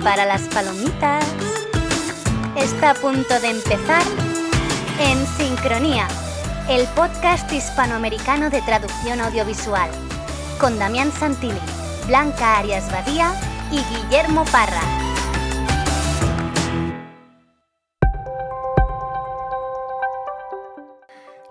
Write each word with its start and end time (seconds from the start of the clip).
Prepara 0.00 0.24
las 0.24 0.40
palomitas. 0.48 1.22
Está 2.56 2.92
a 2.92 2.94
punto 2.94 3.38
de 3.38 3.50
empezar 3.50 4.02
En 4.98 5.26
Sincronía, 5.26 6.08
el 6.70 6.86
podcast 6.96 7.52
hispanoamericano 7.52 8.48
de 8.48 8.62
traducción 8.62 9.20
audiovisual, 9.20 9.90
con 10.58 10.78
Damián 10.78 11.12
Santilli, 11.12 11.60
Blanca 12.06 12.56
Arias 12.56 12.90
Badía 12.90 13.34
y 13.70 13.84
Guillermo 13.94 14.46
Parra. 14.46 14.99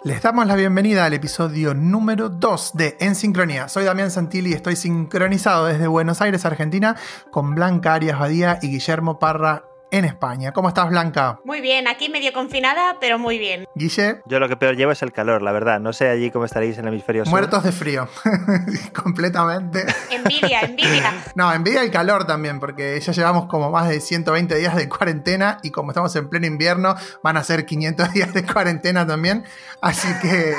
Les 0.01 0.21
damos 0.21 0.47
la 0.47 0.55
bienvenida 0.55 1.03
al 1.03 1.13
episodio 1.13 1.73
número 1.73 2.29
2 2.29 2.71
de 2.73 2.95
En 3.01 3.15
Sincronía. 3.15 3.67
Soy 3.67 3.83
Damián 3.83 4.11
Santilli 4.11 4.51
y 4.51 4.53
estoy 4.53 4.77
sincronizado 4.77 5.65
desde 5.65 5.87
Buenos 5.87 6.21
Aires, 6.21 6.45
Argentina, 6.45 6.95
con 7.31 7.53
Blanca 7.53 7.95
Arias 7.95 8.17
Badía 8.17 8.59
y 8.61 8.69
Guillermo 8.69 9.19
Parra 9.19 9.68
en 9.91 10.05
España. 10.05 10.51
¿Cómo 10.51 10.69
estás, 10.69 10.89
Blanca? 10.89 11.39
Muy 11.43 11.61
bien, 11.61 11.87
aquí 11.87 12.09
medio 12.09 12.31
confinada, 12.33 12.97
pero 12.99 13.17
muy 13.17 13.39
bien. 13.39 13.65
Guille. 13.75 14.21
Yo 14.25 14.39
lo 14.39 14.47
que 14.47 14.57
peor 14.57 14.75
llevo 14.75 14.91
es 14.91 15.01
el 15.01 15.11
calor, 15.11 15.41
la 15.41 15.51
verdad. 15.51 15.79
No 15.79 15.93
sé 15.93 16.09
allí 16.09 16.31
cómo 16.31 16.45
estaréis 16.45 16.77
en 16.77 16.85
el 16.85 16.93
hemisferio 16.93 17.25
sur. 17.25 17.31
Muertos 17.31 17.63
de 17.63 17.71
frío, 17.71 18.07
completamente. 19.03 19.85
Envidia, 20.11 20.61
envidia. 20.61 21.13
no, 21.35 21.51
envidia 21.51 21.81
el 21.81 21.91
calor 21.91 22.25
también, 22.25 22.59
porque 22.59 22.99
ya 22.99 23.11
llevamos 23.11 23.47
como 23.47 23.71
más 23.71 23.89
de 23.89 23.99
120 23.99 24.55
días 24.55 24.75
de 24.75 24.87
cuarentena 24.87 25.57
y 25.63 25.71
como 25.71 25.91
estamos 25.91 26.15
en 26.15 26.29
pleno 26.29 26.45
invierno, 26.45 26.95
van 27.23 27.37
a 27.37 27.43
ser 27.43 27.65
500 27.65 28.13
días 28.13 28.33
de 28.33 28.45
cuarentena 28.45 29.05
también. 29.07 29.43
Así 29.81 30.07
que 30.21 30.53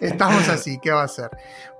estamos 0.00 0.48
así, 0.48 0.78
¿qué 0.78 0.92
va 0.92 1.02
a 1.02 1.08
ser? 1.08 1.30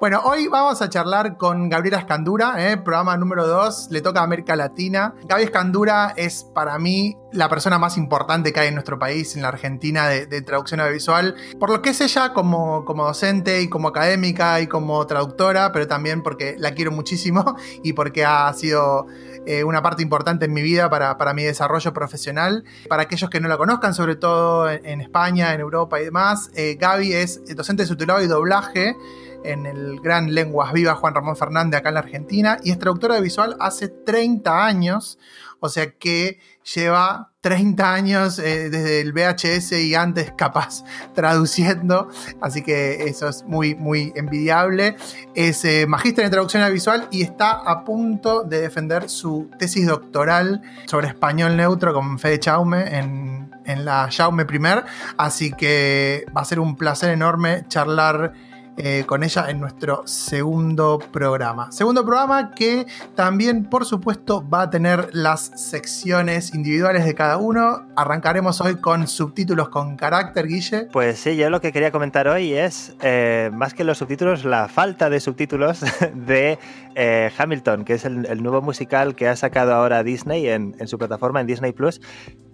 Bueno, 0.00 0.22
hoy 0.24 0.48
vamos 0.48 0.80
a 0.80 0.88
charlar 0.88 1.36
con 1.36 1.68
Gabriela 1.68 1.98
Escandura, 1.98 2.54
¿eh? 2.56 2.78
programa 2.78 3.18
número 3.18 3.46
2, 3.46 3.88
le 3.90 4.00
toca 4.00 4.20
a 4.20 4.22
América 4.22 4.56
Latina. 4.56 5.14
Gaby 5.24 5.42
Escandura 5.42 6.14
es 6.16 6.42
para 6.42 6.78
mí 6.80 7.16
la 7.32 7.48
persona 7.48 7.78
más 7.78 7.96
importante 7.96 8.52
que 8.52 8.60
hay 8.60 8.68
en 8.68 8.74
nuestro 8.74 8.98
país, 8.98 9.36
en 9.36 9.42
la 9.42 9.48
Argentina, 9.48 10.08
de, 10.08 10.42
traducción 10.42 10.80
audiovisual, 10.80 11.36
por 11.58 11.70
lo 11.70 11.82
que 11.82 11.90
es 11.90 12.00
ella 12.00 12.32
como, 12.32 12.84
como 12.84 13.04
docente 13.04 13.62
y 13.62 13.68
como 13.68 13.88
académica 13.88 14.60
y 14.60 14.66
como 14.66 15.06
traductora, 15.06 15.70
pero 15.72 15.86
también 15.86 16.22
porque 16.22 16.56
la 16.58 16.72
quiero 16.72 16.90
muchísimo 16.90 17.56
y 17.84 17.92
porque 17.92 18.24
ha 18.24 18.52
sido 18.54 19.06
eh, 19.46 19.64
una 19.64 19.82
parte 19.82 20.02
importante 20.02 20.46
en 20.46 20.52
mi 20.52 20.62
vida 20.62 20.90
para, 20.90 21.34
mi 21.34 21.44
desarrollo 21.44 21.92
profesional. 21.92 22.64
Para 22.88 23.02
aquellos 23.02 23.30
que 23.30 23.40
no 23.40 23.48
la 23.48 23.56
conozcan, 23.56 23.94
sobre 23.94 24.16
todo 24.16 24.68
en, 24.70 25.00
España, 25.00 25.54
en 25.54 25.60
Europa 25.60 26.00
y 26.00 26.04
demás, 26.04 26.50
eh, 26.54 26.76
Gaby 26.80 27.12
es 27.12 27.42
docente 27.54 27.84
de 27.84 27.86
subtitulado 27.86 28.22
y 28.22 28.26
doblaje 28.26 28.96
en 29.44 29.66
el 29.66 30.00
gran 30.00 30.34
Lenguas 30.34 30.72
Vivas 30.72 30.98
Juan 30.98 31.14
Ramón 31.14 31.36
Fernández 31.36 31.80
acá 31.80 31.88
en 31.88 31.94
la 31.94 32.00
Argentina 32.00 32.58
y 32.62 32.70
es 32.70 32.78
traductora 32.78 33.14
de 33.14 33.22
visual 33.22 33.56
hace 33.60 33.88
30 33.88 34.64
años, 34.64 35.18
o 35.60 35.68
sea 35.68 35.92
que 35.92 36.38
lleva 36.62 37.30
30 37.40 37.94
años 37.94 38.38
eh, 38.38 38.68
desde 38.68 39.00
el 39.00 39.12
VHS 39.12 39.72
y 39.72 39.94
antes 39.94 40.32
capaz 40.36 40.84
traduciendo, 41.14 42.08
así 42.40 42.62
que 42.62 43.04
eso 43.04 43.28
es 43.28 43.44
muy, 43.44 43.74
muy 43.74 44.12
envidiable. 44.14 44.96
Es 45.34 45.64
eh, 45.64 45.86
magíster 45.86 46.24
en 46.24 46.30
traducción 46.30 46.70
visual 46.72 47.08
y 47.10 47.22
está 47.22 47.50
a 47.52 47.84
punto 47.84 48.42
de 48.42 48.60
defender 48.60 49.08
su 49.08 49.50
tesis 49.58 49.86
doctoral 49.86 50.62
sobre 50.86 51.08
español 51.08 51.56
neutro 51.56 51.94
con 51.94 52.18
Fede 52.18 52.40
Chaume 52.40 52.98
en, 52.98 53.50
en 53.64 53.84
la 53.84 54.08
Chaume 54.10 54.44
Primer, 54.44 54.84
así 55.16 55.52
que 55.52 56.26
va 56.36 56.42
a 56.42 56.44
ser 56.44 56.60
un 56.60 56.76
placer 56.76 57.10
enorme 57.10 57.64
charlar 57.68 58.34
eh, 58.82 59.04
con 59.06 59.22
ella 59.22 59.50
en 59.50 59.60
nuestro 59.60 60.06
segundo 60.06 60.98
programa. 60.98 61.70
Segundo 61.70 62.04
programa 62.04 62.52
que 62.54 62.86
también, 63.14 63.64
por 63.64 63.84
supuesto, 63.84 64.48
va 64.48 64.62
a 64.62 64.70
tener 64.70 65.10
las 65.12 65.52
secciones 65.56 66.54
individuales 66.54 67.04
de 67.04 67.14
cada 67.14 67.36
uno. 67.36 67.82
Arrancaremos 67.96 68.60
hoy 68.60 68.76
con 68.76 69.06
subtítulos 69.06 69.68
con 69.68 69.96
carácter, 69.96 70.46
Guille. 70.46 70.88
Pues 70.92 71.18
sí, 71.18 71.36
yo 71.36 71.50
lo 71.50 71.60
que 71.60 71.72
quería 71.72 71.90
comentar 71.90 72.26
hoy 72.28 72.54
es, 72.54 72.94
eh, 73.02 73.50
más 73.52 73.74
que 73.74 73.84
los 73.84 73.98
subtítulos, 73.98 74.44
la 74.44 74.68
falta 74.68 75.10
de 75.10 75.20
subtítulos 75.20 75.80
de 76.14 76.58
eh, 76.94 77.30
Hamilton, 77.36 77.84
que 77.84 77.94
es 77.94 78.04
el, 78.04 78.42
nuevo 78.42 78.62
musical 78.62 79.14
que 79.14 79.28
ha 79.28 79.36
sacado 79.36 79.74
ahora 79.74 80.02
Disney 80.02 80.48
en, 80.48 80.74
su 80.88 80.98
plataforma, 80.98 81.40
en 81.40 81.46
Disney 81.46 81.72
Plus, 81.72 82.00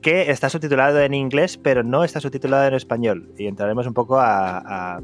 que 0.03 0.31
está 0.31 0.49
subtitulado 0.49 1.01
en 1.01 1.15
inglés, 1.15 1.59
pero 1.59 1.83
no 1.83 2.05
está 2.05 2.21
subtitulado 2.21 2.67
en 2.67 2.75
español. 2.75 3.33
Y 3.37 3.47
entraremos 3.47 3.87
un 3.87 3.95
poco 3.95 4.21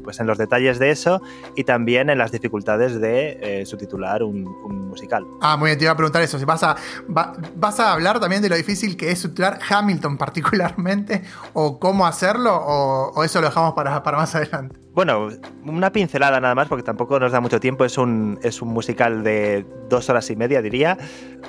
pues 0.03 0.19
en 0.19 0.27
los 0.27 0.37
detalles 0.37 0.79
de 0.79 0.91
eso 0.91 1.21
y 1.55 1.63
también 1.63 2.09
en 2.09 2.17
las 2.17 2.31
dificultades 2.31 2.99
de 2.99 3.39
eh, 3.41 3.65
subtitular 3.65 4.23
un, 4.23 4.43
musical. 4.87 5.25
Ah, 5.41 5.57
muy 5.57 5.69
bien, 5.69 5.77
te 5.77 5.85
iba 5.85 5.93
a 5.93 5.97
preguntar 5.97 6.21
eso. 6.21 6.37
Si 6.37 6.45
vas 6.45 6.63
a, 6.63 6.75
vas 7.07 7.79
a 7.79 7.93
hablar 7.93 8.19
también 8.19 8.41
de 8.41 8.49
lo 8.49 8.55
difícil 8.55 8.95
que 8.95 9.11
es 9.11 9.19
subtitular 9.19 9.59
Hamilton 9.67 10.17
particularmente, 10.17 11.23
o 11.53 11.79
cómo 11.79 12.05
hacerlo, 12.05 12.55
o, 12.55 13.23
eso 13.23 13.41
lo 13.41 13.47
dejamos 13.47 13.73
para 13.73 13.99
más 13.99 14.35
adelante. 14.35 14.82
Bueno, 14.93 15.29
una 15.65 15.91
pincelada 15.91 16.39
nada 16.39 16.53
más, 16.53 16.67
porque 16.67 16.83
tampoco 16.83 17.19
nos 17.19 17.31
da 17.31 17.39
mucho 17.39 17.59
tiempo. 17.59 17.83
Es 17.83 17.97
un, 17.97 18.39
es 18.43 18.61
un 18.61 18.69
musical 18.69 19.23
de 19.23 19.65
dos 19.89 20.07
horas 20.09 20.29
y 20.29 20.35
media, 20.35 20.61
diría. 20.61 20.99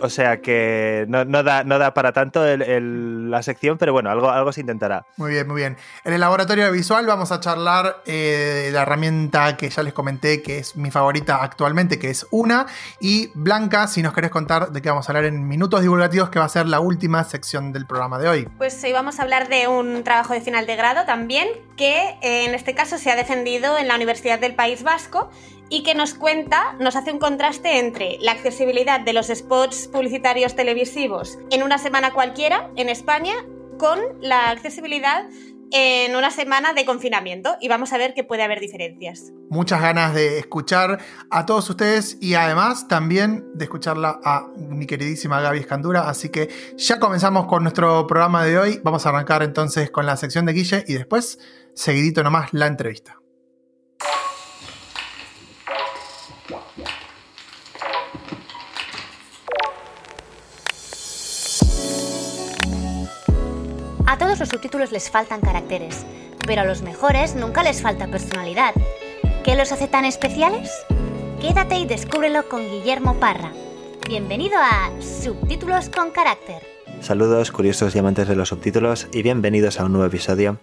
O 0.00 0.08
sea 0.08 0.40
que 0.40 1.04
no, 1.08 1.24
da, 1.42 1.62
no 1.62 1.78
da 1.78 1.92
para 1.92 2.12
tanto 2.12 2.42
la 2.56 3.42
sección, 3.42 3.76
pero 3.76 3.92
bueno, 3.92 4.10
algo, 4.10 4.30
algo 4.30 4.50
se 4.50 4.62
intentará. 4.62 5.04
Muy 5.18 5.32
bien, 5.32 5.46
muy 5.46 5.56
bien. 5.56 5.76
En 6.04 6.14
el 6.14 6.20
laboratorio 6.20 6.72
visual 6.72 7.06
vamos 7.06 7.32
a 7.32 7.40
charlar 7.40 8.02
eh, 8.06 8.62
de 8.66 8.72
la 8.72 8.82
herramienta 8.82 9.58
que 9.58 9.68
ya 9.68 9.82
les 9.82 9.92
comenté, 9.92 10.42
que 10.42 10.58
es 10.58 10.74
mi 10.76 10.90
favorita 10.90 11.42
actualmente, 11.42 11.98
que 11.98 12.08
es 12.08 12.26
una. 12.30 12.66
Y 12.98 13.30
Blanca, 13.34 13.88
si 13.88 14.02
nos 14.02 14.14
querés 14.14 14.30
contar 14.30 14.72
de 14.72 14.80
qué 14.80 14.88
vamos 14.88 15.06
a 15.08 15.12
hablar 15.12 15.26
en 15.26 15.46
minutos 15.46 15.82
divulgativos, 15.82 16.30
que 16.30 16.38
va 16.38 16.46
a 16.46 16.48
ser 16.48 16.66
la 16.66 16.80
última 16.80 17.22
sección 17.24 17.74
del 17.74 17.86
programa 17.86 18.18
de 18.18 18.28
hoy. 18.28 18.48
Pues 18.56 18.82
hoy 18.82 18.92
vamos 18.92 19.20
a 19.20 19.22
hablar 19.22 19.48
de 19.48 19.68
un 19.68 20.02
trabajo 20.02 20.32
de 20.32 20.40
final 20.40 20.64
de 20.64 20.76
grado 20.76 21.04
también, 21.04 21.46
que 21.76 22.16
eh, 22.22 22.46
en 22.46 22.54
este 22.54 22.74
caso 22.74 22.96
se 22.96 23.10
ha 23.10 23.16
defendido 23.16 23.33
en 23.34 23.88
la 23.88 23.96
Universidad 23.96 24.38
del 24.38 24.54
País 24.54 24.82
Vasco 24.82 25.28
y 25.68 25.82
que 25.82 25.94
nos 25.94 26.14
cuenta, 26.14 26.74
nos 26.78 26.94
hace 26.94 27.12
un 27.12 27.18
contraste 27.18 27.78
entre 27.78 28.18
la 28.20 28.32
accesibilidad 28.32 29.00
de 29.00 29.12
los 29.12 29.26
spots 29.26 29.88
publicitarios 29.88 30.54
televisivos 30.54 31.38
en 31.50 31.62
una 31.62 31.78
semana 31.78 32.12
cualquiera 32.12 32.70
en 32.76 32.88
España 32.88 33.34
con 33.78 33.98
la 34.20 34.50
accesibilidad 34.50 35.26
en 35.72 36.14
una 36.14 36.30
semana 36.30 36.72
de 36.74 36.84
confinamiento 36.84 37.56
y 37.60 37.68
vamos 37.68 37.92
a 37.92 37.98
ver 37.98 38.14
que 38.14 38.22
puede 38.22 38.44
haber 38.44 38.60
diferencias. 38.60 39.32
Muchas 39.50 39.80
ganas 39.80 40.14
de 40.14 40.38
escuchar 40.38 41.00
a 41.30 41.46
todos 41.46 41.68
ustedes 41.68 42.18
y 42.20 42.34
además 42.34 42.86
también 42.86 43.44
de 43.54 43.64
escucharla 43.64 44.20
a 44.22 44.46
mi 44.56 44.86
queridísima 44.86 45.40
Gaby 45.40 45.58
Escandura. 45.58 46.08
Así 46.08 46.28
que 46.28 46.48
ya 46.76 47.00
comenzamos 47.00 47.46
con 47.46 47.64
nuestro 47.64 48.06
programa 48.06 48.44
de 48.44 48.58
hoy. 48.58 48.80
Vamos 48.84 49.04
a 49.06 49.08
arrancar 49.08 49.42
entonces 49.42 49.90
con 49.90 50.06
la 50.06 50.16
sección 50.16 50.46
de 50.46 50.52
Guille 50.52 50.84
y 50.86 50.94
después, 50.94 51.40
seguidito 51.74 52.22
nomás, 52.22 52.52
la 52.52 52.68
entrevista. 52.68 53.23
A 64.14 64.16
todos 64.16 64.38
los 64.38 64.48
subtítulos 64.48 64.92
les 64.92 65.10
faltan 65.10 65.40
caracteres, 65.40 66.06
pero 66.46 66.60
a 66.62 66.64
los 66.64 66.82
mejores 66.82 67.34
nunca 67.34 67.64
les 67.64 67.82
falta 67.82 68.06
personalidad. 68.06 68.72
¿Qué 69.42 69.56
los 69.56 69.72
hace 69.72 69.88
tan 69.88 70.04
especiales? 70.04 70.70
Quédate 71.40 71.78
y 71.78 71.84
descúbrelo 71.84 72.48
con 72.48 72.60
Guillermo 72.60 73.18
Parra. 73.18 73.50
Bienvenido 74.06 74.54
a 74.56 74.92
Subtítulos 75.02 75.88
con 75.88 76.12
Carácter. 76.12 76.62
Saludos 77.00 77.50
curiosos 77.50 77.96
y 77.96 77.98
amantes 77.98 78.28
de 78.28 78.36
los 78.36 78.50
subtítulos 78.50 79.08
y 79.12 79.24
bienvenidos 79.24 79.80
a 79.80 79.84
un 79.84 79.94
nuevo 79.94 80.06
episodio. 80.06 80.58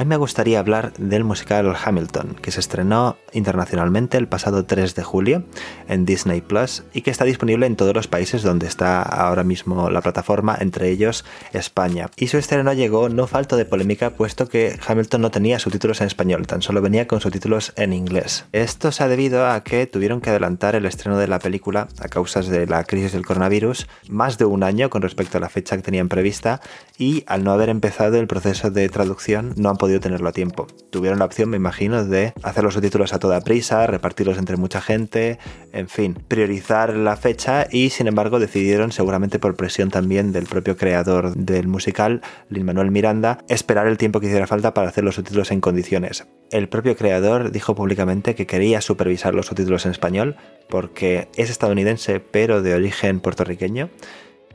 Hoy 0.00 0.06
me 0.06 0.16
gustaría 0.16 0.60
hablar 0.60 0.92
del 0.92 1.24
musical 1.24 1.74
Hamilton, 1.84 2.36
que 2.40 2.52
se 2.52 2.60
estrenó 2.60 3.16
internacionalmente 3.32 4.16
el 4.16 4.28
pasado 4.28 4.64
3 4.64 4.94
de 4.94 5.02
julio 5.02 5.42
en 5.88 6.04
Disney 6.04 6.40
Plus 6.40 6.84
y 6.94 7.02
que 7.02 7.10
está 7.10 7.24
disponible 7.24 7.66
en 7.66 7.74
todos 7.74 7.96
los 7.96 8.06
países 8.06 8.44
donde 8.44 8.68
está 8.68 9.02
ahora 9.02 9.42
mismo 9.42 9.90
la 9.90 10.00
plataforma, 10.00 10.56
entre 10.60 10.90
ellos 10.90 11.24
España. 11.52 12.10
Y 12.16 12.28
su 12.28 12.38
estreno 12.38 12.72
llegó 12.74 13.08
no 13.08 13.26
falto 13.26 13.56
de 13.56 13.64
polémica, 13.64 14.10
puesto 14.10 14.48
que 14.48 14.78
Hamilton 14.86 15.20
no 15.20 15.32
tenía 15.32 15.58
subtítulos 15.58 16.00
en 16.00 16.06
español, 16.06 16.46
tan 16.46 16.62
solo 16.62 16.80
venía 16.80 17.08
con 17.08 17.20
subtítulos 17.20 17.72
en 17.74 17.92
inglés. 17.92 18.44
Esto 18.52 18.92
se 18.92 19.02
ha 19.02 19.08
debido 19.08 19.48
a 19.48 19.64
que 19.64 19.88
tuvieron 19.88 20.20
que 20.20 20.30
adelantar 20.30 20.76
el 20.76 20.86
estreno 20.86 21.18
de 21.18 21.26
la 21.26 21.40
película 21.40 21.88
a 21.98 22.06
causas 22.06 22.46
de 22.46 22.68
la 22.68 22.84
crisis 22.84 23.10
del 23.10 23.26
coronavirus 23.26 23.88
más 24.08 24.38
de 24.38 24.44
un 24.44 24.62
año 24.62 24.90
con 24.90 25.02
respecto 25.02 25.38
a 25.38 25.40
la 25.40 25.48
fecha 25.48 25.76
que 25.76 25.82
tenían 25.82 26.08
prevista 26.08 26.60
y 26.96 27.24
al 27.26 27.42
no 27.42 27.50
haber 27.50 27.68
empezado 27.68 28.16
el 28.20 28.28
proceso 28.28 28.70
de 28.70 28.88
traducción 28.88 29.54
no 29.56 29.70
han 29.70 29.76
podido 29.76 29.87
tenerlo 30.00 30.28
a 30.28 30.32
tiempo. 30.32 30.66
Tuvieron 30.90 31.18
la 31.18 31.24
opción, 31.24 31.48
me 31.50 31.56
imagino, 31.56 32.04
de 32.04 32.32
hacer 32.42 32.64
los 32.64 32.74
subtítulos 32.74 33.12
a 33.12 33.18
toda 33.18 33.40
prisa, 33.40 33.86
repartirlos 33.86 34.38
entre 34.38 34.56
mucha 34.56 34.80
gente, 34.80 35.38
en 35.72 35.88
fin, 35.88 36.18
priorizar 36.28 36.94
la 36.94 37.16
fecha 37.16 37.66
y 37.70 37.90
sin 37.90 38.06
embargo 38.06 38.38
decidieron, 38.38 38.92
seguramente 38.92 39.38
por 39.38 39.56
presión 39.56 39.90
también 39.90 40.32
del 40.32 40.46
propio 40.46 40.76
creador 40.76 41.34
del 41.34 41.68
musical, 41.68 42.22
Lin 42.48 42.66
Manuel 42.66 42.90
Miranda, 42.90 43.38
esperar 43.48 43.86
el 43.86 43.98
tiempo 43.98 44.20
que 44.20 44.26
hiciera 44.26 44.46
falta 44.46 44.74
para 44.74 44.88
hacer 44.88 45.04
los 45.04 45.14
subtítulos 45.14 45.50
en 45.50 45.60
condiciones. 45.60 46.26
El 46.50 46.68
propio 46.68 46.96
creador 46.96 47.50
dijo 47.50 47.74
públicamente 47.74 48.34
que 48.34 48.46
quería 48.46 48.80
supervisar 48.80 49.34
los 49.34 49.46
subtítulos 49.46 49.84
en 49.86 49.92
español 49.92 50.36
porque 50.68 51.28
es 51.36 51.50
estadounidense 51.50 52.20
pero 52.20 52.62
de 52.62 52.74
origen 52.74 53.20
puertorriqueño 53.20 53.90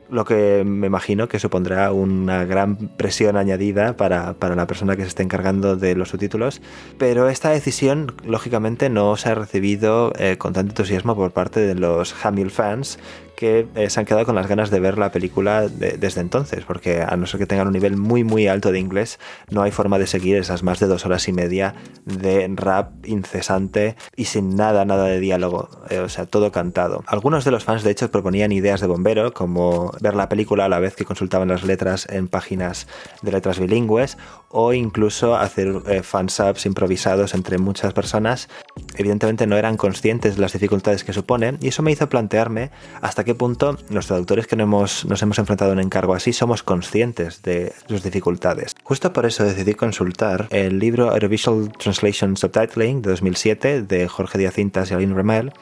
lo 0.10 0.26
que 0.26 0.64
me 0.66 0.88
imagino 0.88 1.28
que 1.28 1.40
supondrá 1.40 1.92
una 1.92 2.46
gran 2.46 2.76
presión 2.76 3.38
añadida 3.38 3.98
para, 3.98 4.36
la 4.40 4.68
persona 4.68 4.96
que 4.96 5.04
se 5.04 5.10
esté 5.10 5.24
encargando 5.24 5.76
de 5.76 5.96
los 5.96 6.10
subtítulos. 6.10 6.62
Pero 6.98 7.30
esta 7.30 7.50
decisión, 7.50 8.14
lógicamente, 8.26 8.90
no 8.90 9.16
se 9.18 9.30
ha 9.30 9.36
recibido 9.36 10.14
eh, 10.18 10.38
con 10.38 10.54
tanto 10.54 10.72
entusiasmo 10.72 11.16
por 11.16 11.32
parte 11.32 11.60
de 11.60 11.76
los 11.76 12.14
Hamill 12.26 12.52
fans, 12.52 13.00
que 13.36 13.68
eh, 13.76 13.90
se 13.90 14.00
han 14.00 14.06
quedado 14.06 14.26
con 14.26 14.36
las 14.36 14.48
ganas 14.48 14.70
de 14.70 14.80
ver 14.80 14.98
la 14.98 15.12
película 15.12 15.68
desde 15.68 16.22
entonces, 16.22 16.64
porque 16.66 17.02
a 17.02 17.16
no 17.18 17.26
ser 17.26 17.40
que 17.40 17.46
tengan 17.46 17.68
un 17.68 17.74
nivel 17.74 17.98
muy 17.98 18.24
muy 18.24 18.48
alto 18.48 18.72
de 18.72 18.80
inglés, 18.80 19.20
no 19.50 19.62
hay 19.62 19.72
forma 19.72 20.00
de 20.00 20.08
seguir 20.08 20.38
esas 20.38 20.64
más 20.64 20.80
de 20.80 20.88
dos 20.88 21.06
horas 21.06 21.28
y 21.28 21.34
media 21.34 21.76
de 22.06 22.50
rap 22.56 22.92
incesante 23.06 23.96
y 24.16 24.26
sin 24.26 24.56
nada, 24.56 24.86
nada 24.86 25.06
de 25.06 25.20
diálogo, 25.20 25.70
eh, 25.90 26.00
o 26.00 26.10
sea, 26.10 26.26
todo 26.26 26.52
cantado. 26.52 27.04
Algunos 27.08 27.46
de 27.46 27.52
los 27.52 27.64
fans 27.64 27.84
de 27.84 27.92
hecho 27.92 28.12
proponían 28.12 28.52
ideas 28.52 28.82
de 28.82 28.88
bombero, 28.88 29.34
como 29.34 29.92
ver 30.02 30.16
la 30.16 30.30
película 30.30 30.66
a 30.66 30.70
la 30.70 30.80
vez 30.80 30.96
que 30.96 31.06
consultaban 31.06 31.48
las 31.48 31.64
letras 31.64 32.08
en 32.10 32.28
páginas 32.28 32.88
de 33.22 33.32
letras 33.32 33.60
bilingües, 33.60 34.18
o 34.50 34.74
incluso 34.74 35.36
hacer 35.36 35.82
eh, 35.88 36.04
fansubs 36.04 36.66
improvisados 36.66 37.34
entre 37.34 37.58
muchas 37.58 37.94
personas. 37.94 38.50
Evidentemente 38.96 39.48
no 39.48 39.58
eran 39.58 39.78
conscientes 39.78 40.36
de 40.36 40.42
las 40.42 40.54
dificultades 40.54 41.04
que 41.04 41.14
supone 41.14 41.58
y 41.62 41.70
eso 41.70 41.84
me 41.84 41.92
hizo 41.92 42.10
plantearme 42.10 42.72
hasta 43.02 43.24
qué 43.24 43.36
punto 43.36 43.78
los 43.90 44.08
traductores 44.08 44.48
que 44.48 44.56
nos 44.56 44.66
hemos, 44.66 45.06
nos 45.06 45.22
hemos 45.22 45.40
enfrentado 45.40 45.72
a 45.72 45.74
un 45.74 45.80
encargo 45.80 46.14
así 46.14 46.34
somos 46.34 46.64
conscientes 46.64 47.42
de 47.42 47.74
sus 47.88 48.04
dificultades. 48.04 48.76
Justo 48.84 49.14
por 49.14 49.26
eso 49.26 49.44
decidí 49.44 49.74
consultar 49.74 50.48
el 50.52 50.80
libro 50.80 51.10
Audiovisual 51.12 51.72
Translation 51.78 52.38
Subtitling 52.38 53.02
de 53.02 53.10
2007 53.12 53.82
de 53.84 54.08
Jorge 54.08 54.38
Díaz 54.38 54.54
Cintas 54.54 54.92
y 54.92 54.94
Aline 54.94 55.16
Remel 55.16 55.54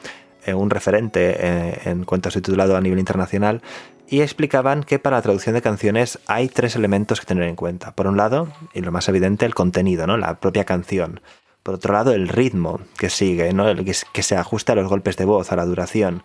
eh, 0.44 0.54
un 0.54 0.70
referente 0.70 1.36
eh, 1.38 1.78
en 1.84 2.04
cuanto 2.04 2.28
a 2.28 2.32
su 2.32 2.42
titulado 2.42 2.76
a 2.76 2.80
nivel 2.80 2.98
internacional, 2.98 3.62
y 4.08 4.22
explicaban 4.22 4.82
que 4.82 4.98
para 4.98 5.16
la 5.16 5.22
traducción 5.22 5.54
de 5.54 5.62
canciones 5.62 6.18
hay 6.26 6.48
tres 6.48 6.74
elementos 6.74 7.20
que 7.20 7.26
tener 7.26 7.44
en 7.44 7.54
cuenta. 7.54 7.94
Por 7.94 8.08
un 8.08 8.16
lado, 8.16 8.48
y 8.74 8.80
lo 8.80 8.90
más 8.90 9.08
evidente, 9.08 9.46
el 9.46 9.54
contenido, 9.54 10.06
¿no? 10.08 10.16
la 10.16 10.40
propia 10.40 10.64
canción. 10.64 11.20
Por 11.62 11.74
otro 11.74 11.92
lado, 11.92 12.12
el 12.12 12.28
ritmo 12.28 12.80
que 12.98 13.10
sigue, 13.10 13.52
¿no? 13.52 13.66
que 13.84 14.22
se 14.22 14.36
ajusta 14.36 14.72
a 14.72 14.76
los 14.76 14.88
golpes 14.88 15.16
de 15.16 15.24
voz, 15.24 15.52
a 15.52 15.56
la 15.56 15.64
duración. 15.64 16.22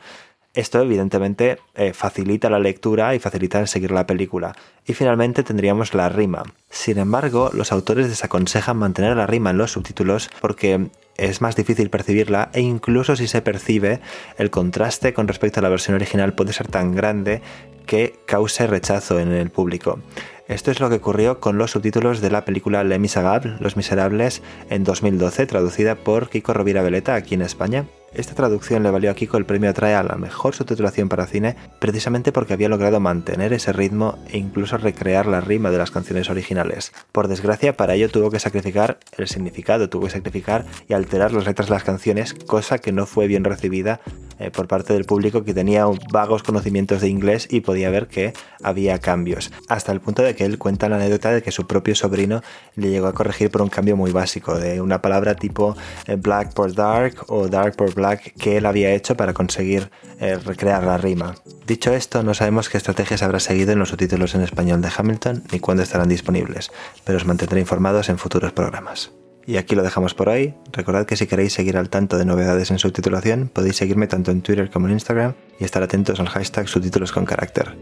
Esto 0.58 0.82
evidentemente 0.82 1.60
eh, 1.76 1.94
facilita 1.94 2.50
la 2.50 2.58
lectura 2.58 3.14
y 3.14 3.20
facilita 3.20 3.60
el 3.60 3.68
seguir 3.68 3.92
la 3.92 4.08
película. 4.08 4.56
Y 4.88 4.94
finalmente 4.94 5.44
tendríamos 5.44 5.94
la 5.94 6.10
rima. 6.10 6.42
Sin 6.72 6.98
embargo, 6.98 7.52
los 7.54 7.72
autores 7.72 8.10
desaconsejan 8.10 8.78
mantener 8.78 9.16
la 9.16 9.28
rima 9.28 9.52
en 9.52 9.58
los 9.58 9.74
subtítulos 9.74 10.32
porque 10.42 10.90
es 11.16 11.42
más 11.42 11.56
difícil 11.56 11.92
percibirla 11.92 12.50
e 12.54 12.62
incluso 12.62 13.16
si 13.16 13.28
se 13.28 13.44
percibe, 13.44 14.00
el 14.40 14.50
contraste 14.50 15.14
con 15.14 15.28
respecto 15.28 15.60
a 15.60 15.64
la 15.64 15.70
versión 15.70 15.96
original 15.96 16.34
puede 16.34 16.54
ser 16.54 16.68
tan 16.68 16.96
grande 16.96 17.44
que 17.86 18.16
cause 18.26 18.66
rechazo 18.66 19.20
en 19.20 19.32
el 19.32 19.52
público. 19.52 20.00
Esto 20.48 20.72
es 20.72 20.80
lo 20.80 20.90
que 20.90 20.96
ocurrió 20.96 21.42
con 21.42 21.58
los 21.58 21.72
subtítulos 21.72 22.22
de 22.22 22.32
la 22.32 22.46
película 22.46 22.86
Les 22.86 23.00
Miserables, 23.00 23.60
Los 23.60 23.76
Miserables, 23.76 24.42
en 24.70 24.86
2012, 24.86 25.46
traducida 25.46 25.96
por 25.96 26.30
Kiko 26.30 26.54
Rovira 26.54 26.82
Veleta 26.82 27.16
aquí 27.16 27.36
en 27.36 27.42
España. 27.42 27.86
Esta 28.14 28.36
traducción 28.36 28.84
le 28.84 28.90
valió 28.90 29.12
a 29.12 29.16
Kiko 29.16 29.38
el 29.38 29.46
premio 29.46 29.70
Atrae 29.70 29.94
a 29.94 30.02
la 30.02 30.16
mejor 30.16 30.56
subtitulación 30.56 31.10
para 31.10 31.28
cine 31.28 31.58
precisamente 31.80 32.32
porque 32.32 32.54
había 32.54 32.70
logrado 32.70 33.02
mantener 33.02 33.52
ese 33.52 33.74
ritmo 33.74 34.18
e 34.30 34.38
incluso 34.38 34.78
recrear 34.78 35.26
la 35.26 35.42
rima 35.42 35.72
de 35.72 35.78
las 35.78 35.92
canciones 35.92 36.30
originales. 36.30 36.94
Por 37.12 37.28
desgracia, 37.28 37.76
para 37.76 37.96
ello 37.96 38.10
tuvo 38.10 38.32
que 38.32 38.40
sacrificar 38.40 38.98
el 39.18 39.28
significado, 39.28 39.90
tuvo 39.90 40.06
que 40.06 40.12
sacrificar 40.12 40.66
y 40.88 40.94
alterar 40.94 41.34
las 41.34 41.46
letras 41.46 41.68
de 41.68 41.74
las 41.74 41.84
canciones, 41.84 42.34
cosa 42.34 42.80
que 42.80 42.94
no 42.94 43.06
fue 43.06 43.28
bien 43.28 43.44
recibida 43.44 44.00
eh, 44.40 44.52
por 44.52 44.68
parte 44.68 44.94
del 44.94 45.06
público 45.06 45.44
que 45.44 45.54
tenía 45.54 45.86
vagos 46.12 46.44
conocimientos 46.44 47.02
de 47.02 47.10
inglés 47.10 47.48
y 47.50 47.62
podía 47.62 47.90
ver 47.90 48.08
que 48.08 48.34
había 48.64 49.00
cambios. 49.00 49.52
Hasta 49.68 49.92
el 49.92 50.00
punto 50.00 50.22
de 50.22 50.36
que 50.36 50.46
él 50.46 50.58
cuenta 50.58 50.88
la 50.90 50.96
anécdota 50.96 51.32
de 51.32 51.42
que 51.42 51.52
su 51.52 51.68
propio 51.68 51.96
sobrino 51.96 52.42
le 52.76 52.90
llegó 52.90 53.08
a 53.08 53.14
corregir 53.14 53.50
por 53.50 53.62
un 53.62 53.70
cambio 53.70 53.98
muy 53.98 54.12
básico, 54.12 54.58
de 54.58 54.80
una 54.80 55.02
palabra 55.02 55.36
tipo 55.36 55.76
eh, 56.06 56.16
black 56.16 56.54
por 56.54 56.74
dark 56.74 57.26
o 57.28 57.48
dark 57.48 57.76
por 57.76 57.97
black 57.98 58.34
que 58.40 58.56
él 58.56 58.66
había 58.66 58.94
hecho 58.94 59.18
para 59.18 59.34
conseguir 59.34 59.92
eh, 60.22 60.38
recrear 60.38 60.86
la 60.86 60.98
rima. 60.98 61.36
Dicho 61.66 61.94
esto, 61.94 62.24
no 62.24 62.34
sabemos 62.34 62.70
qué 62.70 62.78
estrategias 62.78 63.24
habrá 63.24 63.42
seguido 63.42 63.74
en 63.74 63.80
los 63.80 63.90
subtítulos 63.90 64.34
en 64.36 64.42
español 64.42 64.82
de 64.82 64.90
Hamilton 64.96 65.44
ni 65.52 65.60
cuándo 65.60 65.84
estarán 65.84 66.08
disponibles, 66.08 66.72
pero 67.04 67.18
os 67.18 67.26
mantendré 67.26 67.60
informados 67.60 68.08
en 68.08 68.18
futuros 68.18 68.54
programas. 68.54 69.12
Y 69.46 69.58
aquí 69.58 69.76
lo 69.76 69.84
dejamos 69.84 70.14
por 70.14 70.28
hoy. 70.30 70.56
Recordad 70.74 71.06
que 71.06 71.16
si 71.16 71.26
queréis 71.26 71.54
seguir 71.54 71.78
al 71.78 71.90
tanto 71.90 72.18
de 72.18 72.26
novedades 72.26 72.70
en 72.72 72.80
subtitulación, 72.80 73.50
podéis 73.52 73.78
seguirme 73.78 74.08
tanto 74.08 74.32
en 74.32 74.42
Twitter 74.42 74.70
como 74.70 74.88
en 74.88 74.94
Instagram 74.94 75.34
y 75.60 75.64
estar 75.64 75.82
atentos 75.84 76.20
al 76.20 76.28
hashtag 76.28 76.68
subtítulos 76.68 77.12
con 77.12 77.26
carácter. 77.26 77.76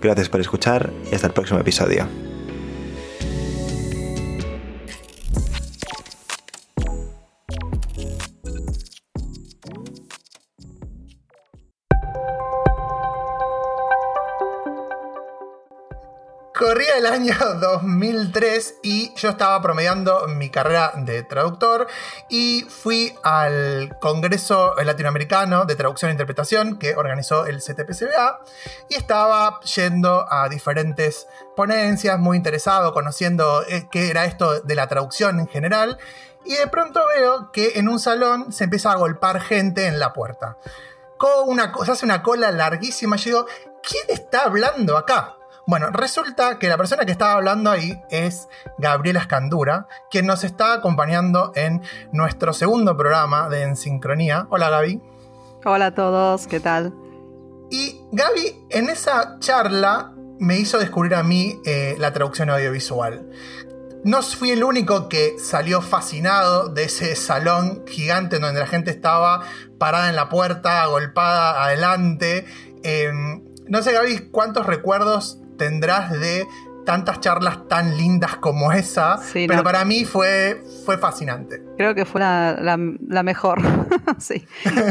Gracias 0.00 0.28
por 0.28 0.40
escuchar 0.40 0.92
y 1.10 1.14
hasta 1.14 1.28
el 1.28 1.32
próximo 1.32 1.60
episodio. 1.60 2.08
Corría 16.62 16.96
el 16.96 17.06
año 17.06 17.34
2003 17.60 18.76
y 18.84 19.12
yo 19.16 19.30
estaba 19.30 19.60
promediando 19.60 20.28
mi 20.28 20.48
carrera 20.48 20.92
de 20.94 21.24
traductor 21.24 21.88
y 22.28 22.64
fui 22.68 23.12
al 23.24 23.98
Congreso 24.00 24.76
Latinoamericano 24.76 25.64
de 25.64 25.74
Traducción 25.74 26.10
e 26.10 26.12
Interpretación 26.12 26.78
que 26.78 26.94
organizó 26.94 27.46
el 27.46 27.58
CTPCBA 27.58 28.44
y 28.88 28.94
estaba 28.94 29.58
yendo 29.74 30.24
a 30.32 30.48
diferentes 30.48 31.26
ponencias, 31.56 32.16
muy 32.20 32.36
interesado, 32.36 32.92
conociendo 32.92 33.64
eh, 33.66 33.88
qué 33.90 34.08
era 34.10 34.24
esto 34.24 34.60
de 34.60 34.76
la 34.76 34.86
traducción 34.86 35.40
en 35.40 35.48
general 35.48 35.98
y 36.44 36.54
de 36.54 36.68
pronto 36.68 37.00
veo 37.16 37.50
que 37.50 37.72
en 37.74 37.88
un 37.88 37.98
salón 37.98 38.52
se 38.52 38.62
empieza 38.62 38.92
a 38.92 38.96
golpar 38.96 39.40
gente 39.40 39.88
en 39.88 39.98
la 39.98 40.12
puerta. 40.12 40.58
Una, 41.44 41.72
se 41.84 41.90
hace 41.90 42.04
una 42.04 42.22
cola 42.22 42.52
larguísima 42.52 43.16
yo 43.16 43.24
digo, 43.24 43.46
¿quién 43.82 44.04
está 44.10 44.44
hablando 44.44 44.96
acá? 44.96 45.38
Bueno, 45.72 45.88
resulta 45.90 46.58
que 46.58 46.68
la 46.68 46.76
persona 46.76 47.06
que 47.06 47.12
estaba 47.12 47.32
hablando 47.32 47.70
ahí 47.70 47.98
es 48.10 48.46
Gabriela 48.76 49.20
Escandura, 49.20 49.88
quien 50.10 50.26
nos 50.26 50.44
está 50.44 50.74
acompañando 50.74 51.52
en 51.54 51.80
nuestro 52.12 52.52
segundo 52.52 52.94
programa 52.94 53.48
de 53.48 53.62
En 53.62 53.76
Sincronía. 53.76 54.46
Hola 54.50 54.68
Gaby. 54.68 55.00
Hola 55.64 55.86
a 55.86 55.94
todos, 55.94 56.46
¿qué 56.46 56.60
tal? 56.60 56.92
Y 57.70 58.02
Gaby, 58.12 58.66
en 58.68 58.90
esa 58.90 59.38
charla 59.38 60.12
me 60.38 60.58
hizo 60.58 60.78
descubrir 60.78 61.14
a 61.14 61.22
mí 61.22 61.58
eh, 61.64 61.96
la 61.98 62.12
traducción 62.12 62.50
audiovisual. 62.50 63.30
No 64.04 64.20
fui 64.20 64.50
el 64.50 64.64
único 64.64 65.08
que 65.08 65.36
salió 65.38 65.80
fascinado 65.80 66.68
de 66.68 66.84
ese 66.84 67.16
salón 67.16 67.84
gigante 67.88 68.38
donde 68.38 68.60
la 68.60 68.66
gente 68.66 68.90
estaba 68.90 69.46
parada 69.78 70.10
en 70.10 70.16
la 70.16 70.28
puerta, 70.28 70.82
agolpada 70.82 71.64
adelante. 71.64 72.44
Em, 72.82 73.42
no 73.68 73.82
sé, 73.82 73.92
Gaby, 73.92 74.28
cuántos 74.30 74.66
recuerdos 74.66 75.41
tendrás 75.56 76.10
de 76.12 76.46
tantas 76.84 77.20
charlas 77.20 77.68
tan 77.68 77.96
lindas 77.96 78.36
como 78.36 78.72
esa, 78.72 79.20
pero 79.32 79.62
para 79.62 79.84
mí 79.84 80.04
fue, 80.04 80.62
fue 80.84 80.98
fascinante. 80.98 81.62
Creo 81.76 81.94
que 81.94 82.04
fue 82.04 82.20
la, 82.20 83.22
mejor, 83.22 83.60
sí. 84.18 84.46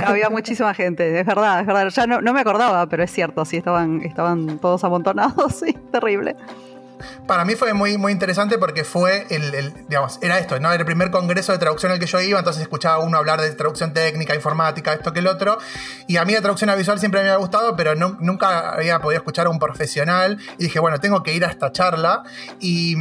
Había 0.06 0.30
muchísima 0.30 0.74
gente, 0.74 1.20
es 1.20 1.26
verdad, 1.26 1.62
es 1.62 1.68
verdad. 1.68 1.90
Ya 1.90 2.08
no, 2.08 2.22
no, 2.22 2.34
me 2.34 2.42
acordaba, 2.42 2.88
pero 2.88 3.04
es 3.04 3.12
cierto, 3.12 3.46
sí, 3.46 3.58
estaban, 3.58 4.02
estaban 4.02 4.60
todos 4.60 4.84
amontonados, 4.84 5.56
sí, 5.60 5.78
terrible 5.92 6.36
para 7.28 7.46
mí 7.46 7.56
fue 7.56 7.74
muy, 7.74 7.98
muy 7.98 8.12
interesante 8.12 8.58
porque 8.58 8.84
fue 8.84 9.28
el, 9.30 9.74
digamos, 9.88 10.20
era 10.22 10.40
esto, 10.40 10.60
¿no? 10.60 10.72
Era 10.72 10.82
el 10.82 10.86
primer 10.86 11.12
congreso 11.12 11.52
de 11.52 11.58
traducción 11.58 11.92
al 11.92 12.00
que 12.00 12.06
yo 12.06 12.20
iba, 12.20 12.40
entonces 12.40 12.62
escuchaba 12.62 13.00
uno 13.00 13.18
hablar 13.18 13.42
de 13.42 13.52
traducción 13.52 13.94
técnica, 13.94 14.36
informática, 14.36 14.94
esto 14.94 15.14
que 15.14 15.20
el 15.20 15.28
otro. 15.28 15.58
Y 16.08 16.18
a 16.18 16.26
mí 16.26 16.34
la 16.34 16.42
traducción 16.42 16.70
visual 16.78 17.00
siempre 17.00 17.22
me 17.22 17.30
había 17.30 17.40
gustado, 17.40 17.76
pero 17.76 17.96
nunca 17.96 18.72
había 18.72 19.00
podido 19.00 19.20
escuchar 19.20 19.48
a 19.48 19.50
un 19.50 19.60
profesional. 19.60 20.38
Y 20.58 20.64
dije, 20.64 20.80
bueno, 20.80 21.00
tengo 21.00 21.24
que 21.24 21.34
ir 21.34 21.46
a 21.46 21.50
esta 21.50 21.72
charla. 21.72 22.24
Y, 22.60 22.96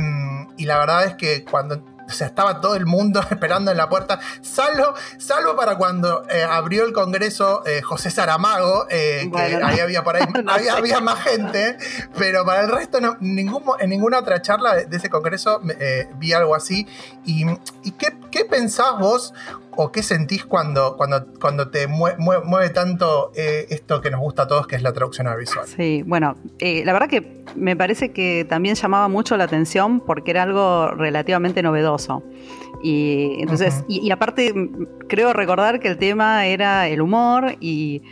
y 0.57 0.65
la 0.65 0.79
verdad 0.79 1.05
es 1.05 1.15
que 1.15 1.45
cuando 1.45 1.83
o 2.11 2.13
sea, 2.13 2.27
estaba 2.27 2.61
todo 2.61 2.75
el 2.75 2.87
mundo 2.87 3.21
esperando 3.31 3.71
en 3.71 3.77
la 3.77 3.89
puerta, 3.89 4.21
salvo, 4.43 4.95
salvo 5.19 5.57
para 5.57 5.77
cuando 5.77 6.25
eh, 6.29 6.43
abrió 6.43 6.85
el 6.85 6.93
Congreso 6.93 7.63
eh, 7.67 7.83
José 7.83 8.11
Saramago, 8.11 8.87
eh, 8.91 9.31
que 9.33 9.41
ahí 9.41 9.81
había 9.81 10.03
por 10.03 10.17
ahí, 10.17 10.23
había, 10.71 11.01
más 11.01 11.21
gente, 11.23 11.77
pero 12.19 12.45
para 12.45 12.63
el 12.63 12.71
resto 12.71 13.01
no, 13.01 13.17
ningún, 13.21 13.63
en 13.79 13.91
ninguna 13.91 14.19
otra 14.19 14.43
charla 14.43 14.75
de, 14.75 14.97
ese 14.97 15.09
Congreso 15.09 15.61
vi 16.17 16.33
algo 16.33 16.55
así. 16.55 16.87
¿Y, 17.25 17.47
qué, 17.93 18.19
qué 18.31 18.45
pensás 18.45 18.99
vos 18.99 19.33
o 19.77 19.93
qué 19.93 20.03
sentís 20.03 20.45
cuando, 20.45 20.97
cuando, 20.97 21.27
cuando 21.41 21.71
te 21.71 21.87
mueve, 21.87 22.71
tanto 22.71 23.33
eh, 23.35 23.67
esto 23.71 24.01
que 24.01 24.11
nos 24.11 24.21
gusta 24.21 24.43
a 24.43 24.47
todos, 24.47 24.67
que 24.67 24.77
es 24.77 24.83
la 24.83 24.93
traducción 24.93 25.29
visual? 25.39 25.67
Sí, 25.67 26.03
bueno, 26.07 26.37
eh, 26.59 26.85
la 26.85 26.93
verdad 26.93 27.09
que 27.09 27.45
me 27.55 27.77
parece 27.77 28.13
que 28.13 28.47
también 28.49 28.75
llamaba 28.75 29.09
mucho 29.09 29.37
la 29.37 29.45
atención 29.45 30.01
porque 30.01 30.31
era 30.33 30.43
algo 30.43 30.89
relativamente 30.89 31.63
novedoso. 31.63 32.23
Y 32.83 33.37
entonces, 33.41 33.85
y, 33.89 34.11
aparte 34.11 34.55
creo 35.09 35.33
recordar 35.33 35.81
que 35.81 35.89
el 35.89 35.99
tema 35.99 36.47
era 36.47 36.89
el 36.89 37.01
humor 37.01 37.57
y 37.61 38.03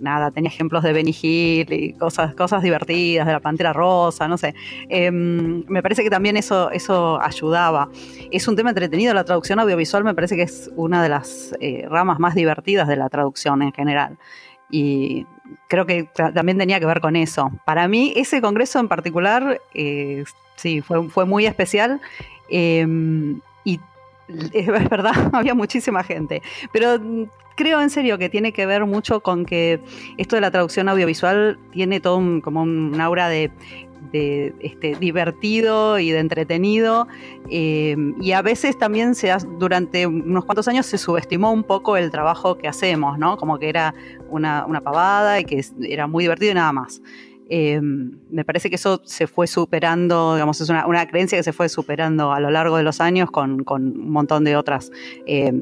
nada, 0.00 0.30
tenía 0.30 0.50
ejemplos 0.50 0.82
de 0.82 0.92
Benny 0.92 1.14
Hill 1.20 1.72
y 1.72 1.92
cosas, 1.94 2.34
cosas 2.34 2.62
divertidas, 2.62 3.26
de 3.26 3.32
la 3.32 3.40
Pantera 3.40 3.72
Rosa, 3.72 4.28
no 4.28 4.38
sé. 4.38 4.54
Em, 4.88 5.64
me 5.68 5.82
parece 5.82 6.02
que 6.02 6.10
también 6.10 6.36
eso, 6.36 6.70
eso 6.70 7.20
ayudaba. 7.20 7.88
Es 8.30 8.48
un 8.48 8.56
tema 8.56 8.70
entretenido, 8.70 9.14
la 9.14 9.24
traducción 9.24 9.58
audiovisual 9.60 10.04
me 10.04 10.14
parece 10.14 10.36
que 10.36 10.42
es 10.42 10.70
una 10.76 11.02
de 11.02 11.08
las 11.08 11.54
eh, 11.60 11.86
ramas 11.88 12.18
más 12.18 12.34
divertidas 12.34 12.88
de 12.88 12.96
la 12.96 13.08
traducción 13.08 13.62
en 13.62 13.72
general. 13.72 14.18
Y 14.70 15.26
creo 15.68 15.86
que 15.86 16.08
también 16.34 16.58
tenía 16.58 16.80
que 16.80 16.86
ver 16.86 17.00
con 17.00 17.16
eso. 17.16 17.50
Para 17.64 17.86
mí, 17.88 18.12
ese 18.16 18.40
congreso 18.40 18.80
en 18.80 18.88
particular, 18.88 19.60
eh, 19.74 20.24
sí, 20.56 20.80
fue, 20.80 21.08
fue 21.08 21.24
muy 21.24 21.46
especial. 21.46 22.00
Em, 22.48 23.40
y 23.64 23.80
es 24.52 24.66
verdad, 24.66 25.14
había 25.32 25.54
muchísima 25.54 26.02
gente. 26.02 26.42
Pero 26.72 26.98
creo 27.56 27.80
en 27.80 27.90
serio 27.90 28.18
que 28.18 28.28
tiene 28.28 28.52
que 28.52 28.66
ver 28.66 28.86
mucho 28.86 29.20
con 29.20 29.44
que 29.44 29.80
esto 30.16 30.36
de 30.36 30.42
la 30.42 30.50
traducción 30.52 30.88
audiovisual 30.88 31.58
tiene 31.72 31.98
todo 32.00 32.40
como 32.42 32.62
un 32.62 33.00
aura 33.00 33.28
de, 33.28 33.50
este, 34.12 34.94
divertido 35.00 35.98
y 35.98 36.10
de 36.10 36.20
entretenido. 36.20 37.08
Eh, 37.50 37.96
y 38.20 38.32
a 38.32 38.42
veces 38.42 38.78
también 38.78 39.14
se 39.14 39.34
durante 39.58 40.06
unos 40.06 40.44
cuantos 40.44 40.68
años 40.68 40.86
se 40.86 40.98
subestimó 40.98 41.52
un 41.52 41.64
poco 41.64 41.96
el 41.96 42.10
trabajo 42.10 42.56
que 42.56 42.68
hacemos, 42.68 43.18
¿no? 43.18 43.36
Como 43.36 43.58
que 43.58 43.68
era 43.68 43.94
una, 44.30 44.64
una 44.66 44.80
pavada 44.80 45.40
y 45.40 45.44
que 45.44 45.64
era 45.82 46.06
muy 46.06 46.24
divertido 46.24 46.52
y 46.52 46.54
nada 46.54 46.72
más. 46.72 47.02
Eh, 47.48 47.80
me 47.80 48.44
parece 48.44 48.68
que 48.68 48.74
eso 48.74 49.00
se 49.04 49.28
fue 49.28 49.46
superando, 49.46 50.34
digamos, 50.34 50.60
es 50.60 50.68
una, 50.68 51.06
creencia 51.06 51.38
que 51.38 51.44
se 51.44 51.52
fue 51.52 51.68
superando 51.68 52.32
a 52.32 52.40
lo 52.40 52.50
largo 52.50 52.76
de 52.76 52.82
los 52.82 53.00
años 53.00 53.30
con, 53.30 53.64
un 53.68 54.10
montón 54.10 54.42
de 54.42 54.56
otras, 54.56 54.90
eh, 55.26 55.52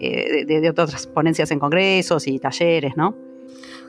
eh, 0.00 0.44
de, 0.46 0.70
otras 0.70 1.06
ponencias 1.06 1.50
en 1.50 1.58
congresos 1.58 2.26
y 2.26 2.38
talleres, 2.38 2.96
¿no? 2.96 3.28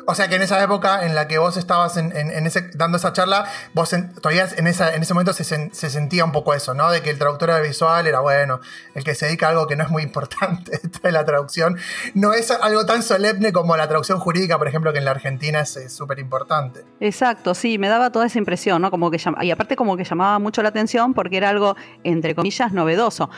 O 0.10 0.16
sea 0.16 0.28
que 0.28 0.38
en 0.38 0.42
esa 0.42 0.64
época 0.64 1.06
en 1.06 1.14
la 1.14 1.28
que 1.28 1.38
vos 1.38 1.56
estabas 1.56 1.96
en, 1.98 2.12
ese, 2.48 2.72
dando 2.74 2.98
esa 2.98 3.14
charla, 3.14 3.46
vos 3.76 3.94
todavía 4.20 4.48
en, 4.58 4.66
esa, 4.66 4.96
en 4.96 5.04
ese 5.04 5.14
momento 5.14 5.34
se, 5.34 5.44
sentía 5.72 6.26
un 6.26 6.32
poco 6.32 6.56
eso, 6.56 6.74
¿no? 6.74 6.90
De 6.90 7.04
que 7.04 7.12
el 7.12 7.20
traductor 7.20 7.62
visual 7.62 8.08
era, 8.08 8.20
bueno, 8.20 8.60
el 8.96 9.04
que 9.04 9.14
se 9.14 9.28
dedica 9.28 9.46
a 9.46 9.50
algo 9.52 9.68
que 9.68 9.76
no 9.76 9.84
es 9.84 9.92
muy 9.92 10.02
importante 10.02 10.80
de 11.04 11.12
la 11.12 11.26
traducción. 11.26 11.78
No 12.16 12.34
es 12.34 12.50
algo 12.50 12.88
tan 12.88 13.04
solemne 13.04 13.54
como 13.54 13.78
la 13.78 13.88
traducción 13.88 14.20
jurídica, 14.20 14.58
por 14.58 14.68
ejemplo, 14.68 14.92
que 14.94 14.98
en 14.98 15.06
la 15.06 15.12
Argentina 15.12 15.60
es 15.60 15.94
súper 15.94 16.18
importante. 16.18 16.86
Exacto, 17.00 17.54
sí, 17.54 17.78
me 17.78 17.88
daba 17.88 18.12
toda 18.12 18.26
esa 18.26 18.40
impresión, 18.40 18.82
¿no? 18.82 18.90
Como 18.90 19.12
que 19.12 19.22
y 19.42 19.52
aparte 19.52 19.76
como 19.76 19.96
que 19.96 20.06
llamaba 20.06 20.40
mucho 20.40 20.64
la 20.64 20.70
atención 20.70 21.14
porque 21.14 21.38
era 21.38 21.50
algo, 21.50 21.76
entre 22.04 22.34
comillas, 22.34 22.74
novedoso 22.74 23.30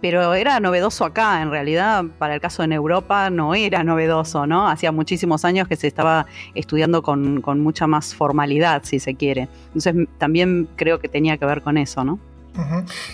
pero 0.00 0.34
era 0.34 0.60
novedoso 0.60 1.04
acá, 1.04 1.40
en 1.42 1.50
realidad 1.50 2.04
para 2.18 2.34
el 2.34 2.40
caso 2.40 2.62
en 2.62 2.72
Europa 2.72 3.30
no 3.30 3.54
era 3.54 3.84
novedoso, 3.84 4.46
¿no? 4.46 4.68
Hacía 4.68 4.92
muchísimos 4.92 5.44
años 5.44 5.68
que 5.68 5.76
se 5.76 5.86
estaba 5.86 6.26
estudiando 6.54 7.02
con, 7.02 7.42
mucha 7.60 7.86
más 7.86 8.14
formalidad, 8.14 8.82
si 8.84 8.98
se 9.00 9.14
quiere. 9.14 9.48
Entonces 9.68 9.94
también 10.18 10.68
creo 10.76 10.98
que 10.98 11.08
tenía 11.08 11.36
que 11.38 11.46
ver 11.46 11.62
con 11.62 11.78
eso, 11.78 12.04
¿no? 12.04 12.18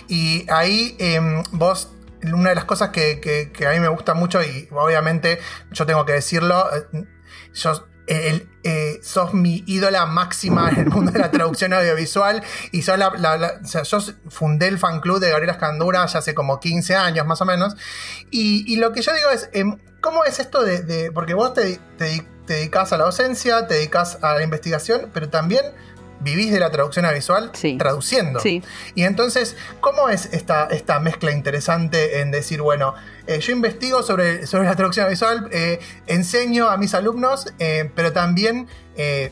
Y 0.07 0.45
ahí 0.49 0.95
em, 0.99 1.43
vos 1.51 1.89
una 2.23 2.49
de 2.49 2.55
las 2.55 2.65
cosas 2.65 2.89
que, 2.89 3.51
a 3.67 3.71
mí 3.71 3.79
me 3.79 3.87
gusta 3.87 4.13
mucho, 4.13 4.41
y 4.43 4.67
obviamente 4.71 5.39
yo 5.71 5.85
tengo 5.85 6.05
que 6.05 6.13
decirlo, 6.13 6.67
eh, 6.93 7.05
yo 7.53 7.87
el, 8.11 8.49
eh, 8.63 8.99
sos 9.01 9.33
mi 9.33 9.63
ídola 9.65 10.05
máxima 10.05 10.69
en 10.69 10.79
el 10.79 10.89
mundo 10.89 11.11
de 11.11 11.19
la 11.19 11.31
traducción 11.31 11.73
audiovisual 11.73 12.43
y 12.71 12.81
sos 12.81 12.97
la, 12.97 13.61
yo 13.63 13.99
fundé 14.29 14.67
el 14.67 14.77
fan 14.77 14.99
club 14.99 15.19
de 15.19 15.29
Gabriela 15.29 15.53
Escandura 15.53 16.05
ya 16.05 16.19
hace 16.19 16.35
como 16.35 16.59
15 16.59 16.95
años 16.95 17.25
más 17.25 17.41
o 17.41 17.45
menos. 17.45 17.75
Y, 18.29 18.75
lo 18.77 18.91
que 18.91 19.01
yo 19.01 19.13
digo 19.13 19.29
es, 19.29 19.49
em, 19.53 19.77
¿cómo 20.01 20.25
es 20.25 20.39
esto 20.39 20.63
de, 20.63 21.11
porque 21.13 21.33
vos 21.33 21.53
te, 21.53 21.79
te, 21.97 22.25
te 22.45 22.53
dedicas 22.53 22.91
a 22.91 22.97
la 22.97 23.05
docencia, 23.05 23.67
te 23.67 23.75
dedicas 23.75 24.17
a 24.21 24.35
la 24.35 24.43
investigación, 24.43 25.09
pero 25.13 25.29
también 25.29 25.63
vivís 26.21 26.51
de 26.51 26.59
la 26.59 26.71
traducción 26.71 27.05
audiovisual 27.05 27.51
traduciendo. 27.77 28.39
Sí. 28.39 28.61
Y 28.95 29.03
entonces, 29.03 29.55
¿cómo 29.79 30.09
es 30.09 30.29
esta, 30.33 30.67
esta 30.67 30.99
mezcla 30.99 31.31
interesante 31.31 32.21
en 32.21 32.31
decir, 32.31 32.61
bueno, 32.61 32.93
eh, 33.27 33.39
yo 33.39 33.53
investigo 33.53 34.03
sobre, 34.03 34.45
sobre 34.47 34.65
la 34.65 34.75
traducción 34.75 35.05
audiovisual, 35.05 35.49
eh, 35.51 35.79
enseño 36.07 36.69
a 36.69 36.77
mis 36.77 36.93
alumnos, 36.93 37.53
eh, 37.59 37.89
pero 37.95 38.11
también 38.11 38.67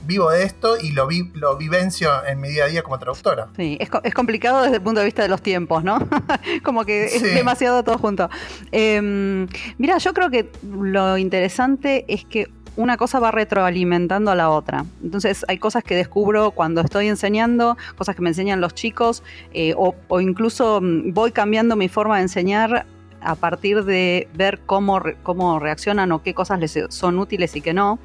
vivo 0.02 0.32
de 0.32 0.46
esto 0.46 0.78
y 0.82 0.94
lo, 0.94 1.06
vi, 1.06 1.30
lo 1.36 1.56
vivencio 1.56 2.26
en 2.26 2.42
mi 2.42 2.50
día 2.50 2.64
a 2.64 2.68
día 2.68 2.82
como 2.82 2.98
traductora? 2.98 3.50
Sí, 3.56 3.78
es, 3.80 4.14
complicado 4.16 4.64
desde 4.64 4.78
el 4.78 4.82
punto 4.82 5.00
de 5.02 5.06
vista 5.06 5.22
de 5.22 5.28
los 5.28 5.44
tiempos, 5.44 5.84
¿no? 5.84 6.00
como 6.64 6.86
que 6.86 7.06
es 7.06 7.22
demasiado 7.22 7.84
todo 7.84 8.00
junto. 8.00 8.32
Em, 8.72 9.48
mira, 9.78 10.00
yo 10.00 10.12
creo 10.16 10.32
que 10.32 10.50
lo 10.64 11.20
interesante 11.20 12.04
es 12.08 12.26
que 12.26 12.48
una 12.80 12.96
cosa 12.96 13.20
va 13.20 13.30
retroalimentando 13.32 14.32
a 14.32 14.36
la 14.36 14.50
otra. 14.50 14.86
Entonces 15.04 15.44
hay 15.50 15.58
cosas 15.58 15.84
que 15.84 15.96
descubro 15.96 16.52
cuando 16.52 16.80
estoy 16.80 17.10
enseñando, 17.10 17.78
cosas 17.98 18.16
que 18.16 18.22
me 18.22 18.30
enseñan 18.30 18.62
los 18.62 18.74
chicos, 18.74 19.22
eh, 19.54 19.74
o, 19.76 20.22
incluso 20.22 20.80
mm, 20.82 21.14
voy 21.14 21.34
cambiando 21.34 21.76
mi 21.76 21.90
forma 21.90 22.16
de 22.16 22.22
enseñar 22.24 22.86
a 23.22 23.36
partir 23.36 23.84
de 23.84 24.30
ver 24.34 24.62
cómo, 24.66 25.02
cómo 25.24 25.60
reaccionan 25.60 26.14
o 26.14 26.24
qué 26.24 26.34
cosas 26.34 26.62
les 26.62 26.80
son 26.88 27.20
útiles 27.20 27.54
y 27.58 27.60
qué 27.60 27.74
no. 27.74 28.00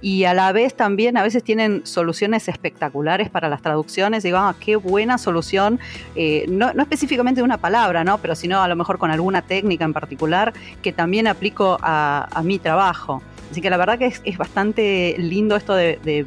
Y 0.00 0.22
a 0.24 0.32
la 0.32 0.52
vez 0.52 0.76
también 0.76 1.16
a 1.16 1.24
veces 1.24 1.42
tienen 1.42 1.84
soluciones 1.84 2.46
espectaculares 2.46 3.30
para 3.30 3.48
las 3.48 3.62
traducciones. 3.62 4.22
Digo, 4.22 4.38
ah, 4.38 4.54
qué 4.60 4.76
buena 4.76 5.18
solución, 5.18 5.80
eh, 6.14 6.46
no, 6.48 6.70
específicamente 6.70 7.40
de 7.40 7.44
una 7.44 7.58
palabra, 7.58 8.04
¿no? 8.04 8.18
pero 8.18 8.36
sino 8.36 8.62
a 8.62 8.68
lo 8.68 8.76
mejor 8.76 8.98
con 8.98 9.10
alguna 9.10 9.42
técnica 9.42 9.84
en 9.84 9.92
particular 9.92 10.52
que 10.82 10.92
también 10.92 11.26
aplico 11.26 11.78
a 11.82 12.42
mi 12.44 12.60
trabajo. 12.60 13.22
Así 13.50 13.60
que 13.60 13.70
la 13.70 13.76
verdad 13.76 13.98
que 13.98 14.06
es, 14.06 14.38
bastante 14.38 15.16
lindo 15.18 15.56
esto 15.56 15.74
de, 15.74 16.26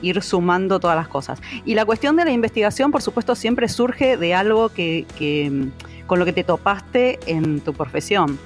ir 0.00 0.20
sumando 0.22 0.80
todas 0.80 0.96
las 0.96 1.08
cosas. 1.08 1.40
Y 1.64 1.74
la 1.74 1.84
cuestión 1.84 2.16
de 2.16 2.24
la 2.24 2.32
investigación, 2.32 2.90
por 2.90 3.02
supuesto, 3.02 3.34
siempre 3.34 3.68
surge 3.68 4.16
de 4.16 4.34
algo 4.34 4.68
que, 4.70 5.06
con 6.06 6.18
lo 6.18 6.24
que 6.24 6.32
te 6.32 6.44
topaste 6.44 7.20
en 7.26 7.60
tu 7.60 7.72
profesión. 7.72 8.38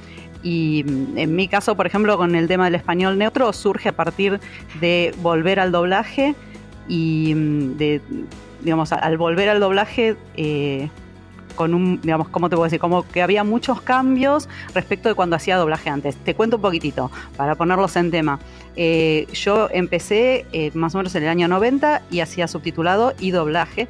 Y 0.42 0.85
en 1.16 1.35
mi 1.35 1.49
caso, 1.49 1.75
por 1.75 1.87
ejemplo, 1.87 2.16
con 2.18 2.35
el 2.35 2.47
tema 2.47 2.66
del 2.66 2.75
español 2.75 3.16
neutro, 3.16 3.52
surge 3.52 3.88
a 3.88 3.97
partir 3.97 4.38
de 4.80 5.14
volver 5.23 5.59
al 5.59 5.73
doblaje 5.73 6.35
y 6.88 7.33
de, 7.35 8.00
digamos, 8.62 8.92
al 8.92 9.16
volver 9.16 9.49
al 9.49 9.61
doblaje, 9.61 10.16
eh, 10.37 10.90
con 11.56 11.75
un, 11.75 12.00
digamos, 12.00 12.28
¿cómo 12.28 12.48
te 12.48 12.56
puedo 12.56 12.64
decir? 12.64 12.78
Como 12.78 13.06
que 13.08 13.22
había 13.22 13.42
muchos 13.42 13.80
cambios 13.80 14.48
respecto 14.75 15.08
de 15.08 15.14
cuando 15.14 15.34
hacía 15.34 15.56
doblaje 15.56 15.90
antes. 15.90 16.14
Te 16.16 16.34
cuento 16.34 16.56
un 16.56 16.62
poquitito 16.62 17.10
para 17.36 17.56
ponerlos 17.56 17.96
en 17.96 18.10
tema. 18.10 18.38
Eh, 18.76 19.26
yo 19.32 19.68
empecé 19.72 20.46
eh, 20.52 20.70
más 20.75 20.94
o 20.94 20.98
menos 20.98 21.14
en 21.16 21.25
el 21.25 21.28
año 21.28 21.48
90 21.48 22.02
y 22.10 22.20
hacía 22.20 22.46
subtitulado 22.46 23.14
y 23.18 23.32
doblaje 23.32 23.88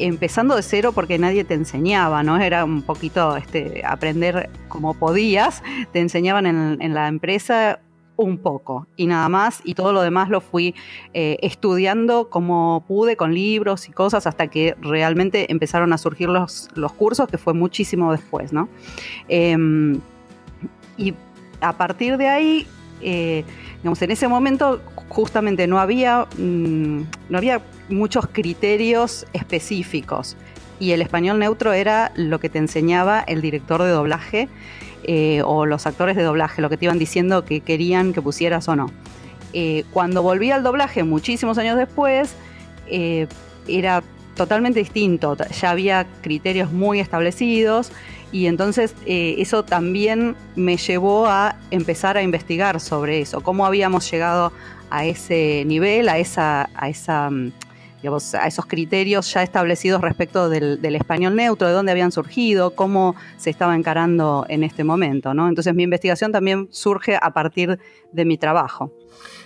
empezando 0.00 0.54
de 0.54 0.62
cero 0.62 0.92
porque 0.94 1.18
nadie 1.18 1.42
te 1.42 1.54
enseñaba, 1.54 2.22
¿no? 2.22 2.38
Era 2.38 2.64
un 2.64 2.82
poquito 2.82 3.36
este, 3.36 3.82
aprender 3.84 4.48
como 4.68 4.94
podías, 4.94 5.62
te 5.92 5.98
enseñaban 5.98 6.46
en, 6.46 6.78
en 6.80 6.94
la 6.94 7.08
empresa 7.08 7.80
un 8.18 8.38
poco 8.38 8.88
y 8.96 9.06
nada 9.06 9.28
más, 9.28 9.60
y 9.64 9.74
todo 9.74 9.92
lo 9.92 10.02
demás 10.02 10.28
lo 10.28 10.40
fui 10.40 10.74
eh, 11.14 11.38
estudiando 11.40 12.28
como 12.28 12.84
pude 12.86 13.16
con 13.16 13.32
libros 13.32 13.88
y 13.88 13.92
cosas 13.92 14.26
hasta 14.26 14.48
que 14.48 14.74
realmente 14.80 15.50
empezaron 15.52 15.92
a 15.92 15.98
surgir 15.98 16.28
los, 16.28 16.68
los 16.74 16.92
cursos, 16.92 17.28
que 17.28 17.38
fue 17.38 17.54
muchísimo 17.54 18.10
después, 18.10 18.52
¿no? 18.52 18.68
Em, 19.28 20.00
y 20.96 21.14
a 21.60 21.78
partir 21.78 22.16
de 22.16 22.28
ahí, 22.28 22.66
eh, 23.02 23.44
digamos, 23.78 24.02
en 24.02 24.10
ese 24.10 24.26
momento 24.26 24.80
justamente 25.08 25.68
no 25.68 25.78
había, 25.78 26.26
mm, 26.36 27.02
no 27.28 27.38
había 27.38 27.62
muchos 27.88 28.26
criterios 28.26 29.26
específicos 29.32 30.36
y 30.80 30.90
el 30.90 31.02
español 31.02 31.38
neutro 31.38 31.72
era 31.72 32.10
lo 32.16 32.40
que 32.40 32.48
te 32.48 32.58
enseñaba 32.58 33.20
el 33.20 33.40
director 33.42 33.80
de 33.80 33.90
doblaje 33.90 34.48
eh, 35.10 35.40
o 35.42 35.64
los 35.64 35.86
actores 35.86 36.16
de 36.16 36.22
doblaje, 36.22 36.60
lo 36.60 36.68
que 36.68 36.76
te 36.76 36.84
iban 36.84 36.98
diciendo 36.98 37.42
que 37.42 37.62
querían 37.62 38.12
que 38.12 38.20
pusieras 38.20 38.68
o 38.68 38.76
no. 38.76 38.90
Eh, 39.54 39.84
cuando 39.90 40.22
volví 40.22 40.50
al 40.50 40.62
doblaje 40.62 41.02
muchísimos 41.02 41.56
años 41.56 41.78
después, 41.78 42.34
eh, 42.88 43.26
era 43.66 44.02
totalmente 44.34 44.80
distinto, 44.80 45.34
ya 45.34 45.70
había 45.70 46.06
criterios 46.20 46.72
muy 46.72 47.00
establecidos 47.00 47.90
y 48.32 48.48
entonces 48.48 48.94
eso 49.06 49.64
también 49.64 50.36
me 50.56 50.76
llevó 50.76 51.26
a 51.26 51.56
empezar 51.70 52.18
a 52.18 52.22
investigar 52.22 52.78
sobre 52.78 53.22
eso, 53.22 53.40
cómo 53.40 53.64
habíamos 53.64 54.10
llegado 54.10 54.52
a 54.90 55.06
ese 55.06 55.64
nivel, 55.64 56.10
a 56.10 56.18
esa, 56.18 56.68
a 56.74 56.90
esa 56.90 57.30
a 58.34 58.46
esos 58.46 58.66
criterios 58.66 59.32
ya 59.32 59.42
establecidos 59.42 60.00
respecto 60.00 60.48
del, 60.48 60.94
español 60.94 61.36
neutro, 61.36 61.68
de 61.68 61.74
dónde 61.74 61.92
habían 61.92 62.12
surgido, 62.12 62.74
cómo 62.74 63.14
se 63.36 63.50
estaba 63.50 63.74
encarando 63.74 64.46
en 64.48 64.64
este 64.64 64.84
momento. 64.84 65.34
¿no? 65.34 65.48
Entonces 65.48 65.74
mi 65.74 65.82
investigación 65.82 66.32
también 66.32 66.68
surge 66.70 67.18
a 67.20 67.32
partir 67.32 67.78
de 68.12 68.24
mi 68.24 68.38
trabajo. 68.38 68.92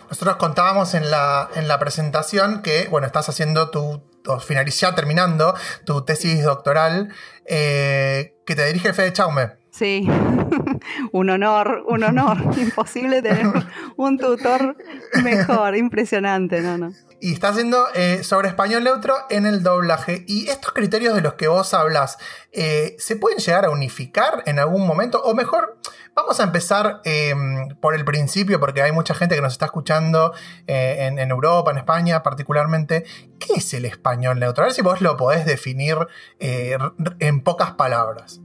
Nosotros 0.08 0.36
contábamos 0.36 0.94
en 0.94 1.10
la, 1.10 1.48
en 1.54 1.68
la 1.68 1.78
presentación 1.78 2.60
que, 2.60 2.86
bueno, 2.90 3.06
estás 3.06 3.28
haciendo 3.30 3.70
tu, 3.70 4.02
o 4.26 4.94
terminando 4.94 5.54
tu 5.84 6.04
tesis 6.04 6.44
doctoral, 6.44 7.08
eh, 7.46 8.34
que 8.44 8.54
te 8.54 8.66
dirige 8.66 8.92
Fede 8.92 9.12
Chaume. 9.12 9.62
Sí, 9.70 10.06
un 11.12 11.30
honor, 11.30 11.82
un 11.86 12.04
honor. 12.04 12.38
Imposible 12.58 13.22
tener 13.22 13.46
un 13.96 14.18
tutor 14.18 14.76
Mejor, 15.22 15.76
impresionante, 15.76 16.60
no, 16.60 16.76
no. 16.76 16.92
Y 17.22 17.34
está 17.34 17.50
haciendo 17.50 17.86
eh, 17.94 18.24
sobre 18.24 18.48
español 18.48 18.82
neutro 18.82 19.14
en 19.30 19.46
el 19.46 19.62
doblaje. 19.62 20.24
Y 20.26 20.48
estos 20.48 20.72
criterios 20.72 21.14
de 21.14 21.20
los 21.20 21.34
que 21.34 21.46
vos 21.46 21.72
hablas, 21.72 22.18
eh, 22.50 22.96
¿se 22.98 23.14
pueden 23.14 23.38
llegar 23.38 23.64
a 23.64 23.70
unificar 23.70 24.42
en 24.44 24.58
algún 24.58 24.84
momento? 24.84 25.22
O 25.22 25.32
mejor, 25.32 25.78
vamos 26.16 26.40
a 26.40 26.42
empezar 26.42 27.00
em, 27.04 27.68
por 27.80 27.94
el 27.94 28.04
principio, 28.04 28.58
porque 28.58 28.82
hay 28.82 28.90
mucha 28.90 29.14
gente 29.14 29.36
que 29.36 29.40
nos 29.40 29.52
está 29.52 29.66
escuchando 29.66 30.34
eh, 30.66 30.96
en, 31.06 31.20
en, 31.20 31.30
Europa, 31.30 31.70
en 31.70 31.78
España 31.78 32.24
particularmente. 32.24 33.04
¿Qué 33.38 33.54
es 33.58 33.72
el 33.72 33.84
español 33.84 34.40
neutro? 34.40 34.64
A 34.64 34.66
ver 34.66 34.74
si 34.74 34.82
vos 34.82 35.00
lo 35.00 35.16
podés 35.16 35.46
definir 35.46 35.98
en 36.40 37.40
pocas 37.44 37.74
palabras. 37.74 38.40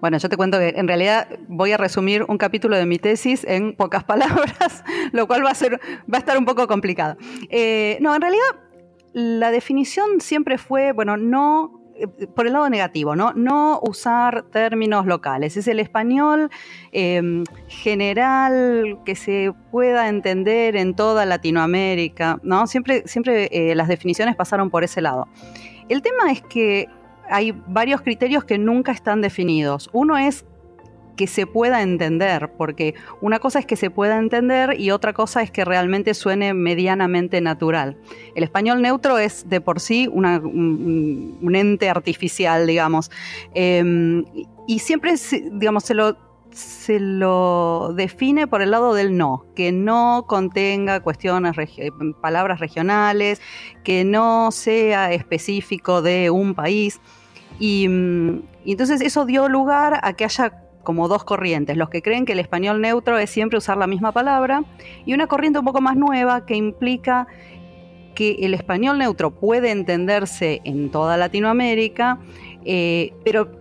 Bueno, 0.00 0.18
yo 0.18 0.28
te 0.28 0.36
cuento 0.36 0.58
que 0.58 0.74
en 0.76 0.86
realidad 0.86 1.28
voy 1.48 1.72
a 1.72 1.76
resumir 1.76 2.24
un 2.28 2.38
capítulo 2.38 2.76
de 2.76 2.86
mi 2.86 2.98
tesis 2.98 3.44
en 3.44 3.74
pocas 3.74 4.04
palabras, 4.12 4.84
lo 5.12 5.26
cual 5.26 5.44
va 5.44 5.50
a, 5.50 5.54
ser, 5.54 5.80
va 6.12 6.16
a 6.16 6.18
estar 6.18 6.38
un 6.38 6.44
poco 6.44 6.66
complicado. 6.66 7.16
Eh, 7.48 7.98
no, 8.00 8.14
en 8.14 8.20
realidad 8.20 8.46
la 9.12 9.50
definición 9.50 10.20
siempre 10.20 10.58
fue, 10.58 10.92
bueno, 10.92 11.16
no 11.16 11.78
eh, 11.96 12.26
por 12.28 12.46
el 12.46 12.52
lado 12.52 12.70
negativo, 12.70 13.16
¿no? 13.16 13.32
No 13.32 13.80
usar 13.82 14.44
términos 14.50 15.06
locales. 15.06 15.56
Es 15.56 15.66
el 15.66 15.80
español 15.80 16.48
em, 16.92 17.42
general 17.66 19.00
que 19.04 19.16
se 19.16 19.52
pueda 19.72 20.08
entender 20.08 20.76
en 20.76 20.94
toda 20.94 21.26
Latinoamérica, 21.26 22.38
¿no? 22.44 22.68
Siempre, 22.68 23.02
siempre 23.06 23.48
eh, 23.50 23.74
las 23.74 23.88
definiciones 23.88 24.36
pasaron 24.36 24.70
por 24.70 24.84
ese 24.84 25.00
lado. 25.00 25.26
El 25.88 26.02
tema 26.02 26.30
es 26.30 26.42
que 26.42 26.86
hay 27.30 27.52
varios 27.66 28.02
criterios 28.02 28.44
que 28.44 28.58
nunca 28.58 28.92
están 28.92 29.20
definidos. 29.20 29.90
Uno 29.92 30.16
es 30.16 30.44
que 31.18 31.26
se 31.26 31.46
pueda 31.46 31.82
entender, 31.82 32.52
porque 32.56 32.94
una 33.20 33.40
cosa 33.40 33.58
es 33.58 33.66
que 33.66 33.74
se 33.76 33.90
pueda 33.90 34.18
entender 34.18 34.80
y 34.80 34.92
otra 34.92 35.12
cosa 35.12 35.42
es 35.42 35.50
que 35.50 35.64
realmente 35.64 36.14
suene 36.14 36.54
medianamente 36.54 37.40
natural. 37.40 37.98
El 38.36 38.44
español 38.44 38.80
neutro 38.80 39.18
es 39.18 39.48
de 39.48 39.60
por 39.60 39.80
sí 39.80 40.08
un, 40.10 41.54
ente 41.54 41.90
artificial, 41.90 42.68
digamos, 42.68 43.10
em, 43.52 44.24
y 44.68 44.78
siempre, 44.78 45.14
digamos, 45.52 45.82
se 45.82 45.94
lo, 45.94 46.16
se 46.52 47.00
lo 47.00 47.92
define 47.94 48.46
por 48.46 48.62
el 48.62 48.70
lado 48.70 48.94
del 48.94 49.16
no, 49.16 49.44
que 49.56 49.72
no 49.72 50.24
contenga 50.28 51.00
cuestiones, 51.00 51.56
palabras 52.22 52.60
regionales, 52.60 53.40
que 53.82 54.04
no 54.04 54.50
sea 54.52 55.12
específico 55.12 56.00
de 56.00 56.30
un 56.30 56.54
país. 56.54 57.00
Mm, 57.60 58.38
y, 58.64 58.72
entonces 58.72 59.00
eso 59.00 59.24
dio 59.24 59.48
lugar 59.48 60.00
a 60.02 60.12
que 60.12 60.24
haya 60.24 60.64
como 60.82 61.08
dos 61.08 61.24
corrientes, 61.24 61.76
los 61.76 61.90
que 61.90 62.00
creen 62.00 62.24
que 62.24 62.32
el 62.32 62.38
español 62.38 62.80
neutro 62.80 63.18
es 63.18 63.28
siempre 63.28 63.58
usar 63.58 63.76
la 63.76 63.86
misma 63.86 64.12
palabra 64.12 64.64
y 65.04 65.12
una 65.12 65.26
corriente 65.26 65.58
un 65.58 65.64
poco 65.64 65.80
más 65.80 65.96
nueva 65.96 66.46
que 66.46 66.56
implica 66.56 67.26
que 68.14 68.36
el 68.40 68.54
español 68.54 68.98
neutro 68.98 69.30
puede 69.30 69.70
entenderse 69.70 70.60
en 70.64 70.90
toda 70.90 71.16
Latinoamérica, 71.16 72.18
eh, 72.64 73.12
pero 73.24 73.57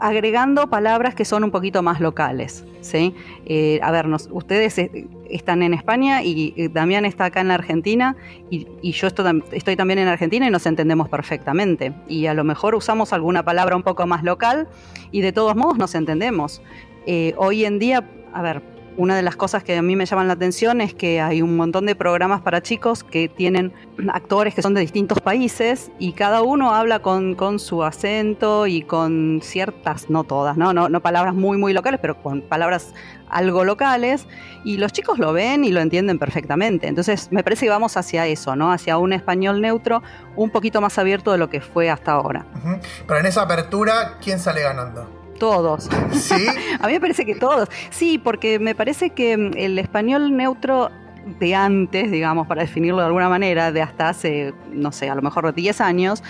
agregando 0.00 0.68
palabras 0.68 1.14
que 1.14 1.24
son 1.24 1.44
un 1.44 1.50
poquito 1.50 1.82
más 1.82 2.00
locales. 2.00 2.64
¿sí? 2.80 3.14
Eh, 3.46 3.80
a 3.82 3.90
ver, 3.90 4.06
ustedes 4.30 4.78
eh, 4.78 5.06
están 5.30 5.62
en 5.62 5.74
España 5.74 6.22
y 6.22 6.68
Damián 6.68 7.04
está 7.04 7.26
acá 7.26 7.40
en 7.40 7.48
la 7.48 7.54
Argentina 7.54 8.16
y, 8.50 8.92
yo 8.92 9.06
estoy, 9.06 9.76
también 9.76 9.98
en 9.98 10.08
Argentina 10.08 10.46
y 10.46 10.50
nos 10.50 10.66
entendemos 10.66 11.08
perfectamente. 11.08 11.92
Y 12.08 12.26
a 12.26 12.34
lo 12.34 12.44
mejor 12.44 12.74
usamos 12.74 13.12
alguna 13.12 13.44
palabra 13.44 13.76
un 13.76 13.82
poco 13.82 14.06
más 14.06 14.22
local 14.22 14.68
y 15.10 15.20
de 15.20 15.32
todos 15.32 15.56
modos 15.56 15.78
nos 15.78 15.94
entendemos. 15.94 16.62
Eh, 17.06 17.34
hoy 17.36 17.64
en 17.64 17.78
día, 17.78 18.08
a 18.32 18.42
ver, 18.42 18.62
una 18.96 19.16
de 19.16 19.22
las 19.22 19.36
cosas 19.36 19.62
que 19.64 19.76
a 19.76 19.82
mí 19.82 19.96
me 19.96 20.06
llaman 20.06 20.26
la 20.26 20.34
atención 20.34 20.80
es 20.80 20.94
que 20.94 21.20
hay 21.20 21.42
un 21.42 21.56
montón 21.56 21.86
de 21.86 21.94
programas 21.94 22.42
para 22.42 22.62
chicos 22.62 23.04
que 23.04 23.28
tienen 23.28 23.72
actores 24.12 24.54
que 24.54 24.62
son 24.62 24.74
de 24.74 24.80
distintos 24.80 25.20
países 25.20 25.90
y 25.98 26.12
cada 26.12 26.42
uno 26.42 26.74
habla 26.74 27.00
con, 27.00 27.32
su 27.58 27.82
acento 27.84 28.66
y 28.66 28.82
con 28.82 29.40
ciertas, 29.42 30.10
no 30.10 30.24
todas, 30.24 30.56
¿no? 30.56 30.72
No, 30.72 30.88
no 30.88 31.00
palabras 31.00 31.34
muy, 31.34 31.58
muy 31.58 31.72
locales, 31.72 32.00
pero 32.00 32.20
con 32.22 32.42
palabras 32.42 32.94
algo 33.28 33.64
locales 33.64 34.26
y 34.64 34.76
los 34.76 34.92
chicos 34.92 35.18
lo 35.18 35.32
ven 35.32 35.64
y 35.64 35.70
lo 35.70 35.80
entienden 35.80 36.18
perfectamente. 36.18 36.86
Entonces 36.86 37.28
me 37.30 37.42
parece 37.42 37.66
que 37.66 37.70
vamos 37.70 37.96
hacia 37.96 38.26
eso, 38.26 38.56
¿no? 38.56 38.72
Hacia 38.72 38.98
un 38.98 39.12
español 39.12 39.60
neutro 39.60 40.02
un 40.36 40.50
poquito 40.50 40.80
más 40.80 40.98
abierto 40.98 41.32
de 41.32 41.38
lo 41.38 41.48
que 41.48 41.60
fue 41.60 41.90
hasta 41.90 42.12
ahora. 42.12 42.46
Pero 43.06 43.20
en 43.20 43.26
esa 43.26 43.42
apertura, 43.42 44.18
¿quién 44.20 44.38
sale 44.38 44.62
ganando? 44.62 45.21
Todos. 45.42 45.88
¿Sí? 46.12 46.46
a 46.80 46.86
mí 46.86 46.92
me 46.92 47.00
parece 47.00 47.26
que 47.26 47.34
todos. 47.34 47.68
Sí, 47.90 48.16
porque 48.16 48.60
me 48.60 48.76
parece 48.76 49.10
que 49.10 49.36
mm, 49.36 49.50
el 49.56 49.76
español 49.80 50.36
neutro 50.36 50.88
de 51.40 51.56
antes, 51.56 52.12
digamos, 52.12 52.46
para 52.46 52.62
definirlo 52.62 53.00
de 53.00 53.06
alguna 53.06 53.28
manera, 53.28 53.72
de 53.72 53.82
hasta 53.82 54.08
hace, 54.08 54.54
no 54.70 54.92
sé, 54.92 55.10
a 55.10 55.16
lo 55.16 55.22
mejor 55.22 55.52
10 55.52 55.80
años, 55.80 56.22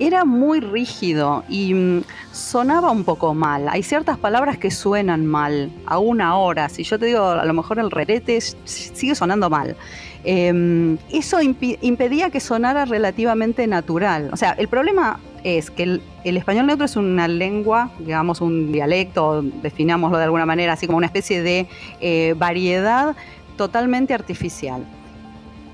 era 0.00 0.24
muy 0.24 0.58
rígido 0.58 1.44
y 1.48 1.74
mm, 1.74 2.02
sonaba 2.32 2.90
un 2.90 3.04
poco 3.04 3.34
mal. 3.34 3.68
Hay 3.68 3.84
ciertas 3.84 4.18
palabras 4.18 4.58
que 4.58 4.72
suenan 4.72 5.26
mal, 5.26 5.70
aún 5.86 6.20
ahora. 6.20 6.68
Si 6.68 6.82
yo 6.82 6.98
te 6.98 7.06
digo, 7.06 7.24
a 7.24 7.44
lo 7.44 7.54
mejor 7.54 7.78
el 7.78 7.92
rerete 7.92 8.40
sigue 8.40 9.14
sonando 9.14 9.48
mal. 9.48 9.76
Em, 10.24 10.98
eso 11.12 11.40
impedía 11.40 12.30
que 12.30 12.40
sonara 12.40 12.84
relativamente 12.84 13.64
natural. 13.68 14.30
O 14.32 14.36
sea, 14.36 14.56
el 14.58 14.66
problema 14.66 15.20
es 15.46 15.70
que 15.70 15.84
el, 15.84 16.02
español 16.24 16.66
neutro 16.66 16.86
es 16.86 16.96
una 16.96 17.28
lengua, 17.28 17.90
digamos 18.00 18.40
un 18.40 18.72
dialecto, 18.72 19.42
definámoslo 19.42 20.18
de 20.18 20.24
alguna 20.24 20.44
manera, 20.44 20.72
así 20.72 20.86
como 20.86 20.98
una 20.98 21.06
especie 21.06 21.40
de 21.40 21.68
eh, 22.00 22.34
variedad 22.36 23.14
totalmente 23.56 24.12
artificial 24.12 24.84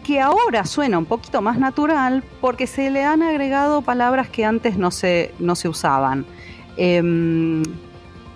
que 0.04 0.20
ahora 0.20 0.64
suena 0.64 0.98
un 0.98 1.04
poquito 1.04 1.40
más 1.42 1.58
natural 1.58 2.24
porque 2.40 2.66
se 2.66 2.90
le 2.90 3.04
han 3.04 3.22
agregado 3.22 3.82
palabras 3.82 4.28
que 4.28 4.44
antes 4.44 4.76
no 4.76 4.90
se, 4.90 5.32
no 5.38 5.54
se 5.54 5.68
usaban. 5.68 6.26
Em, 6.76 7.62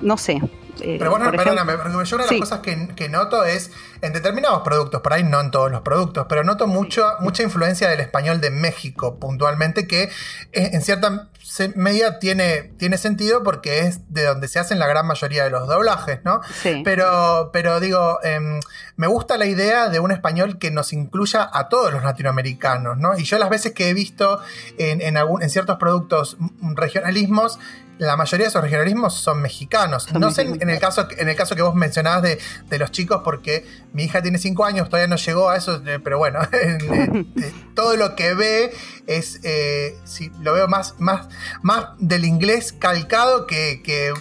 no 0.01 0.17
sé, 0.17 0.41
eh, 0.81 0.97
Pero 0.99 1.11
bueno, 1.11 1.31
perdóname, 1.31 1.75
porque 1.75 1.93
yo 2.05 2.17
una 2.17 2.27
de 2.27 2.31
las 2.33 2.41
cosas 2.41 2.61
que, 2.61 3.09
noto 3.09 3.45
es 3.45 3.71
en 4.03 4.13
determinados 4.13 4.63
productos, 4.63 5.01
por 5.01 5.13
ahí 5.13 5.23
no 5.23 5.41
en 5.41 5.51
todos 5.51 5.71
los 5.71 5.81
productos, 5.83 6.27
pero 6.29 6.45
noto 6.45 6.67
mucho, 6.67 7.05
mucha 7.21 7.43
influencia 7.43 7.89
del 7.89 8.01
español 8.01 8.41
de 8.41 8.51
México 8.51 9.17
puntualmente, 9.19 9.87
que 9.87 10.11
en 10.53 10.83
cierta 10.83 11.29
medida 11.75 12.19
tiene, 12.19 12.73
tiene 12.77 12.99
sentido 12.99 13.43
porque 13.43 13.81
es 13.81 14.01
de 14.13 14.25
donde 14.25 14.49
se 14.49 14.59
hacen 14.59 14.79
la 14.79 14.87
gran 14.87 15.07
mayoría 15.07 15.45
de 15.45 15.51
los 15.51 15.67
doblajes, 15.69 16.21
¿no? 16.25 16.41
Sí. 16.63 16.83
Pero, 16.85 17.51
pero 17.53 17.81
digo, 17.81 18.19
em, 18.23 18.61
me 18.97 19.07
gusta 19.07 19.39
la 19.39 19.47
idea 19.47 19.89
de 19.89 20.01
un 20.01 20.11
español 20.11 20.59
que 20.59 20.71
nos 20.71 20.93
incluya 20.93 21.49
a 21.53 21.69
todos 21.69 21.93
los 21.93 22.03
latinoamericanos, 22.03 22.99
¿no? 22.99 23.17
Y 23.17 23.25
yo 23.25 23.39
las 23.39 23.49
veces 23.49 23.73
que 23.73 23.89
he 23.89 23.95
visto 23.95 24.41
en, 24.79 25.01
en, 25.01 25.17
algún, 25.17 25.43
en 25.43 25.51
ciertos 25.51 25.77
productos 25.77 26.37
regionalismos, 26.61 27.59
la 27.99 28.17
mayoría 28.17 28.45
de 28.45 28.49
esos 28.49 28.63
regionalismos 28.63 29.15
son 29.15 29.41
mexicanos. 29.41 30.13
no 30.13 30.31
sé 30.31 30.43
en 30.43 30.71
el 30.71 30.79
caso, 30.79 31.09
en 31.17 31.29
el 31.29 31.37
caso 31.37 31.57
que 31.57 31.63
vos 31.63 31.75
mencionabas 31.75 32.23
de, 32.23 32.79
los 32.79 32.91
chicos, 32.91 33.23
porque 33.25 33.65
mi 33.93 34.05
hija 34.05 34.23
tiene 34.23 34.39
cinco 34.39 34.65
años, 34.65 34.89
todavía 34.89 35.09
no 35.09 35.17
llegó 35.17 35.49
a 35.49 35.57
eso, 35.57 35.83
eh, 35.87 35.99
pero 36.03 36.19
bueno, 36.19 36.41
todo 37.75 37.97
lo 37.97 38.15
que 38.15 38.35
ve 38.35 38.73
es, 39.07 39.41
eh, 39.45 39.99
lo 40.41 40.53
veo 40.53 40.69
más, 40.69 40.95
más, 40.99 41.29
más 41.63 41.87
del 41.99 42.25
inglés 42.25 42.73
calcado 42.73 43.47
que, 43.47 43.83
que, 43.83 44.13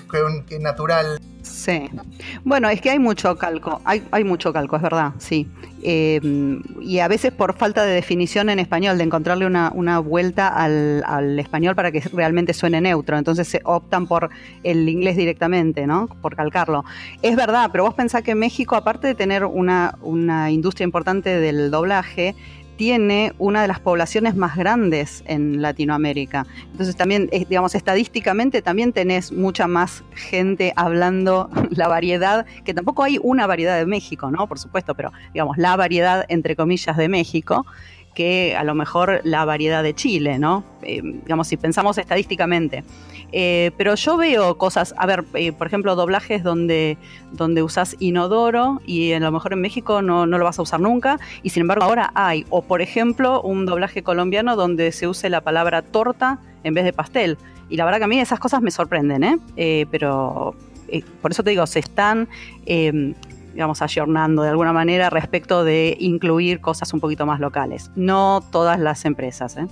que 0.47 0.59
natural. 0.59 1.19
Sí. 1.45 1.89
Bueno, 2.43 2.69
es 2.69 2.81
que 2.81 2.89
hay 2.89 2.99
mucho 2.99 3.37
calco, 3.37 3.79
hay, 3.85 4.03
hay 4.11 4.23
mucho 4.23 4.51
calco, 4.51 4.75
es 4.75 4.81
verdad, 4.81 5.13
sí. 5.19 5.47
Eh, 5.83 6.19
y 6.81 6.97
a 6.97 7.07
veces 7.07 7.31
por 7.31 7.55
falta 7.55 7.85
de 7.85 7.93
definición 7.93 8.49
en 8.49 8.57
español, 8.57 8.97
de 8.97 9.03
encontrarle 9.03 9.45
una, 9.45 9.99
vuelta 9.99 10.47
al, 10.47 11.37
español 11.37 11.75
para 11.75 11.91
que 11.91 12.01
realmente 12.11 12.53
suene 12.53 12.81
neutro. 12.81 13.17
Entonces 13.17 13.47
se 13.47 13.61
optan 13.63 14.07
por 14.07 14.31
el 14.63 14.89
inglés 14.89 15.15
directamente, 15.15 15.85
¿no? 15.85 16.07
Por 16.07 16.35
calcarlo. 16.35 16.83
Es 17.21 17.35
verdad, 17.35 17.69
pero 17.71 17.83
vos 17.83 17.93
pensás 17.93 18.23
que 18.23 18.33
México, 18.33 18.75
aparte 18.75 19.07
de 19.07 19.13
tener 19.13 19.45
una, 19.45 19.95
una 20.01 20.49
industria 20.49 20.85
importante 20.85 21.39
del 21.39 21.69
doblaje, 21.69 22.35
tiene 22.77 23.33
una 23.37 23.61
de 23.61 23.67
las 23.67 23.79
poblaciones 23.79 24.35
más 24.35 24.55
grandes 24.55 25.23
en 25.27 25.61
Latinoamérica. 25.61 26.45
Entonces 26.71 26.95
también, 26.95 27.29
eh, 27.31 27.45
digamos, 27.47 27.75
estadísticamente 27.75 28.61
también 28.61 28.93
tenés 28.93 29.31
mucha 29.31 29.67
más 29.67 30.03
gente 30.13 30.73
hablando 30.75 31.49
la 31.71 31.87
variedad, 31.87 32.45
que 32.63 32.73
tampoco 32.73 33.03
hay 33.03 33.19
una 33.21 33.47
variedad 33.47 33.77
de 33.77 33.85
México, 33.85 34.31
¿no? 34.31 34.47
Por 34.47 34.59
supuesto, 34.59 34.95
pero 34.95 35.11
digamos, 35.33 35.57
la 35.57 35.75
variedad, 35.75 36.25
entre 36.27 36.55
comillas, 36.55 36.97
de 36.97 37.07
México 37.09 37.65
que 38.15 38.55
a 38.55 38.63
lo 38.63 38.73
mejor 38.73 39.21
la 39.25 39.45
variedad 39.45 39.83
de 39.83 39.93
Chile, 39.93 40.39
¿no? 40.39 40.63
Eh, 40.81 41.01
digamos, 41.03 41.47
si 41.47 41.57
pensamos 41.57 41.97
estadísticamente. 41.97 42.83
Eh, 43.31 43.71
pero 43.77 43.95
yo 43.95 44.17
veo 44.17 44.57
cosas, 44.57 44.93
a 44.97 45.05
ver, 45.05 45.25
eh, 45.33 45.51
por 45.51 45.67
ejemplo, 45.67 45.95
doblajes 45.95 46.43
donde, 46.43 46.97
donde 47.31 47.63
usas 47.63 47.95
inodoro 47.99 48.81
y 48.85 49.13
a 49.13 49.19
lo 49.19 49.31
mejor 49.31 49.53
en 49.53 49.61
México 49.61 50.01
no, 50.01 50.25
lo 50.25 50.43
vas 50.43 50.59
a 50.59 50.61
usar 50.61 50.79
nunca 50.79 51.19
y 51.43 51.49
sin 51.49 51.61
embargo 51.61 51.83
ahora 51.83 52.11
hay. 52.15 52.45
O 52.49 52.61
por 52.61 52.81
ejemplo, 52.81 53.41
un 53.41 53.65
doblaje 53.65 54.03
colombiano 54.03 54.55
donde 54.55 54.91
se 54.91 55.07
use 55.07 55.29
la 55.29 55.41
palabra 55.41 55.81
torta 55.81 56.39
en 56.63 56.73
vez 56.73 56.85
de 56.85 56.93
pastel. 56.93 57.37
Y 57.69 57.77
la 57.77 57.85
verdad 57.85 57.99
que 57.99 58.05
a 58.05 58.07
mí 58.07 58.19
esas 58.19 58.39
cosas 58.39 58.61
me 58.61 58.71
sorprenden, 58.71 59.23
¿eh? 59.23 59.87
pero 59.89 60.55
por 61.21 61.31
eso 61.31 61.43
te 61.43 61.49
digo, 61.49 61.65
se 61.65 61.79
están 61.79 62.29
digamos, 63.55 63.81
ayornando 63.81 64.43
de 64.43 64.49
alguna 64.49 64.73
manera 64.73 65.09
respecto 65.09 65.63
de 65.63 65.95
incluir 65.99 66.59
cosas 66.59 66.93
un 66.93 66.99
poquito 66.99 67.25
más 67.25 67.39
locales. 67.39 67.89
No 67.95 68.43
todas 68.51 68.79
las 68.79 69.05
empresas. 69.05 69.55
¿eh? 69.55 69.65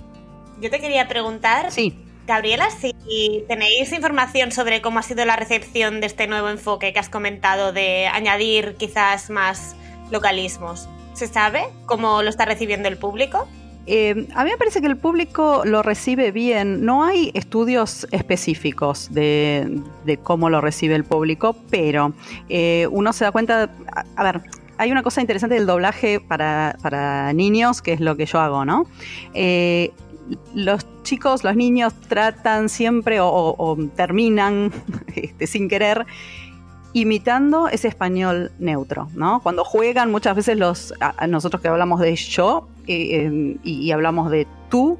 Yo 0.60 0.70
te 0.70 0.80
quería 0.80 1.06
preguntar, 1.06 1.70
sí. 1.70 1.94
Gabriela, 2.26 2.68
si 2.70 3.44
tenéis 3.48 3.92
información 3.92 4.50
sobre 4.50 4.80
cómo 4.80 4.98
ha 4.98 5.02
sido 5.02 5.24
la 5.24 5.36
recepción 5.36 6.00
de 6.00 6.06
este 6.06 6.26
nuevo 6.26 6.48
enfoque 6.48 6.92
que 6.92 6.98
has 6.98 7.08
comentado 7.08 7.72
de 7.72 8.06
añadir 8.06 8.76
quizás 8.78 9.28
más 9.30 9.76
localismos. 10.10 10.88
¿Se 11.12 11.28
sabe 11.28 11.64
cómo 11.86 12.22
lo 12.22 12.30
está 12.30 12.44
recibiendo 12.44 12.88
el 12.88 12.96
público? 12.96 13.46
Eh, 13.86 14.26
a 14.34 14.44
mí 14.44 14.50
me 14.50 14.56
parece 14.56 14.80
que 14.80 14.86
el 14.86 14.96
público 14.96 15.62
lo 15.64 15.82
recibe 15.82 16.32
bien. 16.32 16.84
No 16.84 17.04
hay 17.04 17.30
estudios 17.34 18.06
específicos 18.10 19.12
de, 19.12 19.82
cómo 20.22 20.48
lo 20.48 20.60
recibe 20.60 20.94
el 20.94 21.04
público, 21.04 21.54
pero 21.70 22.14
eh, 22.48 22.88
uno 22.90 23.12
se 23.12 23.24
da 23.24 23.32
cuenta, 23.32 23.70
a, 24.16 24.24
ver, 24.24 24.40
hay 24.78 24.90
una 24.90 25.02
cosa 25.02 25.20
interesante 25.20 25.56
del 25.56 25.66
doblaje 25.66 26.20
para, 26.20 27.32
niños, 27.34 27.82
que 27.82 27.92
es 27.92 28.00
lo 28.00 28.16
que 28.16 28.26
yo 28.26 28.40
hago, 28.40 28.64
¿no? 28.64 28.86
Eh, 29.34 29.92
los 30.54 30.86
chicos, 31.02 31.44
los 31.44 31.56
niños 31.56 31.92
tratan 32.08 32.68
siempre 32.68 33.18
o, 33.20 33.76
terminan 33.96 34.72
este, 35.14 35.46
sin 35.46 35.68
querer 35.68 36.06
imitando 36.92 37.68
ese 37.68 37.88
español 37.88 38.52
neutro, 38.58 39.08
¿no? 39.14 39.40
Cuando 39.40 39.64
juegan 39.64 40.10
muchas 40.12 40.36
veces 40.36 40.56
los 40.56 40.94
nosotros 41.28 41.60
que 41.60 41.68
hablamos 41.68 42.00
de 42.00 42.14
yo 42.14 42.68
eh, 42.86 43.56
y, 43.64 43.90
hablamos 43.90 44.30
de 44.30 44.46
tú 44.70 44.96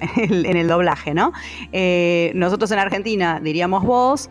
en 0.16 0.56
el 0.56 0.68
doblaje, 0.68 1.14
¿no? 1.14 1.32
Eh, 1.72 2.30
nosotros 2.34 2.70
en 2.70 2.78
Argentina 2.78 3.40
diríamos 3.42 3.82
vos 3.82 4.30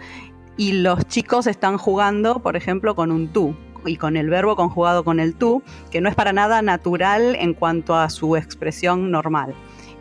y 0.58 0.74
los 0.74 1.06
chicos 1.08 1.48
están 1.48 1.78
jugando, 1.78 2.40
por 2.40 2.56
ejemplo, 2.56 2.96
con 2.96 3.12
un 3.12 3.28
tú 3.28 3.56
y 3.86 3.98
con 3.98 4.16
el 4.16 4.30
verbo 4.30 4.56
conjugado 4.56 5.04
con 5.04 5.20
el 5.20 5.36
tú, 5.36 5.64
que 5.92 6.02
no 6.02 6.10
es 6.10 6.16
para 6.16 6.34
nada 6.34 6.62
natural 6.62 7.36
en 7.36 7.54
cuanto 7.54 7.96
a 7.96 8.10
su 8.10 8.36
expresión 8.36 9.12
normal. 9.12 9.54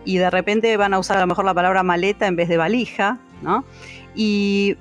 Y 0.04 0.18
de 0.18 0.30
repente 0.30 0.76
van 0.76 0.94
a 0.94 0.98
usar 0.98 1.18
a 1.18 1.20
lo 1.20 1.26
mejor 1.26 1.44
la 1.44 1.54
palabra 1.54 1.82
maleta 1.82 2.26
en 2.26 2.36
vez 2.36 2.48
de 2.48 2.56
valija, 2.56 3.18
¿no? 3.42 3.64
Y 4.14 4.76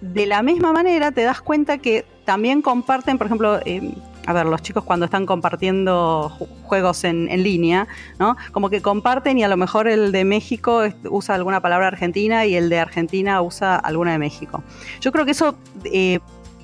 de 0.00 0.26
la 0.26 0.42
misma 0.42 0.72
manera 0.72 1.12
te 1.12 1.22
das 1.22 1.40
cuenta 1.40 1.78
que 1.78 2.04
también 2.24 2.62
comparten, 2.62 3.18
por 3.18 3.26
ejemplo, 3.26 3.60
eh, 3.64 3.94
a 4.26 4.32
ver, 4.32 4.46
los 4.46 4.62
chicos 4.62 4.84
cuando 4.84 5.06
están 5.06 5.26
compartiendo 5.26 6.30
juegos 6.62 7.04
en, 7.04 7.26
línea, 7.42 7.88
¿no? 8.18 8.36
Como 8.52 8.70
que 8.70 8.80
comparten 8.80 9.38
y 9.38 9.44
a 9.44 9.48
lo 9.48 9.56
mejor 9.56 9.88
el 9.88 10.12
de 10.12 10.24
México 10.24 10.82
usa 11.10 11.34
alguna 11.34 11.60
palabra 11.60 11.88
argentina 11.88 12.46
y 12.46 12.54
el 12.54 12.68
de 12.68 12.78
Argentina 12.78 13.42
usa 13.42 13.76
alguna 13.76 14.12
de 14.12 14.18
México. 14.18 14.62
Yo 15.00 15.10
creo 15.10 15.24
que 15.24 15.32
eso 15.32 15.56
eh, 15.84 16.20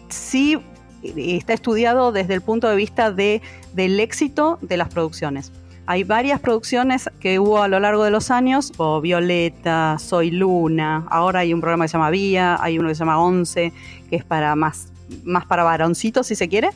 sí 0.09 0.59
eh, 1.03 1.37
está 1.37 1.55
estudiado 1.55 2.13
desde 2.13 2.35
el 2.35 2.43
punto 2.43 2.69
de 2.69 2.77
vista 2.77 3.11
de, 3.11 3.43
del 3.73 3.99
éxito 4.01 4.59
de 4.63 4.77
las 4.77 4.89
producciones. 4.89 5.51
Hay 5.88 6.03
varias 6.03 6.40
producciones 6.40 7.09
que 7.20 7.38
hubo 7.38 7.62
a 7.62 7.68
lo 7.68 7.79
largo 7.79 8.03
de 8.03 8.11
los 8.11 8.33
años, 8.33 8.72
o 8.77 9.01
Violeta, 9.01 9.99
Soy 10.01 10.33
Luna, 10.33 11.07
ahora 11.09 11.40
hay 11.40 11.55
un 11.55 11.61
programa 11.61 11.85
que 11.85 11.88
se 11.88 11.92
llama 11.92 12.11
Vía, 12.11 12.57
hay 12.61 12.79
uno 12.79 12.88
que 12.88 12.96
se 12.96 13.01
llama 13.01 13.22
Once, 13.22 13.72
que 14.11 14.16
es 14.16 14.25
para 14.25 14.57
más, 14.57 14.88
más 15.25 15.46
para 15.46 15.62
varoncitos 15.62 16.27
si 16.27 16.35
se 16.35 16.49
quiere, 16.49 16.70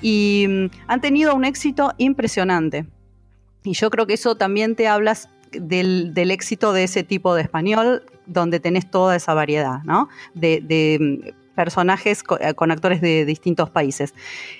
y 0.00 0.46
mm, 0.48 0.66
han 0.86 1.00
tenido 1.02 1.34
un 1.34 1.44
éxito 1.44 1.92
impresionante. 1.98 2.86
Y 3.64 3.74
yo 3.74 3.90
creo 3.90 4.06
que 4.06 4.14
eso 4.14 4.34
también 4.36 4.76
te 4.76 4.88
hablas 4.88 5.28
del, 5.52 6.12
éxito 6.30 6.72
de 6.72 6.84
ese 6.84 7.02
tipo 7.02 7.34
de 7.34 7.42
español, 7.42 8.02
donde 8.26 8.60
tenés 8.60 8.90
toda 8.90 9.14
esa 9.14 9.34
variedad, 9.34 9.82
¿no? 9.84 10.08
De, 10.34 10.98
mm, 10.98 11.43
personajes 11.54 12.22
eh, 12.40 12.54
con, 12.54 12.70
actores 12.70 13.00
de 13.00 13.24
distintos 13.24 13.70
países. 13.70 14.14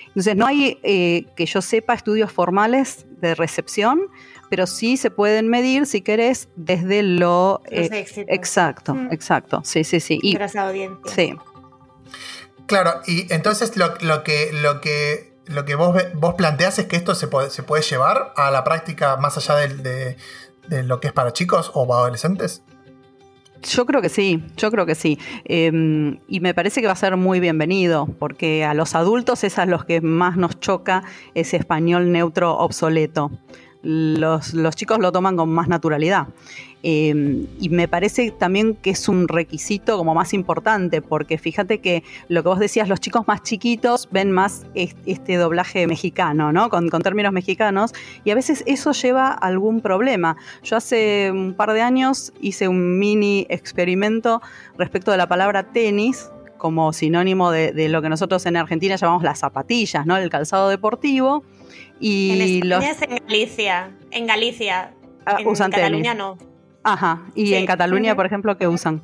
Entonces, 0.07 0.35
no 0.35 0.45
hay, 0.45 0.79
eh, 0.83 1.25
que 1.35 1.45
yo 1.45 1.61
sepa, 1.61 1.93
estudios 1.93 2.31
formales 2.31 3.05
de 3.21 3.35
recepción, 3.35 4.01
pero 4.49 4.67
sí 4.67 4.97
se 4.97 5.11
pueden 5.11 5.49
medir, 5.49 5.85
si 5.85 6.01
querés, 6.01 6.49
desde 6.55 7.03
lo... 7.03 7.61
Eh, 7.69 8.05
exacto, 8.27 8.93
mm. 8.93 9.11
exacto, 9.11 9.61
sí, 9.63 9.83
sí, 9.83 9.99
sí. 9.99 10.19
Y, 10.21 10.37
audiencia. 10.37 11.13
Sí. 11.13 11.35
Claro, 12.67 13.01
y 13.05 13.31
entonces 13.31 13.75
lo, 13.77 13.93
que, 14.23 14.51
lo 14.53 14.81
que, 14.81 15.33
lo 15.45 15.65
que 15.65 15.75
vos, 15.75 15.95
vos 16.13 16.33
planteas 16.35 16.79
es 16.79 16.85
que 16.85 16.95
esto 16.95 17.13
se 17.13 17.27
puede, 17.27 17.51
se 17.51 17.61
puede 17.61 17.83
llevar 17.83 18.33
a 18.35 18.49
la 18.49 18.63
práctica 18.63 19.17
más 19.17 19.37
allá 19.37 19.55
de, 19.55 20.17
de 20.67 20.83
lo 20.83 20.99
que 20.99 21.07
es 21.07 21.13
para 21.13 21.33
chicos 21.33 21.71
o 21.73 21.93
adolescentes. 21.93 22.63
Yo 23.65 23.85
creo 23.85 24.01
que 24.01 24.09
sí, 24.09 24.43
yo 24.57 24.69
creo 24.69 24.85
que 24.85 24.95
sí. 24.95 25.17
Em, 25.45 26.19
y 26.27 26.39
me 26.39 26.53
parece 26.53 26.81
que 26.81 26.87
va 26.87 26.93
a 26.93 26.97
ser 26.97 27.17
muy 27.17 27.39
bienvenido, 27.39 28.07
porque 28.19 28.63
a 28.63 28.73
los 28.73 28.93
adultos 28.93 29.43
es 29.43 29.57
a 29.57 29.65
los 29.65 29.85
que 29.85 30.01
más 30.01 30.37
nos 30.37 30.59
choca 30.59 31.03
ese 31.33 31.57
español 31.57 32.11
neutro 32.11 32.57
obsoleto. 32.57 33.31
Los, 33.81 34.53
los 34.53 34.75
chicos 34.75 34.99
lo 34.99 35.11
toman 35.11 35.35
con 35.35 35.49
más 35.49 35.67
naturalidad. 35.67 36.27
Em, 36.87 37.47
y 37.59 37.69
me 37.69 37.87
parece 37.87 38.29
también 38.29 38.75
que 38.75 38.91
es 38.91 39.09
un 39.09 39.27
requisito 39.27 39.97
como 39.97 40.13
más 40.13 40.35
importante, 40.35 41.01
porque 41.01 41.39
fíjate 41.39 41.79
que 41.79 42.03
lo 42.27 42.43
que 42.43 42.49
vos 42.49 42.59
decías, 42.59 42.87
los 42.87 42.99
chicos 42.99 43.27
más 43.27 43.41
chiquitos 43.41 44.07
ven 44.11 44.31
más 44.31 44.67
este 44.75 45.37
doblaje 45.37 45.87
mexicano, 45.87 46.51
¿no? 46.51 46.69
Con, 46.69 46.87
términos 46.89 47.33
mexicanos, 47.33 47.91
y 48.23 48.29
a 48.29 48.35
veces 48.35 48.63
eso 48.67 48.91
lleva 48.91 49.29
a 49.29 49.33
algún 49.33 49.81
problema. 49.81 50.37
Yo 50.61 50.77
hace 50.77 51.31
un 51.31 51.55
par 51.55 51.73
de 51.73 51.81
años 51.81 52.31
hice 52.39 52.67
un 52.67 52.99
mini 52.99 53.47
experimento 53.49 54.43
respecto 54.77 55.09
de 55.09 55.17
la 55.17 55.27
palabra 55.27 55.71
tenis, 55.71 56.29
como 56.59 56.93
sinónimo 56.93 57.49
de, 57.49 57.89
lo 57.89 58.03
que 58.03 58.09
nosotros 58.09 58.45
en 58.45 58.57
Argentina 58.57 58.95
llamamos 58.95 59.23
las 59.23 59.39
zapatillas, 59.39 60.05
¿no? 60.05 60.17
El 60.17 60.29
calzado 60.29 60.69
deportivo. 60.69 61.43
Y 61.99 62.59
en 62.61 62.69
los... 62.69 62.83
en 62.83 63.17
Galicia. 63.27 63.89
En 64.11 64.27
Galicia. 64.27 64.93
Ah, 65.25 65.37
en 65.39 65.55
Cataluña 65.55 66.13
no. 66.13 66.37
Ajá, 66.85 67.23
y 67.33 67.55
en 67.55 67.65
Cataluña, 67.65 68.15
por 68.15 68.27
ejemplo, 68.27 68.59
¿qué 68.59 68.67
usan? 68.67 69.01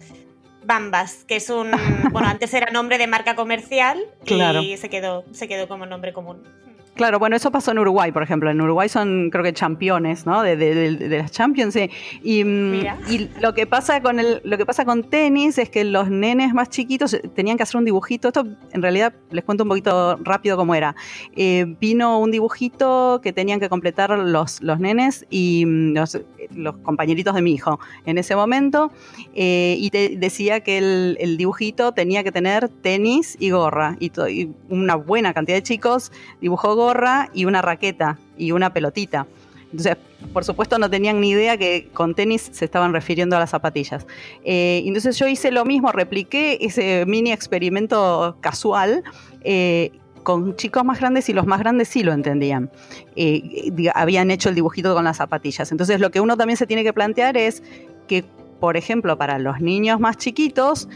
Bambas, 0.63 1.25
que 1.27 1.37
es 1.37 1.49
un, 1.49 1.71
bueno, 2.11 2.27
antes 2.27 2.53
era 2.53 2.71
nombre 2.71 2.99
de 2.99 3.07
marca 3.07 3.35
comercial 3.35 3.99
y 4.23 4.77
se 4.77 4.87
quedó, 4.87 5.25
se 5.31 5.47
quedó 5.47 5.67
como 5.67 5.87
nombre 5.87 6.13
común. 6.13 6.43
Claro, 6.93 7.19
bueno, 7.19 7.37
eso 7.37 7.51
pasó 7.51 7.71
en 7.71 7.79
Uruguay, 7.79 8.11
por 8.11 8.21
ejemplo. 8.21 8.51
En 8.51 8.59
Uruguay 8.59 8.89
son, 8.89 9.29
creo 9.29 9.43
que, 9.43 9.53
campeones, 9.53 10.25
¿no? 10.25 10.43
De, 10.43 10.57
de, 10.57 11.17
las 11.17 11.31
Champions, 11.31 11.73
sí. 11.73 11.89
Y, 12.21 12.43
mm, 12.43 12.73
y, 13.09 13.29
lo 13.39 13.53
que 13.53 13.65
pasa 13.65 14.01
con 14.01 14.19
el, 14.19 14.41
lo 14.43 14.57
que 14.57 14.65
pasa 14.65 14.83
con 14.83 15.03
tenis 15.03 15.57
es 15.57 15.69
que 15.69 15.85
los 15.85 16.09
nenes 16.09 16.53
más 16.53 16.69
chiquitos 16.69 17.17
tenían 17.33 17.55
que 17.55 17.63
hacer 17.63 17.77
un 17.77 17.85
dibujito. 17.85 18.27
Esto, 18.27 18.45
en 18.71 18.81
realidad, 18.81 19.13
les 19.29 19.45
cuento 19.45 19.63
un 19.63 19.69
poquito 19.69 20.17
rápido 20.17 20.57
cómo 20.57 20.75
era. 20.75 20.95
Eh, 21.35 21.75
vino 21.79 22.19
un 22.19 22.29
dibujito 22.29 23.21
que 23.23 23.31
tenían 23.31 23.61
que 23.61 23.69
completar 23.69 24.09
los, 24.19 24.61
los 24.61 24.79
nenes 24.79 25.25
y 25.29 25.63
mm, 25.65 25.93
los, 25.93 26.19
los 26.53 26.77
compañeritos 26.77 27.33
de 27.33 27.41
mi 27.41 27.53
hijo 27.53 27.79
en 28.05 28.17
ese 28.17 28.35
momento. 28.35 28.91
Eh, 29.33 29.77
y 29.79 29.91
te 29.91 30.17
decía 30.17 30.59
que 30.59 30.77
el, 30.77 31.17
el, 31.21 31.37
dibujito 31.37 31.93
tenía 31.93 32.23
que 32.23 32.33
tener 32.33 32.67
tenis 32.67 33.37
y 33.39 33.51
gorra. 33.51 33.95
Y, 33.99 34.11
y 34.29 34.51
una 34.67 34.95
buena 34.95 35.33
cantidad 35.33 35.57
de 35.57 35.63
chicos 35.63 36.11
dibujó 36.41 36.80
gorra 36.81 37.29
y 37.33 37.45
una 37.45 37.61
raqueta 37.61 38.17
y 38.37 38.51
una 38.51 38.73
pelotita. 38.73 39.27
Entonces, 39.71 39.97
por 40.33 40.43
supuesto, 40.43 40.77
no 40.77 40.89
tenían 40.89 41.21
ni 41.21 41.29
idea 41.29 41.57
que 41.57 41.87
con 41.93 42.13
tenis 42.13 42.49
se 42.51 42.65
estaban 42.65 42.93
refiriendo 42.93 43.35
a 43.37 43.39
las 43.39 43.51
zapatillas. 43.51 44.05
Eh, 44.43 44.83
entonces 44.85 45.17
yo 45.17 45.27
hice 45.27 45.51
lo 45.51 45.65
mismo, 45.65 45.91
repliqué 45.91 46.57
ese 46.61 47.05
mini 47.05 47.31
experimento 47.31 48.37
casual. 48.41 49.03
Eh, 49.43 49.91
con 50.23 50.55
chicos 50.55 50.85
más 50.85 50.99
grandes 50.99 51.29
y 51.29 51.33
los 51.33 51.47
más 51.47 51.59
grandes 51.59 51.87
sí 51.87 52.03
lo 52.03 52.13
entendían. 52.13 52.69
Eh, 53.15 53.71
habían 53.95 54.29
hecho 54.29 54.49
el 54.49 54.55
dibujito 54.55 54.93
con 54.93 55.03
las 55.03 55.17
zapatillas. 55.17 55.71
Entonces 55.71 55.99
lo 55.99 56.11
que 56.11 56.19
uno 56.19 56.37
también 56.37 56.57
se 56.57 56.67
tiene 56.67 56.83
que 56.83 56.93
plantear 56.93 57.37
es 57.37 57.63
que, 58.07 58.23
por 58.59 58.77
ejemplo, 58.77 59.17
para 59.17 59.39
los 59.39 59.61
niños 59.61 59.99
más 59.99 60.17
chiquitos, 60.17 60.87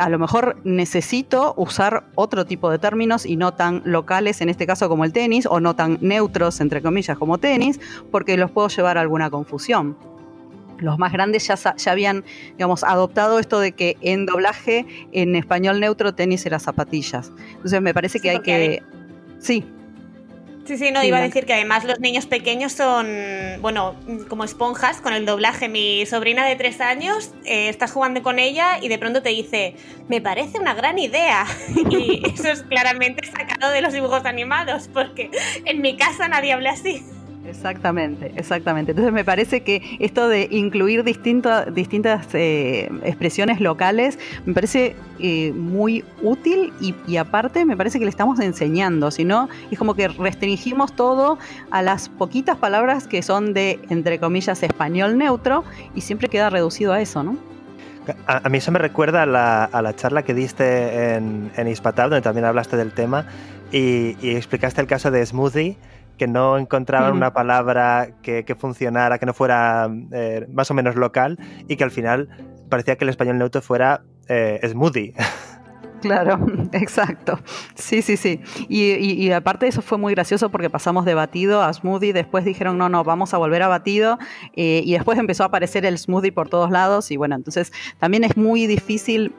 a 0.00 0.08
lo 0.08 0.18
mejor 0.18 0.56
necesito 0.64 1.52
usar 1.58 2.04
otro 2.14 2.46
tipo 2.46 2.70
de 2.70 2.78
términos 2.78 3.26
y 3.26 3.36
no 3.36 3.52
tan 3.52 3.82
locales, 3.84 4.40
en 4.40 4.48
este 4.48 4.66
caso 4.66 4.88
como 4.88 5.04
el 5.04 5.12
tenis, 5.12 5.46
o 5.46 5.60
no 5.60 5.76
tan 5.76 5.98
neutros, 6.00 6.60
entre 6.60 6.80
comillas, 6.80 7.18
como 7.18 7.36
tenis, 7.36 7.78
porque 8.10 8.38
los 8.38 8.50
puedo 8.50 8.68
llevar 8.68 8.96
a 8.96 9.02
alguna 9.02 9.28
confusión. 9.28 9.96
Los 10.78 10.98
más 10.98 11.12
grandes 11.12 11.46
ya, 11.46 11.56
ya 11.76 11.92
habían, 11.92 12.24
digamos, 12.52 12.82
adoptado 12.82 13.38
esto 13.38 13.60
de 13.60 13.72
que 13.72 13.98
en 14.00 14.24
doblaje, 14.24 14.86
en 15.12 15.36
español 15.36 15.78
neutro, 15.80 16.14
tenis 16.14 16.46
era 16.46 16.58
zapatillas. 16.58 17.30
Entonces 17.56 17.82
me 17.82 17.92
parece 17.92 18.20
que 18.20 18.30
hay 18.30 18.40
que... 18.40 18.82
Sí, 19.38 19.66
Sí, 20.64 20.76
sí, 20.76 20.90
no, 20.92 21.02
iba 21.02 21.18
a 21.18 21.22
decir 21.22 21.46
que 21.46 21.54
además 21.54 21.84
los 21.84 21.98
niños 22.00 22.26
pequeños 22.26 22.72
son, 22.72 23.08
bueno, 23.60 23.96
como 24.28 24.44
esponjas 24.44 25.00
con 25.00 25.12
el 25.12 25.26
doblaje. 25.26 25.68
Mi 25.68 26.06
sobrina 26.06 26.46
de 26.46 26.54
tres 26.54 26.80
años, 26.80 27.32
eh, 27.44 27.68
estás 27.68 27.92
jugando 27.92 28.22
con 28.22 28.38
ella 28.38 28.78
y 28.80 28.88
de 28.88 28.98
pronto 28.98 29.22
te 29.22 29.30
dice, 29.30 29.74
me 30.08 30.20
parece 30.20 30.58
una 30.58 30.74
gran 30.74 30.98
idea. 30.98 31.46
Y 31.90 32.22
eso 32.24 32.48
es 32.48 32.62
claramente 32.62 33.26
sacado 33.26 33.72
de 33.72 33.80
los 33.80 33.92
dibujos 33.92 34.24
animados, 34.24 34.88
porque 34.92 35.30
en 35.64 35.80
mi 35.80 35.96
casa 35.96 36.28
nadie 36.28 36.52
habla 36.52 36.70
así. 36.70 37.02
Exactamente, 37.46 38.32
exactamente. 38.36 38.92
Entonces 38.92 39.12
me 39.12 39.24
parece 39.24 39.62
que 39.62 39.82
esto 39.98 40.28
de 40.28 40.46
incluir 40.50 41.04
distintas 41.04 42.28
eh, 42.34 42.90
expresiones 43.02 43.60
locales 43.60 44.18
me 44.44 44.52
parece 44.52 44.94
eh, 45.18 45.52
muy 45.52 46.04
útil 46.22 46.72
y, 46.80 47.16
aparte 47.16 47.64
me 47.64 47.76
parece 47.76 47.98
que 47.98 48.04
le 48.04 48.10
estamos 48.10 48.40
enseñando, 48.40 49.10
si 49.10 49.24
no 49.24 49.48
es 49.70 49.78
como 49.78 49.94
que 49.94 50.08
restringimos 50.08 50.94
todo 50.94 51.38
a 51.70 51.82
las 51.82 52.08
poquitas 52.08 52.56
palabras 52.56 53.06
que 53.06 53.22
son 53.22 53.54
de, 53.54 53.80
entre 53.88 54.18
comillas, 54.18 54.62
español 54.62 55.16
neutro 55.16 55.64
y 55.94 56.02
siempre 56.02 56.28
queda 56.28 56.50
reducido 56.50 56.92
a 56.92 57.00
eso, 57.00 57.22
¿no? 57.22 57.36
A, 58.26 58.48
mí 58.48 58.58
eso 58.58 58.72
me 58.72 58.78
recuerda 58.78 59.22
a 59.22 59.82
la, 59.82 59.96
charla 59.96 60.24
que 60.24 60.34
diste 60.34 61.14
en, 61.14 61.50
en 61.56 61.74
donde 61.74 62.20
también 62.22 62.44
hablaste 62.44 62.76
del 62.76 62.92
tema 62.92 63.26
y, 63.72 64.16
y 64.20 64.36
explicaste 64.36 64.80
el 64.80 64.86
caso 64.86 65.10
de 65.10 65.24
Smoothie 65.24 65.76
que 66.20 66.26
no 66.26 66.58
encontraban 66.58 67.14
una 67.14 67.32
palabra 67.32 68.10
que, 68.20 68.44
funcionara, 68.54 69.18
que 69.18 69.24
no 69.24 69.32
fuera 69.32 69.88
eh, 70.12 70.46
más 70.52 70.70
o 70.70 70.74
menos 70.74 70.94
local 70.94 71.38
y 71.66 71.76
que 71.76 71.84
al 71.84 71.90
final 71.90 72.28
parecía 72.68 72.96
que 72.96 73.04
el 73.04 73.08
español 73.08 73.38
neutro 73.38 73.62
fuera 73.62 74.02
eh, 74.28 74.60
smoothie. 74.68 75.14
Claro, 76.02 76.46
exacto. 76.72 77.38
Sí, 77.74 78.00
sí, 78.00 78.16
sí. 78.16 78.40
Y, 78.70 79.30
aparte 79.32 79.66
de 79.66 79.68
eso 79.68 79.82
fue 79.82 79.98
muy 79.98 80.14
gracioso 80.14 80.48
porque 80.48 80.70
pasamos 80.70 81.04
de 81.04 81.12
batido 81.12 81.62
a 81.62 81.70
smoothie, 81.74 82.14
después 82.14 82.42
dijeron, 82.46 82.78
no, 82.78 82.88
no, 82.88 83.04
vamos 83.04 83.34
a 83.34 83.36
volver 83.36 83.62
a 83.62 83.68
batido, 83.68 84.18
eh, 84.56 84.80
y 84.82 84.94
después 84.94 85.18
empezó 85.18 85.42
a 85.42 85.48
aparecer 85.48 85.84
el 85.84 85.98
smoothie 85.98 86.32
por 86.32 86.48
todos 86.48 86.70
lados, 86.70 87.10
y 87.10 87.18
bueno, 87.18 87.34
entonces 87.34 87.70
también 87.98 88.24
es 88.24 88.38
muy 88.38 88.66
difícil, 88.66 89.34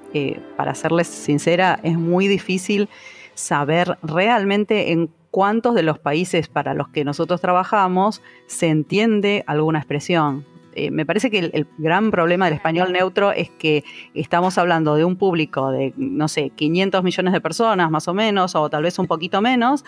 para 0.55 0.75
serles 0.75 1.07
sincera, 1.07 1.79
es 1.81 1.97
muy 1.97 2.27
difícil 2.27 2.89
saber 3.33 3.97
realmente 4.03 4.91
en 4.91 5.09
cuántos 5.31 5.73
de 5.73 5.83
los 5.83 5.97
países 5.97 6.49
para 6.49 6.73
los 6.73 6.89
que 6.89 7.03
nosotros 7.03 7.41
trabajamos 7.41 8.21
se 8.47 8.67
entiende 8.67 9.43
alguna 9.47 9.79
expresión. 9.79 10.45
Eh, 10.73 10.91
me 10.91 11.05
parece 11.05 11.29
que 11.29 11.39
el, 11.39 11.67
gran 11.77 12.11
problema 12.11 12.45
del 12.45 12.53
español 12.55 12.93
neutro 12.93 13.31
es 13.31 13.49
que 13.49 13.83
estamos 14.13 14.57
hablando 14.57 14.95
de 14.95 15.03
un 15.03 15.17
público 15.17 15.71
de, 15.71 15.93
no 15.97 16.27
sé, 16.27 16.51
500 16.51 17.03
millones 17.03 17.33
de 17.33 17.41
personas 17.41 17.91
más 17.91 18.07
o 18.07 18.13
menos, 18.13 18.55
o 18.55 18.69
tal 18.69 18.83
vez 18.83 18.97
un 18.99 19.07
poquito 19.07 19.41
menos, 19.41 19.83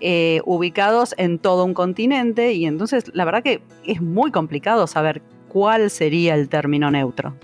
eh, 0.00 0.40
ubicados 0.44 1.14
en 1.18 1.38
todo 1.38 1.64
un 1.64 1.74
continente, 1.74 2.52
y 2.52 2.64
entonces 2.64 3.10
la 3.14 3.24
verdad 3.24 3.42
que 3.42 3.62
es 3.84 4.00
muy 4.00 4.30
complicado 4.30 4.86
saber 4.86 5.22
cuál 5.48 5.90
sería 5.90 6.34
el 6.34 6.48
término 6.48 6.90
neutro, 6.90 7.34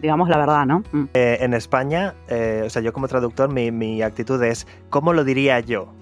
digamos 0.00 0.30
la 0.30 0.38
verdad, 0.38 0.64
¿no? 0.64 0.82
Mm. 0.92 1.04
Eh, 1.12 1.36
en 1.40 1.52
España, 1.52 2.14
o 2.64 2.70
sea, 2.70 2.80
yo 2.80 2.94
como 2.94 3.08
traductor, 3.08 3.52
mi, 3.52 3.70
mi 3.70 4.00
actitud 4.00 4.42
es, 4.42 4.66
¿cómo 4.88 5.12
lo 5.12 5.22
diría 5.22 5.60
yo? 5.60 5.92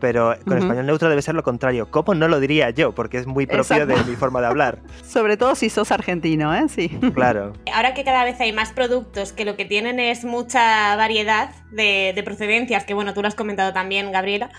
Pero 0.00 0.34
con 0.46 0.58
español 0.58 0.86
neutro 0.86 1.08
debe 1.08 1.22
ser 1.22 1.34
lo 1.34 1.42
contrario. 1.42 1.90
¿Cómo 1.90 2.14
no 2.14 2.28
lo 2.28 2.40
diría 2.40 2.70
yo? 2.70 2.92
Porque 2.94 3.18
es 3.18 3.26
muy 3.26 3.46
propio 3.46 3.86
de 3.86 3.96
mi 4.04 4.16
forma 4.16 4.40
de 4.40 4.46
hablar. 4.46 4.78
Sobre 5.04 5.36
todo 5.36 5.54
si 5.54 5.70
sos 5.70 5.90
argentino, 5.92 6.54
¿eh? 6.54 6.68
Sí. 6.68 6.98
Claro. 7.18 7.54
Ahora 7.74 7.94
que 7.94 8.04
cada 8.04 8.22
vez 8.22 8.40
hay 8.40 8.52
más 8.52 8.72
productos 8.72 9.32
que 9.32 9.44
lo 9.44 9.56
que 9.56 9.64
tienen 9.64 9.98
es 9.98 10.24
mucha 10.24 10.94
variedad 10.94 11.50
de, 11.72 12.20
procedencias, 12.24 12.84
que 12.84 12.94
bueno, 12.94 13.12
tú 13.12 13.22
lo 13.22 13.28
has 13.28 13.34
comentado 13.34 13.72
también, 13.72 14.12
Gabriela. 14.12 14.50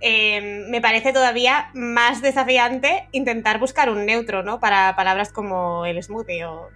Eh, 0.00 0.64
me 0.68 0.80
parece 0.80 1.12
todavía 1.12 1.70
más 1.74 2.22
desafiante 2.22 3.08
intentar 3.10 3.58
buscar 3.58 3.90
un 3.90 4.06
neutro, 4.06 4.44
¿no? 4.44 4.60
Para 4.60 4.94
palabras 4.94 5.32
como 5.32 5.86
el 5.86 6.00
smoothie 6.00 6.44
o 6.44 6.68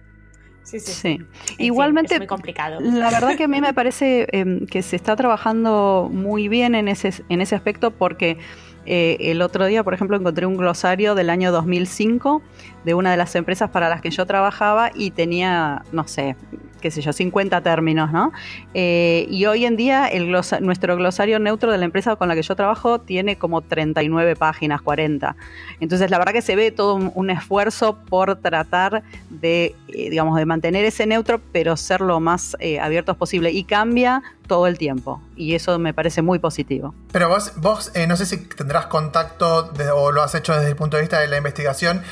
Sí, 0.63 0.79
sí. 0.79 0.91
sí. 0.91 1.19
Igualmente, 1.57 2.17
muy 2.17 2.27
complicado. 2.27 2.79
la 2.79 3.09
verdad 3.09 3.35
que 3.35 3.43
a 3.43 3.47
mí 3.47 3.61
me 3.61 3.73
parece 3.73 4.27
em, 4.31 4.65
que 4.65 4.81
se 4.81 4.95
está 4.95 5.15
trabajando 5.15 6.09
muy 6.11 6.47
bien 6.47 6.73
en 6.75 6.87
ese, 6.87 7.13
en 7.29 7.41
ese 7.41 7.55
aspecto 7.55 7.91
porque 7.91 8.37
eh, 8.85 9.17
el 9.19 9.41
otro 9.41 9.65
día, 9.65 9.83
por 9.83 9.93
ejemplo, 9.93 10.17
encontré 10.17 10.45
un 10.45 10.57
glosario 10.57 11.15
del 11.15 11.29
año 11.29 11.51
2005 11.51 12.41
de 12.83 12.93
una 12.93 13.11
de 13.11 13.17
las 13.17 13.35
empresas 13.35 13.69
para 13.69 13.89
las 13.89 14.01
que 14.01 14.09
yo 14.09 14.25
trabajaba 14.25 14.91
y 14.93 15.11
tenía, 15.11 15.83
no 15.91 16.07
sé, 16.07 16.35
qué 16.83 16.91
sé 16.91 17.01
yo, 17.01 17.13
50 17.13 17.61
términos, 17.61 18.11
¿no? 18.11 18.33
Eh, 18.73 19.25
y 19.29 19.45
hoy 19.45 19.65
en 19.65 19.77
día 19.77 20.11
nuestro 20.59 20.97
glosario 20.97 21.39
neutro 21.39 21.71
de 21.71 21.77
la 21.77 21.85
empresa 21.85 22.17
con 22.17 22.27
la 22.27 22.35
que 22.35 22.41
yo 22.41 22.57
trabajo 22.57 22.99
tiene 22.99 23.37
como 23.37 23.61
39 23.61 24.35
páginas, 24.35 24.81
40. 24.81 25.37
Entonces, 25.79 26.11
la 26.11 26.17
verdad 26.17 26.33
que 26.33 26.41
se 26.41 26.57
ve 26.57 26.71
todo 26.71 26.95
un, 26.95 27.29
esfuerzo 27.29 27.97
por 28.09 28.35
tratar 28.35 29.01
de, 29.29 29.73
eh, 29.87 30.09
digamos, 30.09 30.35
de 30.37 30.45
mantener 30.45 30.83
ese 30.83 31.07
neutro, 31.07 31.39
pero 31.53 31.77
ser 31.77 32.01
lo 32.01 32.19
más 32.19 32.57
eh, 32.59 32.81
abiertos 32.81 33.15
posible. 33.15 33.51
Y 33.51 33.63
cambia 33.63 34.21
todo 34.47 34.67
el 34.67 34.77
tiempo. 34.77 35.21
Y 35.37 35.55
eso 35.55 35.79
me 35.79 35.93
parece 35.93 36.21
muy 36.21 36.37
positivo. 36.37 36.93
Pero 37.13 37.29
vos, 37.29 37.53
vos 37.55 37.93
no 38.09 38.17
sé 38.17 38.25
si 38.25 38.37
tendrás 38.37 38.87
contacto 38.87 39.71
o 39.95 40.11
lo 40.11 40.21
has 40.21 40.35
hecho 40.35 40.53
desde 40.53 40.67
el 40.67 40.75
punto 40.75 40.97
de 40.97 41.03
vista 41.03 41.21
de 41.21 41.29
la 41.29 41.37
investigación, 41.37 42.03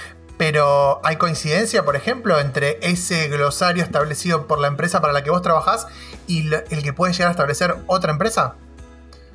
pero 0.41 0.99
¿hay 1.03 1.17
coincidencia, 1.17 1.85
por 1.85 1.95
ejemplo, 1.95 2.39
entre 2.39 2.79
ese 2.81 3.27
glosario 3.27 3.83
establecido 3.83 4.47
por 4.47 4.57
la 4.57 4.69
empresa 4.69 4.99
para 4.99 5.13
la 5.13 5.23
que 5.23 5.29
vos 5.29 5.43
trabajás 5.43 5.85
y 6.25 6.49
el 6.71 6.81
que 6.81 6.93
puede 6.93 7.13
llegar 7.13 7.27
a 7.27 7.31
establecer 7.33 7.75
otra 7.85 8.11
empresa? 8.11 8.55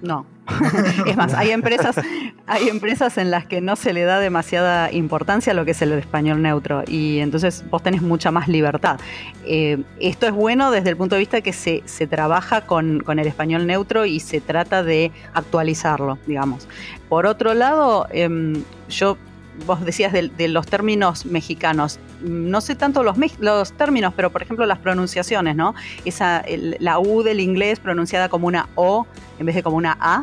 No. 0.02 0.26
es 1.06 1.16
más, 1.16 1.32
hay 1.34 1.52
empresas, 1.52 2.00
hay 2.48 2.68
empresas 2.70 3.18
en 3.18 3.30
las 3.30 3.46
que 3.46 3.60
no 3.60 3.76
se 3.76 3.92
le 3.92 4.02
da 4.02 4.18
demasiada 4.18 4.90
importancia 4.90 5.52
a 5.52 5.54
lo 5.54 5.64
que 5.64 5.70
es 5.70 5.82
el 5.82 5.92
español 5.92 6.42
neutro 6.42 6.82
y 6.88 7.20
entonces 7.20 7.62
vos 7.70 7.84
tenés 7.84 8.02
mucha 8.02 8.32
más 8.32 8.48
libertad. 8.48 8.98
Eh, 9.44 9.84
esto 10.00 10.26
es 10.26 10.32
bueno 10.32 10.72
desde 10.72 10.90
el 10.90 10.96
punto 10.96 11.14
de 11.14 11.20
vista 11.20 11.40
que 11.40 11.52
se, 11.52 11.82
trabaja 12.08 12.62
con, 12.62 13.04
el 13.08 13.26
español 13.28 13.68
neutro 13.68 14.06
y 14.06 14.18
se 14.18 14.40
trata 14.40 14.82
de 14.82 15.12
actualizarlo, 15.34 16.18
digamos. 16.26 16.66
Por 17.08 17.26
otro 17.26 17.54
lado, 17.54 18.08
em, 18.10 18.64
yo 18.88 19.16
vos 19.64 19.84
decías 19.84 20.12
de, 20.12 20.48
los 20.48 20.66
términos 20.66 21.26
mexicanos. 21.26 21.98
No 22.20 22.60
sé 22.60 22.74
tanto 22.74 23.02
los, 23.02 23.16
los 23.38 23.72
términos, 23.72 24.12
pero 24.14 24.30
por 24.30 24.42
ejemplo 24.42 24.66
las 24.66 24.78
pronunciaciones, 24.78 25.56
¿no? 25.56 25.74
Esa, 26.04 26.44
la 26.78 26.98
U 26.98 27.22
del 27.22 27.40
inglés 27.40 27.80
pronunciada 27.80 28.28
como 28.28 28.46
una 28.46 28.68
O 28.74 29.06
en 29.38 29.46
vez 29.46 29.54
de 29.54 29.62
como 29.62 29.76
una 29.76 29.96
A. 30.00 30.22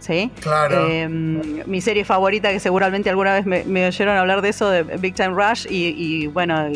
¿Sí? 0.00 0.30
Claro. 0.40 0.86
Em, 0.86 1.62
mi 1.64 1.80
serie 1.80 2.04
favorita, 2.04 2.50
que 2.50 2.60
seguramente 2.60 3.08
alguna 3.08 3.32
vez 3.40 3.46
me, 3.46 3.86
oyeron 3.86 4.18
hablar 4.18 4.42
de 4.42 4.50
eso, 4.50 4.68
de 4.68 4.82
Big 4.82 5.14
Time 5.14 5.30
Rush, 5.30 5.66
y, 5.70 6.26
bueno, 6.26 6.66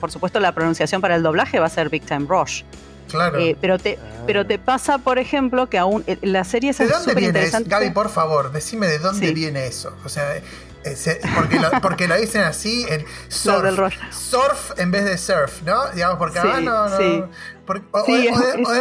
por 0.00 0.10
supuesto 0.10 0.38
la 0.38 0.52
pronunciación 0.52 1.00
para 1.00 1.16
el 1.16 1.22
doblaje 1.22 1.58
va 1.58 1.64
a 1.64 1.70
ser 1.70 1.88
Big 1.88 2.04
Time 2.04 2.26
Rush. 2.28 2.62
Claro. 3.08 3.38
Eh, 3.38 3.56
pero, 3.58 3.78
te, 3.78 3.98
pero 4.26 4.44
te 4.44 4.58
pasa, 4.58 4.98
por 4.98 5.18
ejemplo, 5.18 5.70
que 5.70 5.78
aún 5.78 6.04
eh, 6.06 6.18
la 6.20 6.44
serie 6.44 6.70
es 6.70 6.76
súper 6.76 7.22
interesante. 7.22 7.70
Gaby, 7.70 7.90
por 7.90 8.10
favor, 8.10 8.52
decime 8.52 8.86
de 8.86 8.98
dónde 8.98 9.32
viene 9.32 9.66
eso. 9.66 9.96
O 10.04 10.10
sea, 10.10 10.42
porque, 11.34 11.58
lo, 11.58 11.70
porque 11.80 12.08
lo 12.08 12.16
dicen 12.16 12.42
así 12.42 12.84
en 12.88 13.04
surf, 13.28 13.94
surf 14.10 14.78
en 14.78 14.90
vez 14.90 15.04
de 15.04 15.18
surf, 15.18 15.62
¿no? 15.62 15.88
Digamos, 15.90 16.18
porque 16.18 16.40
sí, 16.40 16.64
no, 16.64 16.88
no. 16.88 16.96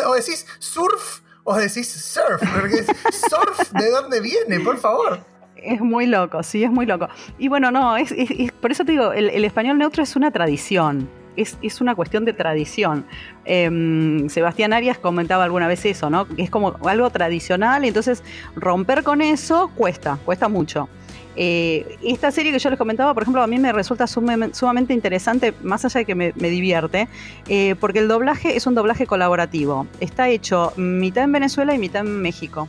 o, 0.10 0.16
decís 0.16 0.46
surf 0.60 1.22
o 1.44 1.56
decís 1.56 1.88
surf, 1.90 2.42
porque 2.60 2.84
surf, 3.30 3.72
¿de 3.72 3.90
dónde 3.90 4.22
viene? 4.22 4.60
Por 4.60 4.78
favor. 4.78 5.20
Es 5.56 5.80
muy 5.80 6.08
loco, 6.08 6.44
sí, 6.44 6.64
es 6.64 6.72
muy 6.72 6.86
loco. 6.86 7.08
Y 7.38 7.48
bueno, 7.48 7.72
no, 7.72 7.96
es, 7.96 8.14
por 8.60 8.72
eso 8.72 8.84
te 8.84 8.92
digo, 8.92 9.14
el, 9.14 9.46
español 9.46 9.78
neutro 9.78 10.04
es 10.04 10.16
una 10.16 10.32
tradición. 10.32 11.10
Es, 11.36 11.58
es, 11.64 11.82
una 11.82 11.96
cuestión 11.96 12.26
de 12.26 12.34
tradición. 12.34 13.06
Em, 13.46 14.30
Sebastián 14.30 14.72
Arias 14.72 15.00
comentaba 15.00 15.44
alguna 15.46 15.68
vez 15.68 15.84
eso, 15.86 16.10
¿no? 16.10 16.28
Es 16.38 16.52
como 16.52 16.76
algo 16.86 17.10
tradicional 17.10 17.86
y 17.86 17.88
entonces 17.88 18.24
romper 18.56 19.04
con 19.04 19.22
eso 19.22 19.72
cuesta, 19.76 20.20
cuesta 20.26 20.48
mucho. 20.48 20.90
Eh, 21.36 21.98
esta 22.04 22.32
serie 22.32 22.52
que 22.52 22.60
yo 22.60 22.70
les 22.70 22.78
comentaba, 22.78 23.14
por 23.14 23.24
ejemplo, 23.24 23.42
a 23.42 23.48
mí 23.48 23.58
me 23.58 23.72
resulta 23.72 24.08
sumamente 24.08 24.94
interesante, 24.94 25.54
más 25.64 25.86
allá 25.86 26.00
de 26.00 26.06
que 26.06 26.16
me, 26.16 26.32
divierte, 26.32 27.08
eh, 27.48 27.76
porque 27.80 28.00
el 28.00 28.08
doblaje 28.08 28.56
es 28.56 28.68
un 28.68 28.76
doblaje 28.76 29.08
colaborativo. 29.08 29.88
Está 30.00 30.30
hecho 30.30 30.74
mitad 30.78 31.24
en 31.24 31.32
Venezuela 31.32 31.74
y 31.74 31.80
mitad 31.80 32.06
en 32.06 32.22
México. 32.22 32.68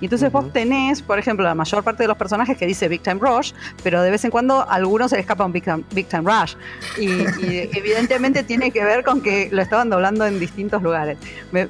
Y 0.00 0.06
entonces 0.06 0.32
vos 0.32 0.52
tenés, 0.52 1.02
por 1.02 1.18
ejemplo, 1.18 1.44
la 1.44 1.54
mayor 1.54 1.84
parte 1.84 2.04
de 2.04 2.08
los 2.08 2.16
personajes 2.16 2.56
que 2.56 2.66
dice 2.66 2.88
Big 2.88 3.02
Time 3.02 3.20
Rush, 3.20 3.52
pero 3.82 4.02
de 4.02 4.10
vez 4.10 4.24
en 4.24 4.30
cuando 4.30 4.60
a 4.60 4.74
algunos 4.74 5.10
se 5.10 5.16
le 5.16 5.20
escapa 5.20 5.44
un 5.44 5.52
Big 5.52 5.64
Time, 5.64 6.22
Rush. 6.24 6.54
Y, 6.98 7.10
evidentemente 7.76 8.42
tiene 8.42 8.70
que 8.70 8.84
ver 8.84 9.04
con 9.04 9.20
que 9.20 9.48
lo 9.52 9.60
estaban 9.62 9.90
doblando 9.90 10.26
en 10.26 10.40
distintos 10.40 10.82
lugares. 10.82 11.18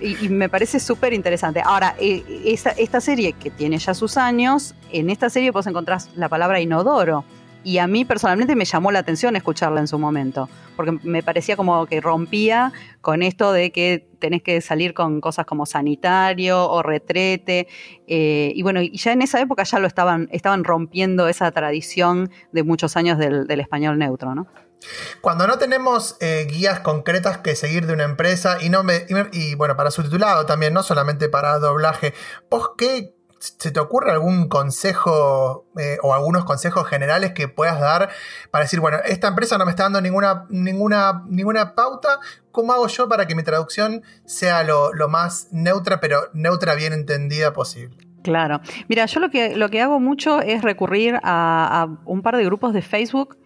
y, 0.00 0.28
me 0.28 0.48
parece 0.48 0.80
súper 0.80 1.12
interesante. 1.12 1.60
Ahora, 1.64 1.94
eh, 1.98 2.24
esta, 2.44 2.70
esta 2.70 3.00
serie 3.00 3.32
que 3.32 3.50
tiene 3.50 3.78
ya 3.78 3.94
sus 3.94 4.16
años, 4.16 4.74
en 4.92 5.10
esta 5.10 5.28
serie 5.30 5.50
vos 5.50 5.66
encontrás 5.66 6.10
la 6.14 6.28
palabra 6.28 6.60
inodoro 6.60 7.24
y 7.62 7.78
a 7.78 7.86
mí 7.86 8.04
personalmente 8.04 8.56
me 8.56 8.64
llamó 8.64 8.90
la 8.92 9.00
atención 9.00 9.36
escucharla 9.36 9.80
en 9.80 9.88
su 9.88 9.98
momento, 9.98 10.48
porque 10.76 10.98
me 11.02 11.22
parecía 11.22 11.56
como 11.56 11.86
que 11.86 12.00
rompía 12.00 12.72
con 13.00 13.22
esto 13.22 13.52
de 13.52 13.70
que 13.70 14.08
tenés 14.18 14.42
que 14.42 14.60
salir 14.60 14.94
con 14.94 15.20
cosas 15.20 15.46
como 15.46 15.66
sanitario 15.66 16.68
o 16.68 16.82
retrete, 16.82 17.68
eh, 18.06 18.52
y 18.54 18.62
bueno, 18.62 18.80
y 18.80 18.96
ya 18.96 19.12
en 19.12 19.22
esa 19.22 19.40
época 19.40 19.64
ya 19.64 19.78
lo 19.78 19.86
estaban, 19.86 20.28
estaban 20.32 20.64
rompiendo 20.64 21.28
esa 21.28 21.50
tradición 21.50 22.30
de 22.52 22.62
muchos 22.62 22.96
años 22.96 23.18
del, 23.18 23.48
español 23.60 23.98
neutro, 23.98 24.34
¿no? 24.34 24.46
Cuando 25.20 25.46
no 25.46 25.58
tenemos 25.58 26.16
eh, 26.20 26.46
guías 26.48 26.80
concretas 26.80 27.36
que 27.38 27.54
seguir 27.54 27.86
de 27.86 27.92
una 27.92 28.04
empresa 28.04 28.56
y 28.62 28.70
no 28.70 28.82
me, 28.82 29.04
y, 29.32 29.54
bueno, 29.54 29.76
para 29.76 29.90
subtitulado 29.90 30.46
también, 30.46 30.72
no 30.72 30.82
solamente 30.82 31.28
para 31.28 31.58
doblaje, 31.58 32.14
¿vos 32.50 32.70
qué 32.78 33.12
¿se 33.40 33.70
te 33.70 33.80
ocurre 33.80 34.10
algún 34.10 34.48
consejo 34.48 35.66
eh, 35.78 35.96
o 36.02 36.12
algunos 36.12 36.44
consejos 36.44 36.86
generales 36.86 37.32
que 37.32 37.48
puedas 37.48 37.80
dar 37.80 38.10
para 38.50 38.64
decir, 38.64 38.80
bueno, 38.80 38.98
esta 39.04 39.28
empresa 39.28 39.56
no 39.56 39.64
me 39.64 39.70
está 39.70 39.84
dando 39.84 40.00
ninguna, 40.02 40.44
ninguna, 40.50 41.24
ninguna 41.26 41.74
pauta, 41.74 42.20
¿cómo 42.52 42.74
hago 42.74 42.86
yo 42.86 43.08
para 43.08 43.26
que 43.26 43.34
mi 43.34 43.42
traducción 43.42 44.02
sea 44.26 44.62
lo, 44.62 44.92
más 45.08 45.48
neutra, 45.52 46.00
pero 46.00 46.28
neutra 46.34 46.74
bien 46.74 46.92
entendida 46.92 47.54
posible? 47.54 47.96
Claro. 48.22 48.60
Mira, 48.88 49.06
yo 49.06 49.20
lo 49.20 49.30
que, 49.30 49.56
lo 49.56 49.70
que 49.70 49.80
hago 49.80 49.98
mucho 49.98 50.42
es 50.42 50.60
recurrir 50.60 51.18
a 51.22 51.88
un 52.04 52.20
par 52.20 52.36
de 52.36 52.44
grupos 52.44 52.74
de 52.74 52.82
Facebook 52.82 53.39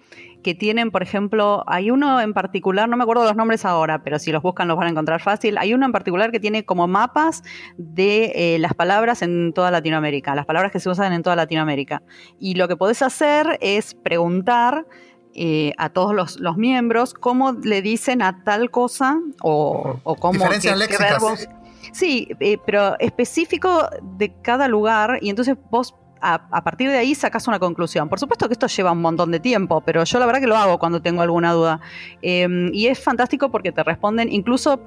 que 0.45 0.55
tienen, 0.55 0.93
por 0.93 1.03
ejemplo, 1.03 1.65
hay 1.67 1.91
uno 1.91 2.21
en 2.21 2.33
particular, 2.35 2.89
no 2.89 2.97
me 2.97 3.03
acuerdo 3.03 3.25
los 3.25 3.35
nombres 3.35 3.65
ahora, 3.65 4.05
pero 4.05 4.21
si 4.21 4.31
los 4.31 4.43
buscan 4.43 4.69
los 4.69 4.77
van 4.77 4.87
a 4.87 4.91
encontrar 4.91 5.21
fácil. 5.21 5.59
Hay 5.59 5.75
uno 5.75 5.87
en 5.87 5.93
particular 5.93 6.31
que 6.31 6.39
tiene 6.39 6.65
como 6.65 6.87
mapas 6.87 7.43
de 7.77 8.33
eh, 8.37 8.59
las 8.61 8.75
palabras 8.75 9.23
en 9.23 9.53
toda 9.53 9.73
Latinoamérica, 9.73 10.35
las 10.37 10.47
palabras 10.47 10.71
que 10.71 10.79
se 10.79 10.89
usan 10.89 11.13
en 11.13 11.23
toda 11.23 11.35
Latinoamérica. 11.35 12.03
Y 12.39 12.55
lo 12.55 12.69
que 12.69 12.77
podés 12.77 13.03
hacer 13.03 13.59
es 13.61 13.95
preguntar 13.95 14.87
eh, 15.35 15.73
a 15.79 15.89
todos 15.89 16.15
los, 16.15 16.57
miembros 16.57 17.15
cómo 17.15 17.53
le 17.53 17.83
dicen 17.83 18.23
a 18.23 18.45
tal 18.45 18.71
cosa 18.71 19.19
o, 19.43 19.99
o 20.05 20.15
cómo... 20.15 20.35
Diferencias 20.35 20.79
léxicas. 20.79 21.49
Sí, 21.93 22.29
eh, 22.41 22.59
pero 22.65 22.99
específico 22.99 23.89
de 24.03 24.33
cada 24.43 24.69
lugar 24.69 25.19
y 25.21 25.31
entonces 25.31 25.57
vos 25.71 25.95
a, 26.25 26.65
partir 26.65 26.91
de 26.91 26.97
ahí 26.97 27.15
sacas 27.15 27.47
una 27.49 27.59
conclusión. 27.59 28.09
Por 28.09 28.19
supuesto 28.19 28.49
que 28.49 28.55
esto 28.55 28.67
lleva 28.67 28.93
un 28.93 29.03
montón 29.03 29.31
de 29.31 29.41
tiempo, 29.41 29.83
pero 29.83 30.05
yo 30.05 30.19
la 30.19 30.27
verdad 30.27 30.41
que 30.41 30.47
lo 30.47 30.57
hago 30.57 30.79
cuando 30.79 31.03
tengo 31.03 31.23
alguna 31.23 31.53
duda. 31.53 31.81
Em, 32.23 32.71
y 32.73 32.87
es 32.87 33.03
fantástico 33.03 33.51
porque 33.51 33.73
te 33.73 33.83
responden 33.83 34.33
incluso, 34.33 34.81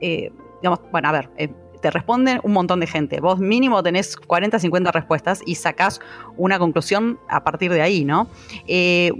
eh, 0.00 0.32
digamos, 0.60 0.80
bueno, 0.90 1.08
a 1.08 1.12
ver, 1.12 1.30
eh, 1.36 1.48
te 1.80 1.90
responden 1.90 2.40
un 2.42 2.52
montón 2.52 2.80
de 2.80 2.86
gente. 2.86 3.20
Vos 3.20 3.38
mínimo 3.38 3.82
tenés 3.82 4.16
40, 4.16 4.58
50 4.58 4.92
respuestas 4.92 5.42
y 5.46 5.54
sacás 5.54 6.00
una 6.36 6.58
conclusión 6.58 7.18
a 7.28 7.42
partir 7.44 7.72
de 7.72 7.82
ahí, 7.82 8.04
¿no? 8.04 8.28
Eh, 8.66 9.12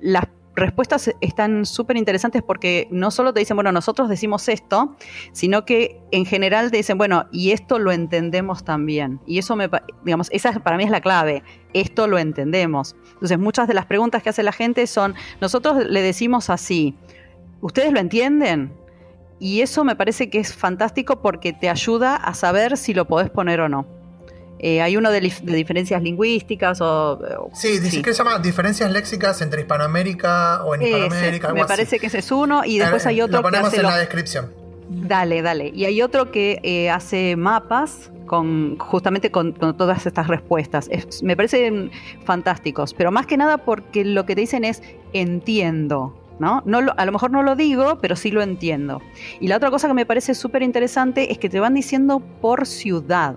las 0.00 0.26
respuestas 0.54 1.10
están 1.20 1.64
súper 1.64 1.96
interesantes 1.96 2.42
porque 2.42 2.88
no 2.90 3.10
solo 3.10 3.32
te 3.32 3.40
dicen, 3.40 3.56
bueno, 3.56 3.72
nosotros 3.72 4.08
decimos 4.08 4.48
esto, 4.48 4.96
sino 5.32 5.64
que 5.64 6.00
en 6.10 6.26
general 6.26 6.70
te 6.70 6.76
dicen, 6.78 6.98
bueno, 6.98 7.26
y 7.32 7.52
esto 7.52 7.78
lo 7.78 7.92
entendemos 7.92 8.64
también. 8.64 9.20
Y 9.26 9.38
eso 9.38 9.56
me, 9.56 9.70
digamos, 10.04 10.28
esa 10.30 10.52
para 10.60 10.76
mí 10.76 10.84
es 10.84 10.90
la 10.90 11.00
clave. 11.00 11.42
Esto 11.72 12.06
lo 12.06 12.18
entendemos. 12.18 12.96
Entonces, 13.14 13.38
muchas 13.38 13.68
de 13.68 13.74
las 13.74 13.86
preguntas 13.86 14.22
que 14.22 14.28
hace 14.28 14.42
la 14.42 14.52
gente 14.52 14.86
son, 14.86 15.14
nosotros 15.40 15.86
le 15.86 16.02
decimos 16.02 16.50
así, 16.50 16.96
¿ustedes 17.60 17.92
lo 17.92 18.00
entienden? 18.00 18.74
Y 19.38 19.62
eso 19.62 19.84
me 19.84 19.96
parece 19.96 20.30
que 20.30 20.38
es 20.38 20.54
fantástico 20.54 21.20
porque 21.20 21.52
te 21.52 21.68
ayuda 21.68 22.14
a 22.16 22.34
saber 22.34 22.76
si 22.76 22.94
lo 22.94 23.06
podés 23.06 23.30
poner 23.30 23.60
o 23.60 23.68
no. 23.68 24.01
Eh, 24.64 24.80
hay 24.80 24.96
uno 24.96 25.10
de, 25.10 25.20
diferencias 25.20 26.00
lingüísticas 26.00 26.80
o... 26.80 27.50
Sí, 27.52 27.80
dice 27.80 28.00
que 28.00 28.12
se 28.12 28.18
llama 28.22 28.38
diferencias 28.38 28.90
léxicas 28.92 29.42
entre 29.42 29.62
Hispanoamérica 29.62 30.62
o 30.64 30.76
en 30.76 30.82
Hispanoamérica. 30.82 31.52
me 31.52 31.66
parece 31.66 31.98
que 31.98 32.06
ese 32.06 32.18
es 32.18 32.30
uno 32.30 32.64
y 32.64 32.78
después 32.78 33.04
hay 33.06 33.20
otro 33.20 33.38
lo 33.38 33.42
ponemos 33.42 33.70
que 33.70 33.76
hace 33.76 33.84
en 33.84 33.92
la 33.92 33.98
descripción. 33.98 34.62
Dale, 34.88 35.42
dale. 35.42 35.72
Y 35.74 35.84
hay 35.84 36.00
otro 36.00 36.30
que 36.30 36.60
eh, 36.62 36.90
hace 36.90 37.34
mapas 37.34 38.12
con 38.26 38.78
justamente 38.78 39.32
con, 39.32 39.54
todas 39.54 40.06
estas 40.06 40.28
respuestas. 40.28 40.88
me 41.22 41.36
parecen 41.36 41.90
fantásticos, 42.24 42.94
pero 42.94 43.10
más 43.10 43.26
que 43.26 43.36
nada 43.36 43.58
porque 43.58 44.04
lo 44.04 44.26
que 44.26 44.36
te 44.36 44.42
dicen 44.42 44.64
es 44.64 44.82
entiendo. 45.12 46.18
¿No? 46.38 46.62
no 46.64 46.80
a 46.96 47.04
lo 47.04 47.12
mejor 47.12 47.30
no 47.30 47.42
lo 47.42 47.54
digo, 47.54 47.98
pero 48.00 48.16
sí 48.16 48.32
lo 48.32 48.42
entiendo. 48.42 49.00
Y 49.38 49.46
la 49.46 49.58
otra 49.58 49.70
cosa 49.70 49.86
que 49.86 49.94
me 49.94 50.06
parece 50.06 50.34
súper 50.34 50.62
interesante 50.62 51.30
es 51.30 51.38
que 51.38 51.48
te 51.48 51.60
van 51.60 51.74
diciendo 51.74 52.20
por 52.40 52.66
ciudad. 52.66 53.36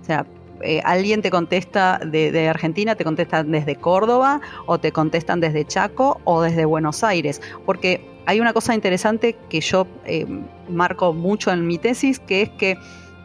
O 0.00 0.04
sea, 0.04 0.24
eh, 0.62 0.80
alguien 0.84 1.22
te 1.22 1.30
contesta 1.30 2.00
de, 2.04 2.48
Argentina, 2.48 2.94
te 2.94 3.04
contestan 3.04 3.50
desde 3.50 3.76
Córdoba 3.76 4.40
o 4.66 4.78
te 4.78 4.92
contestan 4.92 5.40
desde 5.40 5.64
Chaco 5.64 6.20
o 6.24 6.42
desde 6.42 6.64
Buenos 6.64 7.04
Aires. 7.04 7.40
Porque 7.64 8.04
hay 8.26 8.40
una 8.40 8.52
cosa 8.52 8.74
interesante 8.74 9.36
que 9.48 9.60
yo 9.60 9.86
eh, 10.04 10.26
marco 10.68 11.12
mucho 11.12 11.50
en 11.50 11.66
mi 11.66 11.78
tesis, 11.78 12.18
que 12.18 12.42
es 12.42 12.50
que 12.50 12.76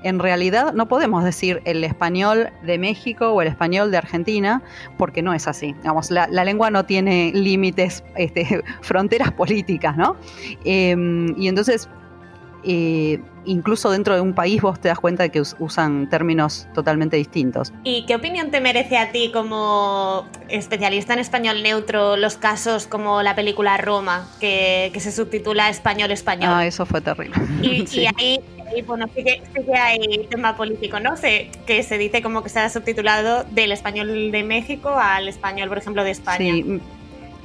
en 0.03 0.19
realidad 0.19 0.73
no 0.73 0.87
podemos 0.87 1.23
decir 1.23 1.61
el 1.65 1.83
español 1.83 2.49
de 2.63 2.77
México 2.77 3.29
o 3.29 3.41
el 3.41 3.47
español 3.47 3.89
de 3.89 3.97
Argentina, 3.97 4.61
porque 4.97 5.21
no 5.21 5.33
es 5.33 5.47
así. 5.47 5.75
La, 6.09 6.27
lengua 6.43 6.69
no 6.69 6.85
tiene 6.85 7.31
límites, 7.33 8.03
este, 8.15 8.63
fronteras 8.81 9.31
políticas, 9.31 9.97
¿no? 9.97 10.17
Em, 10.65 11.33
y 11.37 11.47
entonces 11.47 11.89
incluso 12.65 13.91
dentro 13.91 14.15
de 14.15 14.21
un 14.21 14.33
país 14.33 14.61
vos 14.61 14.79
te 14.79 14.87
das 14.87 14.99
cuenta 14.99 15.23
de 15.23 15.29
que 15.29 15.41
usan 15.59 16.09
términos 16.09 16.67
totalmente 16.73 17.17
distintos. 17.17 17.73
¿Y 17.83 18.05
qué 18.05 18.15
opinión 18.15 18.51
te 18.51 18.61
merece 18.61 18.97
a 18.97 19.11
ti 19.11 19.31
como 19.31 20.27
especialista 20.49 21.13
en 21.13 21.19
español 21.19 21.63
neutro 21.63 22.15
los 22.17 22.37
casos 22.37 22.87
como 22.87 23.21
la 23.21 23.35
película 23.35 23.77
Roma, 23.77 24.27
que, 24.39 24.91
se 24.97 25.11
subtitula 25.11 25.69
español-español? 25.69 26.51
Ah, 26.53 26.65
eso 26.65 26.85
fue 26.85 27.01
terrible. 27.01 27.35
Y, 27.61 27.85
ahí, 28.17 28.39
bueno, 28.85 29.07
sí 29.13 29.23
que, 29.23 29.41
hay 29.77 30.27
tema 30.29 30.55
político, 30.55 30.99
¿no? 30.99 31.13
que 31.65 31.83
se 31.83 31.97
dice 31.97 32.21
como 32.21 32.43
que 32.43 32.49
se 32.49 32.59
ha 32.59 32.69
subtitulado 32.69 33.43
del 33.51 33.71
español 33.71 34.31
de 34.31 34.43
México 34.43 34.89
al 34.89 35.27
español, 35.27 35.69
por 35.69 35.77
ejemplo, 35.77 36.03
de 36.03 36.11
España. 36.11 36.37
Sí 36.37 36.81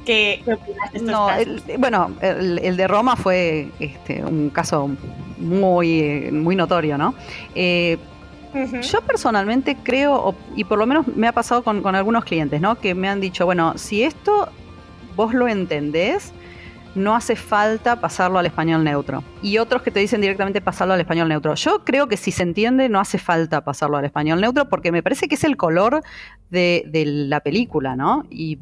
¿Qué, 0.09 0.41
opinas 0.41 0.91
de 0.91 0.97
estos 0.97 1.11
no, 1.11 1.27
casos? 1.27 1.61
bueno, 1.77 2.11
el, 2.19 2.75
de 2.75 2.87
Roma 2.87 3.15
fue 3.15 3.69
este, 3.79 4.23
un 4.23 4.49
caso 4.49 4.89
muy, 5.37 6.29
muy 6.31 6.55
notorio, 6.55 6.97
¿no? 6.97 7.13
Eh, 7.53 7.99
yo 8.81 9.01
personalmente 9.01 9.77
creo, 9.83 10.33
y 10.55 10.63
por 10.63 10.79
lo 10.79 10.87
menos 10.87 11.05
me 11.07 11.27
ha 11.27 11.31
pasado 11.31 11.63
con, 11.63 11.95
algunos 11.95 12.25
clientes, 12.25 12.59
¿no? 12.59 12.73
Que 12.79 12.95
me 12.95 13.07
han 13.07 13.21
dicho, 13.21 13.45
bueno, 13.45 13.77
si 13.77 14.01
esto 14.01 14.49
vos 15.15 15.35
lo 15.35 15.47
entendés, 15.47 16.33
no 16.95 17.15
hace 17.15 17.35
falta 17.35 18.01
pasarlo 18.01 18.39
al 18.39 18.47
español 18.47 18.83
neutro. 18.83 19.23
Y 19.43 19.59
otros 19.59 19.83
que 19.83 19.91
te 19.91 19.99
dicen 19.99 20.21
directamente 20.21 20.59
pasarlo 20.59 20.95
al 20.95 20.99
español 20.99 21.29
neutro. 21.29 21.53
Yo 21.53 21.83
creo 21.85 22.07
que 22.07 22.17
si 22.17 22.31
se 22.31 22.41
entiende, 22.41 22.89
no 22.89 22.99
hace 22.99 23.19
falta 23.19 23.63
pasarlo 23.63 23.97
al 23.97 24.05
español 24.05 24.41
neutro 24.41 24.67
porque 24.69 24.91
me 24.91 25.03
parece 25.03 25.27
que 25.27 25.35
es 25.35 25.43
el 25.43 25.55
color 25.55 26.01
de, 26.49 26.83
de 26.87 27.05
la 27.05 27.41
película, 27.41 27.95
¿no? 27.95 28.25
Y 28.31 28.57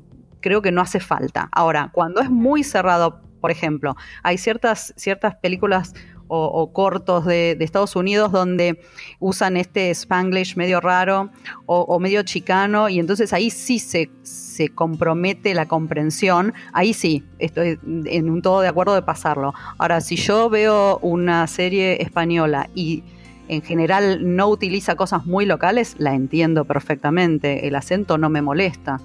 creo 0.48 0.62
que 0.62 0.72
no 0.72 0.80
hace 0.80 1.02
falta. 1.02 1.50
Ahora, 1.52 1.90
cuando 1.92 2.22
es 2.22 2.30
muy 2.30 2.64
cerrado, 2.64 3.20
por 3.42 3.52
ejemplo, 3.52 3.98
hay 4.24 4.38
ciertas, 4.38 4.94
ciertas 4.96 5.36
películas 5.36 5.94
o, 6.30 6.72
cortos 6.74 7.26
de, 7.26 7.58
Estados 7.60 7.96
Unidos 7.96 8.32
donde 8.32 8.82
usan 9.20 9.58
este 9.58 9.92
spanglish 9.92 10.56
medio 10.56 10.82
raro 10.82 11.30
o, 11.66 12.00
medio 12.00 12.24
chicano 12.24 12.90
y 12.90 13.00
entonces 13.00 13.34
ahí 13.34 13.50
sí 13.50 13.80
se, 13.80 14.10
se, 14.24 14.70
compromete 14.70 15.54
la 15.54 15.68
comprensión, 15.68 16.54
ahí 16.74 16.94
sí, 16.94 17.24
estoy 17.40 17.80
en 18.06 18.30
un 18.30 18.42
todo 18.42 18.62
de 18.62 18.68
acuerdo 18.68 18.96
de 18.96 19.02
pasarlo. 19.02 19.54
Ahora, 19.78 20.02
si 20.02 20.16
yo 20.16 20.50
veo 20.50 20.98
una 21.02 21.46
serie 21.48 22.02
española 22.02 22.70
y 22.74 23.04
en 23.48 23.62
general 23.62 24.36
no 24.36 24.48
utiliza 24.48 24.96
cosas 24.96 25.26
muy 25.26 25.46
locales, 25.46 25.96
la 25.98 26.14
entiendo 26.14 26.66
perfectamente, 26.66 27.68
el 27.68 27.76
acento 27.76 28.18
no 28.18 28.30
me 28.30 28.42
molesta. 28.42 29.00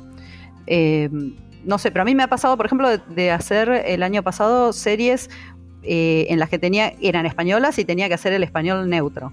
Eh, 0.66 1.08
no 1.64 1.78
sé, 1.78 1.90
pero 1.90 2.02
a 2.02 2.04
mí 2.04 2.14
me 2.14 2.22
ha 2.22 2.28
pasado, 2.28 2.56
por 2.56 2.66
ejemplo, 2.66 2.88
de, 2.98 3.30
hacer 3.30 3.68
el 3.86 4.02
año 4.02 4.22
pasado 4.22 4.72
series 4.72 5.30
eh, 5.82 6.26
en 6.28 6.38
las 6.38 6.48
que 6.48 6.58
tenía, 6.58 6.92
eran 7.00 7.26
españolas 7.26 7.78
y 7.78 7.84
tenía 7.84 8.08
que 8.08 8.14
hacer 8.14 8.32
el 8.32 8.42
español 8.42 8.88
neutro. 8.88 9.32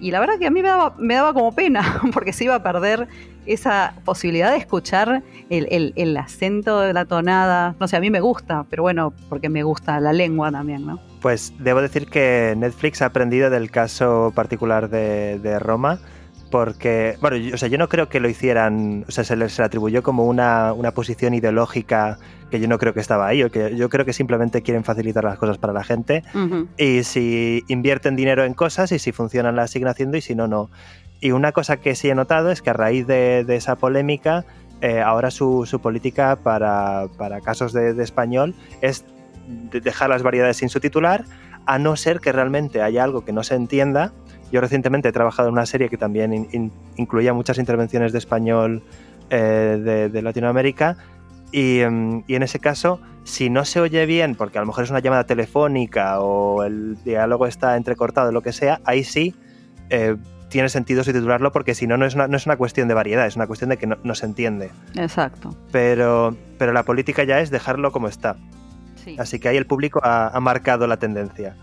Y 0.00 0.10
la 0.10 0.18
verdad 0.20 0.38
que 0.38 0.46
a 0.46 0.50
mí 0.50 0.62
me 0.62 0.68
daba, 0.68 0.94
me 0.98 1.14
daba 1.14 1.32
como 1.32 1.54
pena, 1.54 2.00
porque 2.12 2.32
se 2.32 2.44
iba 2.44 2.56
a 2.56 2.62
perder 2.62 3.08
esa 3.46 3.94
posibilidad 4.04 4.50
de 4.52 4.58
escuchar 4.58 5.22
el, 5.48 5.92
el, 5.96 6.16
acento 6.16 6.80
de 6.80 6.92
la 6.92 7.04
tonada. 7.04 7.74
No 7.80 7.88
sé, 7.88 7.96
a 7.96 8.00
mí 8.00 8.10
me 8.10 8.20
gusta, 8.20 8.66
pero 8.68 8.82
bueno, 8.82 9.12
porque 9.28 9.48
me 9.48 9.62
gusta 9.62 9.98
la 10.00 10.12
lengua 10.12 10.50
también, 10.52 10.86
¿no? 10.86 11.00
Pues 11.20 11.52
debo 11.58 11.80
decir 11.80 12.06
que 12.08 12.54
Netflix 12.56 13.00
ha 13.02 13.06
aprendido 13.06 13.48
del 13.50 13.70
caso 13.70 14.32
particular 14.34 14.90
de 14.90 15.58
Roma 15.58 16.00
porque, 16.52 17.16
bueno, 17.22 17.38
yo, 17.38 17.54
o 17.54 17.56
sea, 17.56 17.70
yo 17.70 17.78
no 17.78 17.88
creo 17.88 18.10
que 18.10 18.20
lo 18.20 18.28
hicieran, 18.28 19.06
o 19.08 19.10
sea, 19.10 19.24
se 19.24 19.36
les 19.36 19.58
atribuyó 19.58 20.02
como 20.02 20.26
una, 20.26 20.74
una, 20.74 20.92
posición 20.92 21.32
ideológica 21.32 22.18
que 22.50 22.60
yo 22.60 22.68
no 22.68 22.78
creo 22.78 22.92
que 22.92 23.00
estaba 23.00 23.26
ahí, 23.26 23.42
o 23.42 23.50
que 23.50 23.74
yo 23.74 23.88
creo 23.88 24.04
que 24.04 24.12
simplemente 24.12 24.60
quieren 24.60 24.84
facilitar 24.84 25.24
las 25.24 25.38
cosas 25.38 25.56
para 25.56 25.72
la 25.72 25.82
gente 25.82 26.22
y 26.76 27.04
si 27.04 27.64
invierten 27.68 28.16
dinero 28.16 28.44
en 28.44 28.52
cosas 28.52 28.92
y 28.92 28.98
si 28.98 29.12
funcionan 29.12 29.56
las 29.56 29.70
siguen 29.70 29.88
haciendo 29.88 30.18
y 30.18 30.20
si 30.20 30.34
no, 30.34 30.46
no. 30.46 30.68
Y 31.22 31.30
una 31.30 31.52
cosa 31.52 31.78
que 31.78 31.94
sí 31.94 32.10
he 32.10 32.14
notado 32.14 32.50
es 32.50 32.60
que 32.60 32.68
a 32.68 32.74
raíz 32.74 33.06
de, 33.06 33.44
de 33.44 33.56
esa 33.56 33.76
polémica, 33.76 34.44
eh, 34.82 35.00
ahora 35.00 35.30
su, 35.30 35.64
su, 35.64 35.80
política 35.80 36.36
para, 36.36 37.06
para 37.16 37.40
casos 37.40 37.72
de, 37.72 37.94
de 37.94 38.04
español 38.04 38.54
es 38.82 39.06
dejar 39.72 40.10
las 40.10 40.22
variedades 40.22 40.58
sin 40.58 40.68
subtitular, 40.68 41.24
a 41.64 41.78
no 41.78 41.96
ser 41.96 42.20
que 42.20 42.30
realmente 42.30 42.82
haya 42.82 43.04
algo 43.04 43.24
que 43.24 43.32
no 43.32 43.42
se 43.42 43.54
entienda 43.54 44.12
yo 44.52 44.60
recientemente 44.60 45.08
he 45.08 45.12
trabajado 45.12 45.48
en 45.48 45.54
una 45.54 45.66
serie 45.66 45.88
que 45.88 45.96
también 45.96 46.70
incluía 46.96 47.32
muchas 47.32 47.58
intervenciones 47.58 48.12
de 48.12 48.18
español 48.18 48.82
eh, 49.30 50.10
de, 50.12 50.22
Latinoamérica 50.22 50.96
em, 51.52 52.22
y, 52.26 52.34
en 52.34 52.42
ese 52.42 52.58
caso, 52.58 53.00
si 53.24 53.50
no 53.50 53.64
se 53.64 53.80
oye 53.80 54.04
bien, 54.06 54.34
porque 54.34 54.58
a 54.58 54.60
lo 54.60 54.66
mejor 54.66 54.84
es 54.84 54.90
una 54.90 55.00
llamada 55.00 55.24
telefónica 55.24 56.20
o 56.20 56.62
el 56.62 57.02
diálogo 57.02 57.46
está 57.46 57.76
entrecortado, 57.76 58.30
lo 58.30 58.42
que 58.42 58.52
sea, 58.52 58.80
ahí 58.84 59.04
sí, 59.04 59.34
eh, 59.90 60.16
tiene 60.52 60.68
sentido 60.68 61.02
subtitularlo 61.02 61.50
porque 61.50 61.74
si 61.74 61.86
no, 61.86 61.96
no 61.96 62.04
es, 62.04 62.14
una, 62.14 62.28
no 62.28 62.36
es 62.36 62.44
una 62.44 62.58
cuestión 62.58 62.86
de 62.86 62.94
variedad, 62.94 63.26
es 63.26 63.36
una 63.36 63.46
cuestión 63.46 63.70
de 63.70 63.78
que 63.78 63.86
no, 63.86 64.14
se 64.14 64.26
entiende. 64.26 64.70
Exacto. 64.94 65.56
Pero, 65.72 66.36
pero 66.58 66.74
la 66.74 66.82
política 66.82 67.24
ya 67.24 67.40
es 67.40 67.50
dejarlo 67.50 67.90
como 67.90 68.06
está. 68.06 68.36
Así 69.18 69.38
que 69.38 69.48
ahí 69.48 69.56
el 69.56 69.66
público 69.66 70.00
ha, 70.04 70.38
marcado 70.40 70.86
la 70.86 70.98
tendencia. 70.98 71.56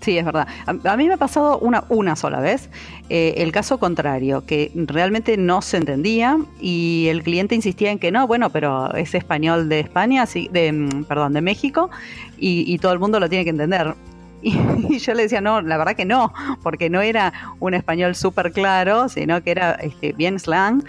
Sí. 0.00 0.10
Sí, 0.10 0.18
es 0.18 0.24
verdad. 0.24 0.48
A, 0.66 0.96
mí 0.96 1.06
me 1.06 1.14
ha 1.14 1.16
pasado 1.18 1.58
una, 1.60 1.84
una 1.88 2.16
sola 2.16 2.40
vez 2.40 2.68
eh, 3.10 3.34
el 3.36 3.52
caso 3.52 3.78
contrario, 3.78 4.44
que 4.44 4.72
realmente 4.74 5.36
no 5.36 5.62
se 5.62 5.76
entendía 5.76 6.36
y 6.60 7.06
el 7.08 7.22
cliente 7.22 7.54
insistía 7.54 7.92
en 7.92 8.00
que 8.00 8.10
no, 8.10 8.26
bueno, 8.26 8.50
pero 8.50 8.92
es 8.94 9.14
español 9.14 9.68
de 9.68 9.78
España, 9.78 10.24
de, 10.24 10.72
mm, 10.72 11.04
perdón, 11.04 11.34
de 11.34 11.42
México 11.42 11.90
y, 12.38 12.76
todo 12.78 12.92
el 12.92 12.98
mundo 12.98 13.20
lo 13.20 13.28
tiene 13.28 13.44
que 13.44 13.50
entender. 13.50 13.94
Y, 14.42 14.98
yo 14.98 15.12
le 15.12 15.24
decía, 15.24 15.42
no, 15.42 15.60
la 15.60 15.76
verdad 15.76 15.94
que 15.94 16.06
no, 16.06 16.32
porque 16.62 16.88
no 16.88 17.02
era 17.02 17.32
un 17.60 17.74
español 17.74 18.14
súper 18.14 18.52
claro, 18.52 19.10
sino 19.10 19.42
que 19.42 19.50
era 19.50 19.72
este, 19.72 20.14
bien 20.14 20.40
slang. 20.40 20.82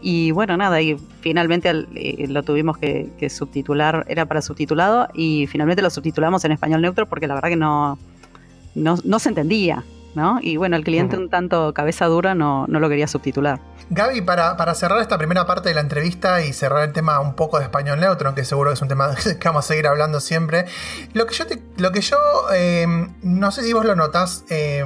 Y 0.00 0.30
bueno, 0.30 0.56
nada, 0.56 0.80
y 0.80 0.96
finalmente 1.20 1.68
eh, 1.96 2.26
lo 2.28 2.42
tuvimos 2.44 2.78
que, 2.78 3.10
que, 3.18 3.28
subtitular, 3.28 4.04
era 4.08 4.24
para 4.26 4.40
subtitulado, 4.40 5.08
y 5.14 5.48
finalmente 5.48 5.82
lo 5.82 5.90
subtitulamos 5.90 6.44
en 6.44 6.52
español 6.52 6.80
neutro 6.80 7.06
porque 7.06 7.26
la 7.26 7.34
verdad 7.34 7.48
que 7.50 7.56
no, 7.56 7.98
no, 8.74 8.96
no 9.04 9.18
se 9.18 9.28
entendía, 9.28 9.84
¿no? 10.14 10.38
Y 10.42 10.56
bueno, 10.56 10.76
el 10.76 10.84
cliente 10.84 11.16
un 11.16 11.28
tanto 11.28 11.72
cabeza 11.74 12.06
dura 12.06 12.34
no, 12.34 12.66
no 12.68 12.80
lo 12.80 12.88
quería 12.88 13.06
subtitular. 13.06 13.60
Gaby, 13.90 14.22
para, 14.22 14.56
para, 14.56 14.74
cerrar 14.74 15.00
esta 15.00 15.18
primera 15.18 15.44
parte 15.44 15.68
de 15.68 15.74
la 15.74 15.82
entrevista 15.82 16.42
y 16.42 16.52
cerrar 16.52 16.84
el 16.84 16.92
tema 16.92 17.20
un 17.20 17.34
poco 17.34 17.58
de 17.58 17.64
español 17.64 18.00
neutro, 18.00 18.28
aunque 18.28 18.44
seguro 18.44 18.70
que 18.70 18.74
es 18.74 18.82
un 18.82 18.88
tema 18.88 19.14
que 19.38 19.48
vamos 19.48 19.66
a 19.66 19.68
seguir 19.68 19.86
hablando 19.86 20.20
siempre, 20.20 20.64
lo 21.12 21.26
que 21.26 21.34
yo, 21.34 21.44
lo 21.76 21.92
que 21.92 22.00
yo 22.00 22.16
eh, 22.54 22.86
no 23.22 23.50
sé 23.50 23.62
si 23.64 23.72
vos 23.72 23.84
lo 23.84 23.94
notás, 23.94 24.44
eh, 24.48 24.82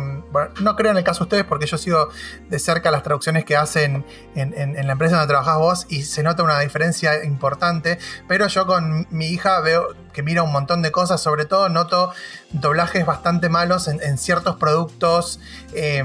no 0.60 0.76
creo 0.76 0.90
en 0.90 0.98
el 0.98 1.04
caso 1.04 1.20
de 1.20 1.24
ustedes 1.24 1.44
porque 1.44 1.66
yo 1.66 1.78
sigo 1.78 2.08
de 2.48 2.58
cerca 2.58 2.90
las 2.90 3.02
traducciones 3.02 3.44
que 3.44 3.56
hacen 3.56 4.04
en, 4.34 4.54
en, 4.54 4.86
la 4.86 4.92
empresa 4.92 5.16
donde 5.16 5.28
trabajás 5.28 5.58
vos 5.58 5.86
y 5.88 6.02
se 6.02 6.22
nota 6.22 6.42
una 6.42 6.58
diferencia 6.58 7.24
importante, 7.24 7.98
pero 8.26 8.48
yo 8.48 8.66
con 8.66 9.06
mi 9.10 9.26
hija 9.28 9.60
veo 9.60 9.94
que 10.16 10.22
mira 10.22 10.42
un 10.42 10.50
montón 10.50 10.80
de 10.80 10.90
cosas, 10.90 11.20
sobre 11.20 11.44
todo 11.44 11.68
noto 11.68 12.10
doblajes 12.50 13.04
bastante 13.04 13.50
malos 13.50 13.86
en, 13.86 14.16
ciertos 14.16 14.56
productos. 14.56 15.40
Eh, 15.74 16.02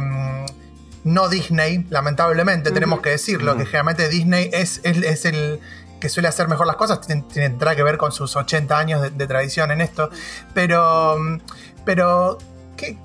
no 1.06 1.30
Disney, 1.30 1.88
lamentablemente, 1.90 2.72
tenemos 2.72 3.00
que 3.00 3.12
decirlo, 3.12 3.56
que 3.58 3.66
generalmente 3.66 4.10
Disney 4.10 4.50
es, 4.54 4.82
es, 4.84 5.26
el 5.26 5.60
que 6.00 6.10
suele 6.10 6.28
hacer 6.28 6.50
mejor 6.50 6.68
las 6.68 6.76
cosas, 6.76 7.00
tendrá 7.02 7.74
que 7.76 7.84
ver 7.84 7.98
con 7.98 8.12
sus 8.12 8.36
80 8.36 8.78
años 8.78 9.02
de, 9.02 9.28
tradición 9.28 9.72
en 9.72 9.80
esto, 9.80 10.10
pero, 10.54 11.18
pero 11.86 12.38
¿qué, 12.76 12.98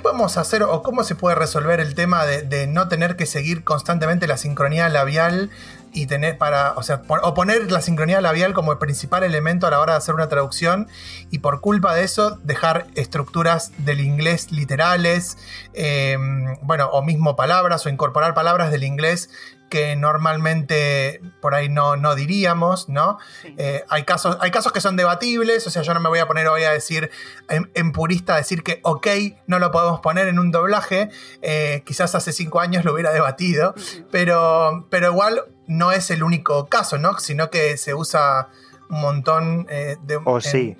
podemos 0.00 0.38
hacer 0.38 0.62
o 0.62 0.82
cómo 0.82 1.02
se 1.02 1.14
puede 1.14 1.34
resolver 1.34 1.80
el 1.80 1.94
tema 1.94 2.24
de, 2.24 2.66
no 2.68 2.88
tener 2.88 3.16
que 3.16 3.26
seguir 3.26 3.64
constantemente 3.64 4.26
la 4.28 4.36
sincronía 4.36 4.88
labial 4.88 5.50
y 5.92 6.06
tener 6.06 6.38
para, 6.38 6.72
o 6.72 6.82
sea, 6.82 7.02
o 7.06 7.34
poner 7.34 7.70
la 7.70 7.80
sincronía 7.80 8.20
labial 8.20 8.54
como 8.54 8.72
el 8.72 8.78
principal 8.78 9.22
elemento 9.24 9.66
a 9.66 9.70
la 9.70 9.80
hora 9.80 9.92
de 9.92 9.98
hacer 9.98 10.14
una 10.14 10.28
traducción 10.28 10.88
y 11.30 11.38
por 11.40 11.60
culpa 11.60 11.94
de 11.94 12.04
eso 12.04 12.38
dejar 12.42 12.86
estructuras 12.94 13.72
del 13.78 14.00
inglés 14.00 14.52
literales, 14.52 15.36
em, 15.74 16.56
bueno, 16.62 16.88
o 16.88 17.02
mismo 17.02 17.36
palabras 17.36 17.84
o 17.86 17.88
incorporar 17.88 18.34
palabras 18.34 18.70
del 18.70 18.84
inglés 18.84 19.30
que 19.72 19.96
normalmente 19.96 21.22
por 21.40 21.54
ahí 21.54 21.70
no, 21.70 21.96
no 21.96 22.14
diríamos, 22.14 22.90
¿no? 22.90 23.16
Eh, 23.56 23.82
hay, 23.88 24.02
casos, 24.02 24.36
hay 24.40 24.50
casos 24.50 24.70
que 24.70 24.82
son 24.82 24.96
debatibles, 24.96 25.66
o 25.66 25.70
sea, 25.70 25.80
yo 25.80 25.94
no 25.94 26.00
me 26.00 26.10
voy 26.10 26.18
a 26.18 26.26
poner 26.26 26.46
hoy 26.48 26.64
a 26.64 26.72
decir, 26.72 27.10
en, 27.48 27.92
purista, 27.92 28.34
a 28.34 28.36
decir 28.36 28.62
que 28.62 28.80
ok, 28.82 29.06
no 29.46 29.58
lo 29.58 29.70
podemos 29.70 30.00
poner 30.00 30.28
en 30.28 30.38
un 30.38 30.50
doblaje, 30.50 31.08
eh, 31.40 31.82
quizás 31.86 32.14
hace 32.14 32.32
cinco 32.32 32.60
años 32.60 32.84
lo 32.84 32.92
hubiera 32.92 33.12
debatido, 33.12 33.74
pero, 34.10 34.88
pero 34.90 35.06
igual 35.06 35.40
no 35.72 35.92
es 35.92 36.10
el 36.10 36.22
único 36.22 36.66
caso, 36.66 36.98
¿no? 36.98 37.18
Sino 37.18 37.50
que 37.50 37.76
se 37.76 37.94
usa 37.94 38.48
un 38.88 39.00
montón 39.00 39.66
eh, 39.70 39.96
de... 40.02 40.18
O 40.24 40.40
sí. 40.40 40.76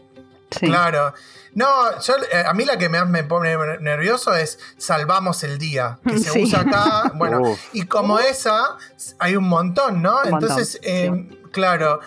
Claro. 0.60 1.14
No, 1.54 1.66
eh, 1.90 2.44
a 2.46 2.52
mí 2.54 2.64
la 2.64 2.78
que 2.78 2.88
más 2.88 3.08
me 3.08 3.24
pone 3.24 3.56
nervioso 3.80 4.34
es 4.34 4.58
Salvamos 4.76 5.44
el 5.44 5.58
Día, 5.58 5.98
que 6.06 6.18
se 6.18 6.38
usa 6.42 6.60
acá. 6.60 7.12
Bueno, 7.14 7.42
y 7.72 7.86
como 7.86 8.18
esa, 8.18 8.76
hay 9.18 9.36
un 9.36 9.48
montón, 9.48 10.02
¿no? 10.02 10.24
Entonces, 10.24 10.78
eh, 10.82 11.28
claro. 11.50 12.00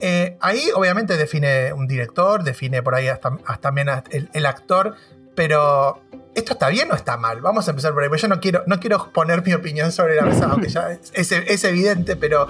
Eh, 0.00 0.36
ahí 0.40 0.70
obviamente 0.74 1.16
define 1.16 1.72
un 1.72 1.88
director, 1.88 2.44
define 2.44 2.82
por 2.82 2.94
ahí 2.94 3.08
hasta, 3.08 3.36
también 3.60 3.88
el, 4.32 4.46
actor, 4.46 4.94
pero 5.34 6.00
¿esto 6.38 6.54
está 6.54 6.68
bien 6.68 6.90
o 6.90 6.94
está 6.94 7.16
mal? 7.16 7.40
Vamos 7.40 7.68
a 7.68 7.70
empezar 7.70 7.92
por 7.92 8.02
ahí, 8.02 8.10
yo 8.16 8.28
no 8.28 8.40
quiero, 8.40 8.62
no 8.66 8.80
quiero 8.80 9.10
poner 9.12 9.44
mi 9.44 9.52
opinión 9.52 9.92
sobre 9.92 10.16
la 10.16 10.22
mesa, 10.22 10.46
aunque 10.50 10.68
ya 10.68 10.98
es 11.14 11.64
evidente, 11.64 12.16
pero 12.16 12.48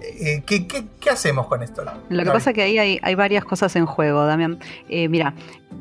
eh, 0.00 0.42
¿qué, 0.46 1.10
hacemos 1.10 1.46
con 1.46 1.62
esto? 1.62 1.82
Lo 2.08 2.24
que 2.24 2.30
pasa 2.30 2.50
es 2.50 2.54
que 2.54 2.62
ahí 2.62 2.78
hay, 2.78 3.14
varias 3.14 3.44
cosas 3.44 3.74
en 3.76 3.86
juego, 3.86 4.24
Damián. 4.26 4.58
Eh, 4.88 5.08
mira, 5.08 5.34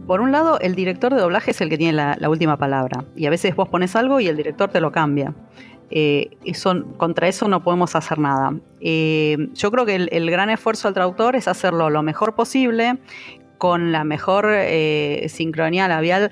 por 0.06 0.22
un 0.22 0.32
lado, 0.32 0.60
el 0.60 0.76
director 0.76 1.14
de 1.14 1.22
doblaje 1.22 1.52
es 1.52 1.62
el 1.62 1.70
que 1.70 1.78
tiene 1.78 1.94
la, 1.94 2.30
última 2.30 2.58
palabra. 2.58 3.06
Y 3.16 3.26
a 3.26 3.30
veces 3.30 3.56
vos 3.56 3.70
pones 3.70 3.96
algo 3.96 4.20
y 4.20 4.28
el 4.28 4.38
director 4.38 4.70
te 4.70 4.82
lo 4.82 4.92
cambia. 4.92 5.34
Eh, 5.90 6.38
contra 6.98 7.28
eso 7.28 7.48
no 7.48 7.64
podemos 7.64 7.96
hacer 7.96 8.20
nada. 8.20 8.54
yo 8.80 9.72
creo 9.72 9.86
que 9.86 9.96
el, 9.96 10.32
gran 10.32 10.50
esfuerzo 10.50 10.88
del 10.88 10.96
traductor 10.96 11.36
es 11.36 11.48
hacerlo 11.48 11.90
lo 11.90 12.04
mejor 12.04 12.36
posible, 12.36 12.98
con 13.58 13.92
la 13.92 14.04
mejor 14.04 14.48
sincronía 15.28 15.88
labial, 15.88 16.32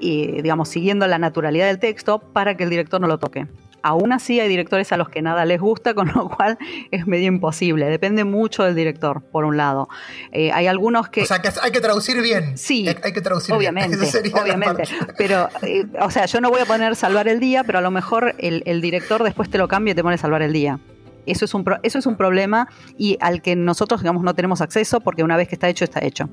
digamos, 0.00 0.68
siguiendo 0.68 1.06
la 1.06 1.18
naturalidad 1.18 1.66
del 1.66 1.78
texto 1.78 2.18
para 2.18 2.56
que 2.56 2.64
el 2.64 2.70
director 2.70 3.00
no 3.00 3.06
lo 3.06 3.18
toque. 3.18 3.46
Aún 3.82 4.12
así 4.12 4.40
hay 4.40 4.48
directores 4.48 4.92
a 4.92 4.96
los 4.96 5.08
que 5.08 5.22
nada 5.22 5.44
les 5.44 5.60
gusta, 5.60 5.94
con 5.94 6.08
lo 6.08 6.28
cual 6.28 6.58
es 6.90 7.06
medio 7.06 7.28
imposible. 7.28 7.86
Depende 7.86 8.24
mucho 8.24 8.62
del 8.64 8.74
director, 8.74 9.22
por 9.22 9.44
un 9.44 9.56
lado. 9.56 9.88
Eh, 10.32 10.52
hay 10.52 10.66
algunos 10.66 11.08
que... 11.08 11.22
O 11.22 11.26
sea, 11.26 11.40
que 11.40 11.50
hay 11.62 11.70
que 11.70 11.80
traducir 11.80 12.20
bien. 12.22 12.56
Sí. 12.58 12.86
Hay, 12.88 13.12
que 13.12 13.20
traducir 13.20 13.54
obviamente, 13.54 13.96
bien. 13.96 14.34
Obviamente. 14.34 14.84
Pero, 15.18 15.48
eh, 15.62 15.86
o 16.00 16.10
sea, 16.10 16.26
yo 16.26 16.40
no 16.40 16.50
voy 16.50 16.60
a 16.60 16.66
poner 16.66 16.96
salvar 16.96 17.28
el 17.28 17.40
día, 17.40 17.64
pero 17.64 17.78
a 17.78 17.82
lo 17.82 17.90
mejor 17.90 18.34
el, 18.38 18.62
el 18.66 18.80
director 18.80 19.22
después 19.22 19.50
te 19.50 19.58
lo 19.58 19.68
cambia 19.68 19.92
y 19.92 19.94
te 19.94 20.02
pone 20.02 20.18
salvar 20.18 20.42
el 20.42 20.52
día. 20.52 20.78
Eso 21.26 21.44
es, 21.44 21.54
un 21.54 21.64
eso 21.82 21.98
es 21.98 22.06
un 22.06 22.16
problema 22.16 22.68
y 22.96 23.16
al 23.20 23.42
que 23.42 23.54
nosotros, 23.54 24.00
digamos, 24.00 24.22
no 24.22 24.34
tenemos 24.34 24.60
acceso 24.60 25.00
porque 25.00 25.22
una 25.22 25.36
vez 25.36 25.48
que 25.48 25.54
está 25.54 25.68
hecho, 25.68 25.84
está 25.84 26.00
hecho. 26.04 26.28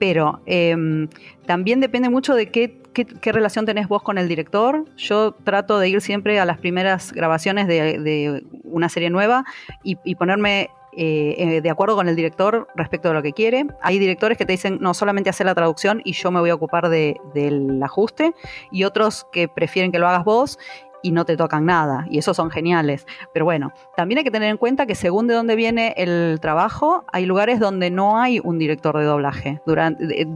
Pero 0.00 0.40
em, 0.46 1.08
también 1.46 1.80
depende 1.80 2.08
mucho 2.08 2.34
de 2.34 2.50
qué, 2.50 2.80
relación 3.22 3.66
tenés 3.66 3.86
vos 3.86 4.02
con 4.02 4.18
el 4.18 4.26
director. 4.26 4.86
Yo 4.96 5.32
trato 5.44 5.78
de 5.78 5.90
ir 5.90 6.00
siempre 6.00 6.40
a 6.40 6.44
las 6.46 6.58
primeras 6.58 7.12
grabaciones 7.12 7.68
de, 7.68 8.42
una 8.64 8.88
serie 8.88 9.10
nueva 9.10 9.44
y, 9.84 10.14
ponerme 10.16 10.70
eh, 10.96 11.34
eh, 11.36 11.60
de 11.60 11.70
acuerdo 11.70 11.96
con 11.96 12.08
el 12.08 12.16
director 12.16 12.66
respecto 12.74 13.08
de 13.08 13.14
lo 13.14 13.22
que 13.22 13.32
quiere. 13.32 13.66
Hay 13.82 13.98
directores 13.98 14.38
que 14.38 14.46
te 14.46 14.52
dicen, 14.52 14.78
no, 14.80 14.94
solamente 14.94 15.28
hacer 15.28 15.44
la 15.44 15.54
traducción 15.54 16.00
y 16.02 16.14
yo 16.14 16.30
me 16.30 16.40
voy 16.40 16.50
a 16.50 16.54
ocupar 16.54 16.88
del 16.88 17.80
ajuste, 17.82 18.34
y 18.72 18.84
otros 18.84 19.26
que 19.30 19.48
prefieren 19.48 19.92
que 19.92 19.98
lo 19.98 20.08
hagas 20.08 20.24
vos 20.24 20.58
y 21.02 21.12
no 21.12 21.24
te 21.24 21.36
tocan 21.36 21.66
nada, 21.66 22.06
y 22.10 22.18
esos 22.18 22.36
son 22.36 22.50
geniales. 22.50 23.06
Pero 23.32 23.44
bueno, 23.44 23.72
también 23.96 24.18
hay 24.18 24.24
que 24.24 24.30
tener 24.30 24.50
en 24.50 24.56
cuenta 24.56 24.86
que 24.86 24.94
según 24.94 25.26
de 25.26 25.34
dónde 25.34 25.56
viene 25.56 25.94
el 25.96 26.38
trabajo, 26.40 27.04
hay 27.12 27.26
lugares 27.26 27.60
donde 27.60 27.90
no 27.90 28.18
hay 28.20 28.40
un 28.42 28.58
director 28.58 28.96
de 28.98 29.04
doblaje. 29.04 29.60
Durante, 29.66 30.26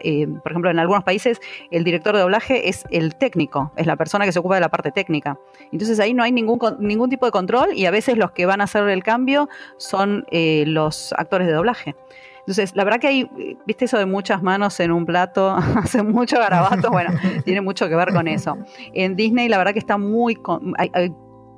eh, 0.00 0.26
por 0.42 0.52
ejemplo, 0.52 0.70
en 0.70 0.78
algunos 0.78 1.04
países 1.04 1.40
el 1.70 1.84
director 1.84 2.14
de 2.14 2.22
doblaje 2.22 2.68
es 2.68 2.84
el 2.90 3.16
técnico, 3.16 3.72
es 3.76 3.86
la 3.86 3.96
persona 3.96 4.24
que 4.24 4.32
se 4.32 4.38
ocupa 4.38 4.56
de 4.56 4.60
la 4.60 4.68
parte 4.68 4.90
técnica. 4.90 5.38
Entonces 5.72 6.00
ahí 6.00 6.14
no 6.14 6.22
hay 6.22 6.32
ningún, 6.32 6.58
ningún 6.78 7.10
tipo 7.10 7.26
de 7.26 7.32
control 7.32 7.74
y 7.74 7.86
a 7.86 7.90
veces 7.90 8.16
los 8.16 8.32
que 8.32 8.46
van 8.46 8.60
a 8.60 8.64
hacer 8.64 8.88
el 8.88 9.02
cambio 9.02 9.48
son 9.78 10.24
eh, 10.30 10.64
los 10.66 11.12
actores 11.16 11.46
de 11.46 11.52
doblaje. 11.52 11.94
Entonces, 12.46 12.76
la 12.76 12.84
verdad 12.84 13.00
que 13.00 13.08
hay, 13.08 13.30
viste 13.66 13.86
eso 13.86 13.98
de 13.98 14.06
muchas 14.06 14.40
manos 14.40 14.78
en 14.78 14.92
un 14.92 15.04
plato, 15.04 15.56
hace 15.76 16.04
mucho 16.04 16.38
garabato, 16.38 16.90
bueno, 16.92 17.10
tiene 17.44 17.60
mucho 17.60 17.88
que 17.88 17.96
ver 17.96 18.12
con 18.12 18.28
eso. 18.28 18.56
En 18.94 19.16
Disney, 19.16 19.48
la 19.48 19.58
verdad 19.58 19.72
que 19.72 19.80
está 19.80 19.98
muy, 19.98 20.38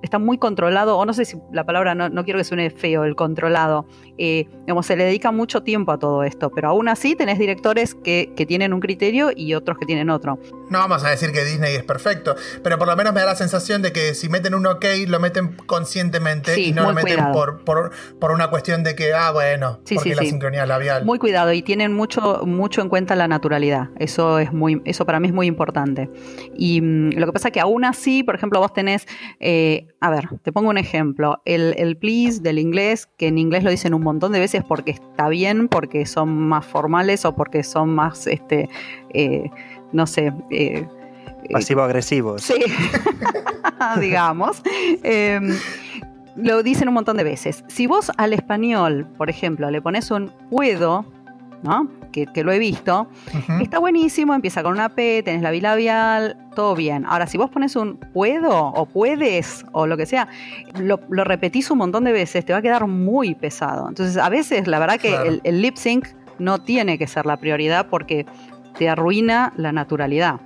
está 0.02 0.18
muy 0.18 0.38
controlado, 0.38 0.96
o 0.96 1.04
no 1.04 1.12
sé 1.12 1.26
si 1.26 1.36
la 1.52 1.64
palabra, 1.64 1.94
no, 1.94 2.24
quiero 2.24 2.38
que 2.38 2.44
suene 2.44 2.70
feo, 2.70 3.04
el 3.04 3.16
controlado. 3.16 3.86
Eh, 4.18 4.48
se 4.82 4.96
le 4.96 5.04
dedica 5.04 5.32
mucho 5.32 5.62
tiempo 5.62 5.92
a 5.92 5.98
todo 5.98 6.22
esto, 6.24 6.50
pero 6.50 6.68
aún 6.68 6.88
así 6.88 7.14
tenés 7.14 7.38
directores 7.38 7.94
que, 7.94 8.32
tienen 8.48 8.72
un 8.72 8.80
criterio 8.80 9.30
y 9.34 9.54
otros 9.54 9.76
que 9.78 9.84
tienen 9.84 10.08
otro. 10.08 10.38
No 10.70 10.78
vamos 10.78 11.04
a 11.04 11.10
decir 11.10 11.32
que 11.32 11.44
Disney 11.44 11.74
es 11.74 11.82
perfecto, 11.82 12.34
pero 12.62 12.78
por 12.78 12.88
lo 12.88 12.96
menos 12.96 13.12
me 13.12 13.20
da 13.20 13.26
la 13.26 13.36
sensación 13.36 13.82
de 13.82 13.92
que 13.92 14.14
si 14.14 14.28
meten 14.28 14.54
un 14.54 14.66
ok, 14.66 14.84
lo 15.06 15.20
meten 15.20 15.54
conscientemente 15.66 16.58
y 16.60 16.72
no 16.72 16.84
lo 16.84 16.94
meten 16.94 17.32
por, 17.32 17.62
por, 17.64 18.30
una 18.30 18.48
cuestión 18.48 18.84
de 18.84 18.94
que, 18.94 19.12
ah, 19.12 19.32
bueno, 19.32 19.80
porque 19.94 20.14
la 20.14 20.22
sincronía 20.22 20.66
labial. 20.66 21.04
Muy 21.04 21.18
cuidado 21.18 21.52
y 21.52 21.62
tienen 21.62 21.92
mucho, 21.92 22.42
mucho 22.46 22.80
en 22.80 22.88
cuenta 22.88 23.16
la 23.16 23.28
naturalidad. 23.28 23.90
Eso, 23.98 24.38
es 24.38 24.52
muy, 24.52 24.80
eso 24.84 25.04
para 25.04 25.20
mí 25.20 25.28
es 25.28 25.34
muy 25.34 25.46
importante. 25.46 26.10
Y 26.56 26.80
mm, 26.80 27.18
lo 27.18 27.26
que 27.26 27.32
pasa 27.32 27.48
es 27.48 27.52
que 27.52 27.60
aún 27.60 27.84
así, 27.84 28.22
por 28.22 28.34
ejemplo, 28.34 28.60
vos 28.60 28.72
tenés... 28.72 29.06
Eh, 29.40 29.88
a 30.00 30.10
ver, 30.10 30.28
te 30.42 30.52
pongo 30.52 30.70
un 30.70 30.78
ejemplo. 30.78 31.42
El, 31.44 31.96
please 31.98 32.40
del 32.40 32.58
inglés, 32.58 33.08
que 33.18 33.26
en 33.28 33.38
inglés 33.38 33.64
lo 33.64 33.70
dicen 33.70 33.94
un 33.94 34.02
montón 34.08 34.32
de 34.32 34.40
veces 34.40 34.62
porque 34.66 34.92
está 34.92 35.28
bien, 35.28 35.68
porque 35.68 36.06
son 36.06 36.48
más 36.48 36.64
formales 36.64 37.24
o 37.24 37.34
porque 37.34 37.62
son 37.62 37.94
más, 37.94 38.26
este, 38.26 38.68
eh, 39.14 39.50
no 39.92 40.06
sé, 40.06 40.32
eh, 40.50 40.86
Pasivo-agresivos. 41.52 42.42
Sí, 42.42 42.54
digamos. 44.00 44.62
Em, 45.02 45.56
lo 46.36 46.62
dicen 46.62 46.88
un 46.88 46.94
montón 46.94 47.16
de 47.16 47.24
veces. 47.24 47.64
Si 47.68 47.86
vos 47.86 48.10
al 48.16 48.32
español, 48.32 49.06
por 49.16 49.30
ejemplo, 49.30 49.70
le 49.70 49.80
pones 49.80 50.10
un 50.10 50.30
puedo, 50.50 51.04
¿no? 51.62 51.88
Que, 52.26 52.44
lo 52.44 52.52
he 52.52 52.58
visto, 52.58 53.08
está 53.60 53.78
buenísimo, 53.78 54.34
empieza 54.34 54.62
con 54.62 54.72
una 54.72 54.88
P, 54.90 55.22
tenés 55.22 55.42
la 55.42 55.50
bilabial, 55.50 56.36
todo 56.54 56.74
bien. 56.74 57.04
Ahora, 57.06 57.26
si 57.26 57.38
vos 57.38 57.50
pones 57.50 57.76
un 57.76 57.96
puedo 57.96 58.52
o 58.52 58.86
puedes 58.86 59.64
o 59.72 59.86
lo 59.86 59.96
que 59.96 60.06
sea, 60.06 60.28
lo, 60.78 60.98
repetís 61.08 61.70
un 61.70 61.78
montón 61.78 62.04
de 62.04 62.12
veces, 62.12 62.44
te 62.44 62.52
va 62.52 62.58
a 62.58 62.62
quedar 62.62 62.86
muy 62.86 63.34
pesado. 63.34 63.88
Entonces, 63.88 64.16
a 64.16 64.28
veces, 64.28 64.66
la 64.66 64.78
verdad 64.78 64.98
que 64.98 65.40
el, 65.42 65.62
lip 65.62 65.76
sync 65.76 66.08
no 66.38 66.58
tiene 66.58 66.98
que 66.98 67.06
ser 67.06 67.26
la 67.26 67.36
prioridad 67.36 67.88
porque 67.88 68.26
te 68.78 68.88
arruina 68.88 69.52
la 69.56 69.72
naturalidad. 69.72 70.40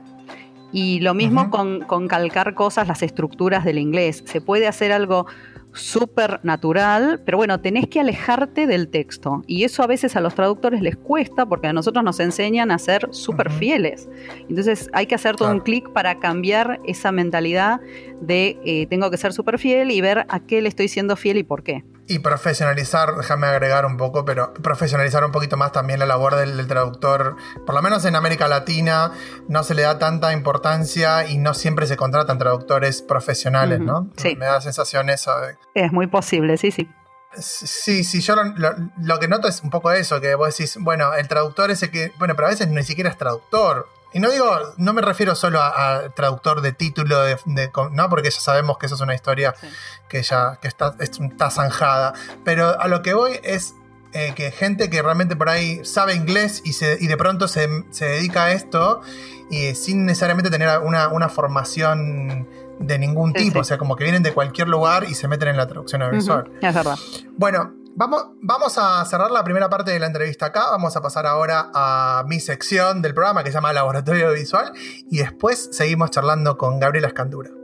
Y 0.73 1.01
lo 1.01 1.12
mismo 1.12 1.51
con, 1.51 1.81
con 1.83 2.09
calcar 2.09 2.55
cosas, 2.55 2.89
las 2.89 3.03
estructuras 3.03 3.64
del 3.64 3.79
inglés. 3.79 4.25
Se 4.27 4.41
puede 4.41 4.66
hacer 4.66 4.91
algo 4.91 5.27
súper 5.73 6.41
natural, 6.43 7.20
pero 7.25 7.39
bueno, 7.39 7.61
tenés 7.61 7.89
que 7.89 8.01
alejarte 8.01 8.66
del 8.66 8.89
texto. 8.89 9.43
Y 9.47 9.64
eso 9.64 9.83
a 9.83 9.87
veces 9.87 10.16
a 10.16 10.20
los 10.20 10.35
traductores 10.35 10.83
les 10.83 10.97
cuesta 10.97 11.47
porque 11.47 11.68
a 11.68 11.73
nosotros 11.73 12.05
nos 12.05 12.20
enseñan 12.20 12.70
a 12.70 12.79
ser 12.79 13.09
súper 13.11 13.51
fieles. 13.51 14.09
Entonces 14.49 14.89
hay 14.93 15.07
que 15.07 15.14
hacer 15.14 15.37
todo 15.37 15.51
un 15.51 15.61
clic 15.61 15.91
para 15.93 16.18
cambiar 16.18 16.81
esa 16.87 17.12
mentalidad 17.12 17.81
de 18.20 18.59
eh, 18.64 18.87
tengo 18.87 19.11
que 19.11 19.16
ser 19.16 19.33
súper 19.33 19.59
fiel 19.59 19.91
y 19.91 20.01
ver 20.01 20.27
a 20.29 20.41
qué 20.41 20.62
le 20.62 20.68
estoy 20.68 20.89
siendo 20.89 21.16
fiel 21.16 21.39
y 21.39 21.43
por 21.43 21.62
qué. 21.62 21.85
Y 22.09 22.19
profesionalizar, 22.19 23.15
déjame 23.17 23.47
agregar 23.47 23.87
un 23.87 23.97
poco, 23.97 24.25
pero 24.25 24.53
profesionalizar 24.55 25.25
un 25.25 25.31
poquito 25.31 25.57
más 25.57 25.73
también 25.73 26.01
la 26.01 26.07
labor 26.07 26.35
del, 26.35 26.67
traductor. 26.67 27.37
Por 27.65 27.75
lo 27.75 27.83
menos 27.83 28.05
en 28.05 28.17
América 28.17 28.49
Latina 28.49 29.13
no 29.49 29.63
se 29.63 29.75
le 29.75 29.83
da 29.83 29.99
tanta 29.99 30.33
importancia 30.33 31.27
y 31.27 31.39
no 31.39 31.55
siempre 31.55 31.87
se 31.87 31.97
contratan 31.97 32.39
traductores 32.39 33.03
profesionales, 33.03 33.81
¿no? 33.81 34.11
Sí. 34.17 34.37
Me 34.37 34.47
da 34.47 34.61
sensación 34.61 35.11
eso. 35.11 35.33
Es 35.75 35.93
muy 35.93 36.09
posible, 36.09 36.57
sí, 36.57 36.71
sí. 36.71 36.89
Sí, 37.39 38.05
sí, 38.05 38.21
yo 38.21 38.35
lo, 38.37 39.19
que 39.19 39.29
noto 39.29 39.49
es 39.49 39.63
un 39.63 39.71
poco 39.71 39.91
eso, 39.93 40.21
que 40.21 40.35
vos 40.35 40.55
decís, 40.55 40.77
bueno, 40.79 41.15
el 41.15 41.29
traductor 41.29 41.71
ese 41.71 41.91
que, 41.91 42.13
bueno, 42.19 42.35
pero 42.37 42.49
a 42.49 42.51
veces 42.51 42.69
ni 42.69 42.83
siquiera 42.83 43.09
es 43.09 43.17
traductor. 43.17 43.89
Y 44.13 44.21
no 44.21 44.31
digo, 44.31 44.47
no 44.77 44.93
me 44.93 45.03
refiero 45.03 45.35
solo 45.35 45.61
a, 45.61 46.11
traductor 46.15 46.61
de 46.61 46.73
título, 46.73 47.23
de, 47.23 47.39
¿no? 47.93 48.09
Porque 48.09 48.31
ya 48.31 48.41
sabemos 48.41 48.79
que 48.79 48.87
eso 48.87 48.95
es 48.95 49.01
una 49.01 49.15
historia 49.15 49.55
que 50.09 50.23
ya 50.23 50.59
que 50.61 50.69
está, 50.69 50.95
está 50.99 51.51
zanjada. 51.51 52.13
Pero 52.45 52.81
a 52.81 52.89
lo 52.89 53.03
que 53.03 53.15
voy 53.15 53.39
es 53.43 53.75
eh, 54.15 54.35
que 54.37 54.51
gente 54.51 54.91
que 54.91 55.01
realmente 55.01 55.37
por 55.37 55.49
ahí 55.49 55.83
sabe 55.85 56.15
inglés 56.15 56.61
y, 56.65 56.75
se, 56.75 56.99
y 57.01 57.07
de 57.07 57.17
pronto 57.17 57.49
se, 57.49 57.67
dedica 57.99 58.45
a 58.45 58.53
esto 58.53 59.01
y 59.51 59.75
sin 59.75 60.05
necesariamente 60.05 60.51
tener 60.51 60.69
una, 60.81 61.29
formación 61.31 62.47
de 62.79 62.99
ningún 62.99 63.33
tipo, 63.33 63.61
o 63.61 63.65
sea, 63.65 63.79
como 63.79 63.97
que 63.97 64.05
vienen 64.05 64.23
de 64.23 64.33
cualquier 64.33 64.69
lugar 64.69 65.05
y 65.05 65.15
se 65.15 65.29
meten 65.29 65.49
en 65.49 65.57
la 65.57 65.67
traducción 65.67 66.03
audiovisual. 66.03 66.51
Es 66.61 66.75
verdad. 66.75 66.99
Bueno, 67.39 67.73
Vamos, 67.95 68.24
vamos 68.40 68.78
a 68.78 69.05
cerrar 69.05 69.30
la 69.30 69.45
primera 69.45 69.68
parte 69.68 69.90
de 69.90 69.99
la 69.99 70.07
entrevista 70.07 70.47
acá. 70.47 70.70
Vamos 70.70 70.97
a 70.97 71.03
pasar 71.03 71.26
ahora 71.26 71.70
a 71.74 72.24
mi 72.26 72.40
sección 72.40 73.03
del 73.03 73.12
programa 73.12 73.45
que 73.45 73.51
se 73.51 73.55
llama 73.55 73.72
Laboratorio 73.72 74.32
Visual 74.32 74.72
y 75.11 75.18
después 75.18 75.68
seguimos 75.72 76.11
charlando 76.11 76.57
con 76.57 76.80
Gabriela 76.80 77.09
Escandura. 77.09 77.62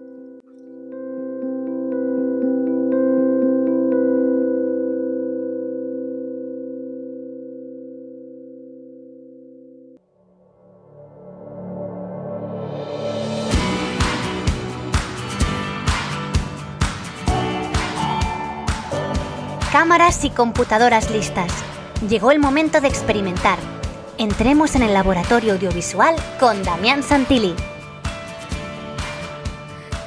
Cámaras 19.88 20.22
y 20.26 20.28
computadoras 20.28 21.10
listas. 21.10 21.50
Llegó 22.10 22.30
el 22.30 22.38
momento 22.38 22.82
de 22.82 22.88
experimentar. 22.88 23.58
Entremos 24.18 24.76
en 24.76 24.82
el 24.82 24.92
laboratorio 24.92 25.54
audiovisual 25.54 26.14
con 26.38 26.62
Damián 26.62 27.02
Santilli. 27.02 27.54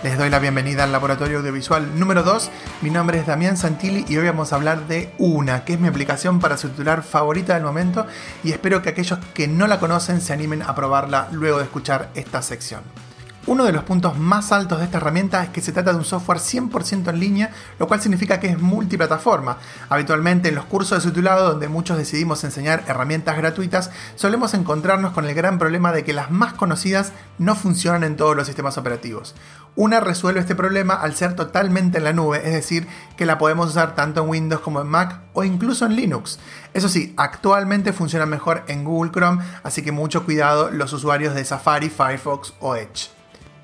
Les 0.03 0.19
doy 0.19 0.29
la 0.29 0.37
bienvenida 0.37 0.83
al 0.83 0.91
laboratorio 0.91 1.39
audiovisual 1.39 1.99
número 1.99 2.21
2. 2.21 2.51
Mi 2.81 2.91
nombre 2.91 3.17
es 3.17 3.25
Damián 3.25 3.57
Santilli 3.57 4.05
y 4.07 4.17
hoy 4.17 4.27
vamos 4.27 4.53
a 4.53 4.57
hablar 4.57 4.87
de 4.87 5.11
Una, 5.17 5.65
que 5.65 5.73
es 5.73 5.79
mi 5.79 5.87
aplicación 5.87 6.39
para 6.39 6.57
subtitular 6.57 7.01
favorita 7.01 7.55
del 7.55 7.63
momento 7.63 8.05
y 8.43 8.51
espero 8.51 8.83
que 8.83 8.89
aquellos 8.89 9.17
que 9.33 9.47
no 9.47 9.65
la 9.65 9.79
conocen 9.79 10.21
se 10.21 10.31
animen 10.31 10.61
a 10.61 10.75
probarla 10.75 11.27
luego 11.31 11.57
de 11.57 11.63
escuchar 11.63 12.11
esta 12.13 12.43
sección. 12.43 12.81
Uno 13.47 13.63
de 13.63 13.71
los 13.71 13.83
puntos 13.83 14.19
más 14.19 14.51
altos 14.51 14.77
de 14.77 14.85
esta 14.85 14.97
herramienta 14.97 15.43
es 15.43 15.49
que 15.49 15.61
se 15.61 15.71
trata 15.71 15.93
de 15.93 15.97
un 15.97 16.05
software 16.05 16.37
100% 16.37 17.09
en 17.09 17.19
línea, 17.19 17.49
lo 17.79 17.87
cual 17.87 17.99
significa 17.99 18.39
que 18.39 18.49
es 18.49 18.59
multiplataforma. 18.59 19.57
Habitualmente 19.89 20.49
en 20.49 20.55
los 20.55 20.65
cursos 20.65 20.99
de 20.99 21.01
subtitulado, 21.01 21.49
donde 21.49 21.67
muchos 21.67 21.97
decidimos 21.97 22.43
enseñar 22.43 22.83
herramientas 22.87 23.35
gratuitas, 23.37 23.89
solemos 24.15 24.53
encontrarnos 24.53 25.13
con 25.13 25.25
el 25.25 25.33
gran 25.33 25.57
problema 25.57 25.91
de 25.91 26.03
que 26.03 26.13
las 26.13 26.29
más 26.29 26.53
conocidas 26.53 27.13
no 27.39 27.55
funcionan 27.55 28.03
en 28.03 28.15
todos 28.15 28.35
los 28.35 28.45
sistemas 28.45 28.77
operativos. 28.77 29.33
Una 29.75 30.01
resuelve 30.01 30.39
este 30.39 30.53
problema 30.53 30.93
al 30.93 31.15
ser 31.15 31.35
totalmente 31.35 31.97
en 31.97 32.03
la 32.03 32.13
nube, 32.13 32.45
es 32.45 32.53
decir, 32.53 32.87
que 33.17 33.25
la 33.25 33.39
podemos 33.39 33.69
usar 33.69 33.95
tanto 33.95 34.21
en 34.21 34.29
Windows 34.29 34.61
como 34.61 34.81
en 34.81 34.87
Mac 34.87 35.19
o 35.33 35.43
incluso 35.43 35.87
en 35.87 35.95
Linux. 35.95 36.37
Eso 36.75 36.89
sí, 36.89 37.15
actualmente 37.17 37.91
funciona 37.91 38.27
mejor 38.27 38.63
en 38.67 38.83
Google 38.83 39.11
Chrome, 39.11 39.43
así 39.63 39.81
que 39.81 39.91
mucho 39.91 40.25
cuidado 40.25 40.69
los 40.69 40.93
usuarios 40.93 41.33
de 41.33 41.43
Safari, 41.43 41.89
Firefox 41.89 42.53
o 42.59 42.75
Edge. 42.75 43.20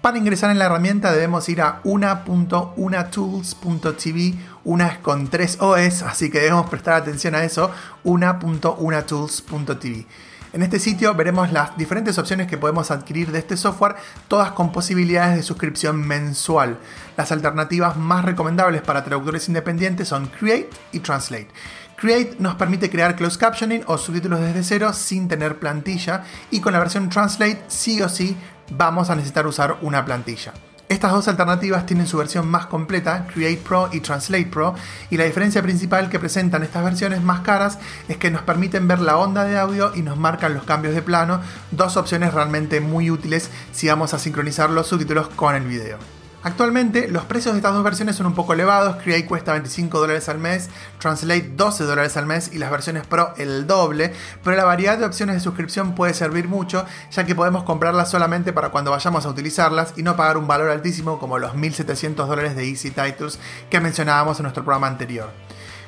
Para 0.07 0.19
ingresar 0.19 0.51
en 0.51 0.57
la 0.57 0.67
herramienta 0.67 1.11
debemos 1.11 1.49
ir 1.49 1.61
a 1.61 1.81
una.unatools.tv, 1.83 4.35
una 4.63 4.87
es 4.87 4.99
con 4.99 5.27
3 5.27 5.57
OS, 5.59 6.03
así 6.03 6.29
que 6.29 6.39
debemos 6.39 6.69
prestar 6.69 6.93
atención 6.93 7.35
a 7.35 7.43
eso, 7.43 7.71
una.unatools.tv. 8.05 10.05
En 10.53 10.63
este 10.63 10.79
sitio 10.79 11.13
veremos 11.13 11.51
las 11.51 11.75
diferentes 11.75 12.17
opciones 12.17 12.47
que 12.47 12.57
podemos 12.57 12.89
adquirir 12.89 13.33
de 13.33 13.39
este 13.39 13.57
software, 13.57 13.97
todas 14.29 14.51
con 14.51 14.71
posibilidades 14.71 15.35
de 15.35 15.43
suscripción 15.43 15.99
mensual. 16.07 16.77
Las 17.17 17.33
alternativas 17.33 17.97
más 17.97 18.23
recomendables 18.23 18.83
para 18.83 19.03
traductores 19.03 19.49
independientes 19.49 20.07
son 20.07 20.27
Create 20.27 20.69
y 20.93 21.01
Translate. 21.01 21.49
Create 21.97 22.37
nos 22.39 22.55
permite 22.55 22.89
crear 22.89 23.17
closed 23.17 23.41
captioning 23.41 23.83
o 23.87 23.97
subtítulos 23.97 24.39
desde 24.39 24.63
cero 24.63 24.93
sin 24.93 25.27
tener 25.27 25.59
plantilla 25.59 26.23
y 26.49 26.61
con 26.61 26.71
la 26.71 26.79
versión 26.79 27.09
Translate 27.09 27.61
sí 27.67 28.01
o 28.01 28.07
sí 28.07 28.37
vamos 28.69 29.09
a 29.09 29.15
necesitar 29.15 29.47
usar 29.47 29.77
una 29.81 30.05
plantilla. 30.05 30.53
Estas 30.89 31.11
dos 31.11 31.27
alternativas 31.27 31.85
tienen 31.85 32.07
su 32.07 32.17
versión 32.17 32.47
más 32.47 32.67
completa, 32.67 33.27
Create 33.33 33.61
Pro 33.61 33.89
y 33.91 33.99
Translate 33.99 34.45
Pro, 34.45 34.73
y 35.09 35.17
la 35.17 35.25
diferencia 35.25 35.61
principal 35.61 36.09
que 36.09 36.17
presentan 36.17 36.63
estas 36.63 36.83
versiones 36.83 37.21
más 37.21 37.41
caras 37.41 37.77
es 38.07 38.15
que 38.15 38.31
nos 38.31 38.43
permiten 38.43 38.87
ver 38.87 38.99
la 38.99 39.17
onda 39.17 39.43
de 39.43 39.57
audio 39.57 39.93
y 39.95 40.01
nos 40.01 40.17
marcan 40.17 40.53
los 40.53 40.63
cambios 40.63 40.95
de 40.95 41.01
plano, 41.01 41.41
dos 41.71 41.97
opciones 41.97 42.33
realmente 42.33 42.79
muy 42.79 43.11
útiles 43.11 43.51
si 43.73 43.89
vamos 43.89 44.13
a 44.13 44.19
sincronizar 44.19 44.69
los 44.69 44.87
subtítulos 44.87 45.27
con 45.27 45.55
el 45.55 45.63
video. 45.63 46.16
Actualmente 46.47 47.09
los 47.09 47.25
precios 47.25 47.53
de 47.53 47.59
estas 47.59 47.73
dos 47.73 47.83
versiones 47.83 48.15
son 48.15 48.25
un 48.25 48.33
poco 48.33 48.53
elevados, 48.53 48.95
Create 49.03 49.25
cuesta 49.25 49.51
25 49.51 49.99
dólares 49.99 50.29
al 50.29 50.39
mes, 50.39 50.69
Translate 50.97 51.51
12 51.57 51.83
dólares 51.83 52.15
al 52.15 52.25
mes 52.25 52.51
y 52.53 52.57
las 52.57 52.71
versiones 52.71 53.05
Pro 53.05 53.33
el 53.35 53.67
doble, 53.67 54.13
pero 54.45 54.55
la 54.55 54.63
variedad 54.63 54.97
de 54.97 55.03
opciones 55.03 55.35
de 55.35 55.41
suscripción 55.41 55.93
puede 55.93 56.13
servir 56.13 56.47
mucho 56.47 56.85
ya 57.11 57.25
que 57.25 57.35
podemos 57.35 57.65
comprarlas 57.65 58.09
solamente 58.09 58.53
para 58.53 58.69
cuando 58.69 58.91
vayamos 58.91 59.25
a 59.25 59.29
utilizarlas 59.29 59.93
y 59.97 60.03
no 60.03 60.15
pagar 60.15 60.37
un 60.37 60.47
valor 60.47 60.69
altísimo 60.69 61.19
como 61.19 61.37
los 61.37 61.53
1700 61.53 62.29
dólares 62.29 62.55
de 62.55 62.63
Easy 62.63 62.91
Titles 62.91 63.39
que 63.69 63.81
mencionábamos 63.81 64.39
en 64.39 64.43
nuestro 64.43 64.63
programa 64.63 64.87
anterior. 64.87 65.29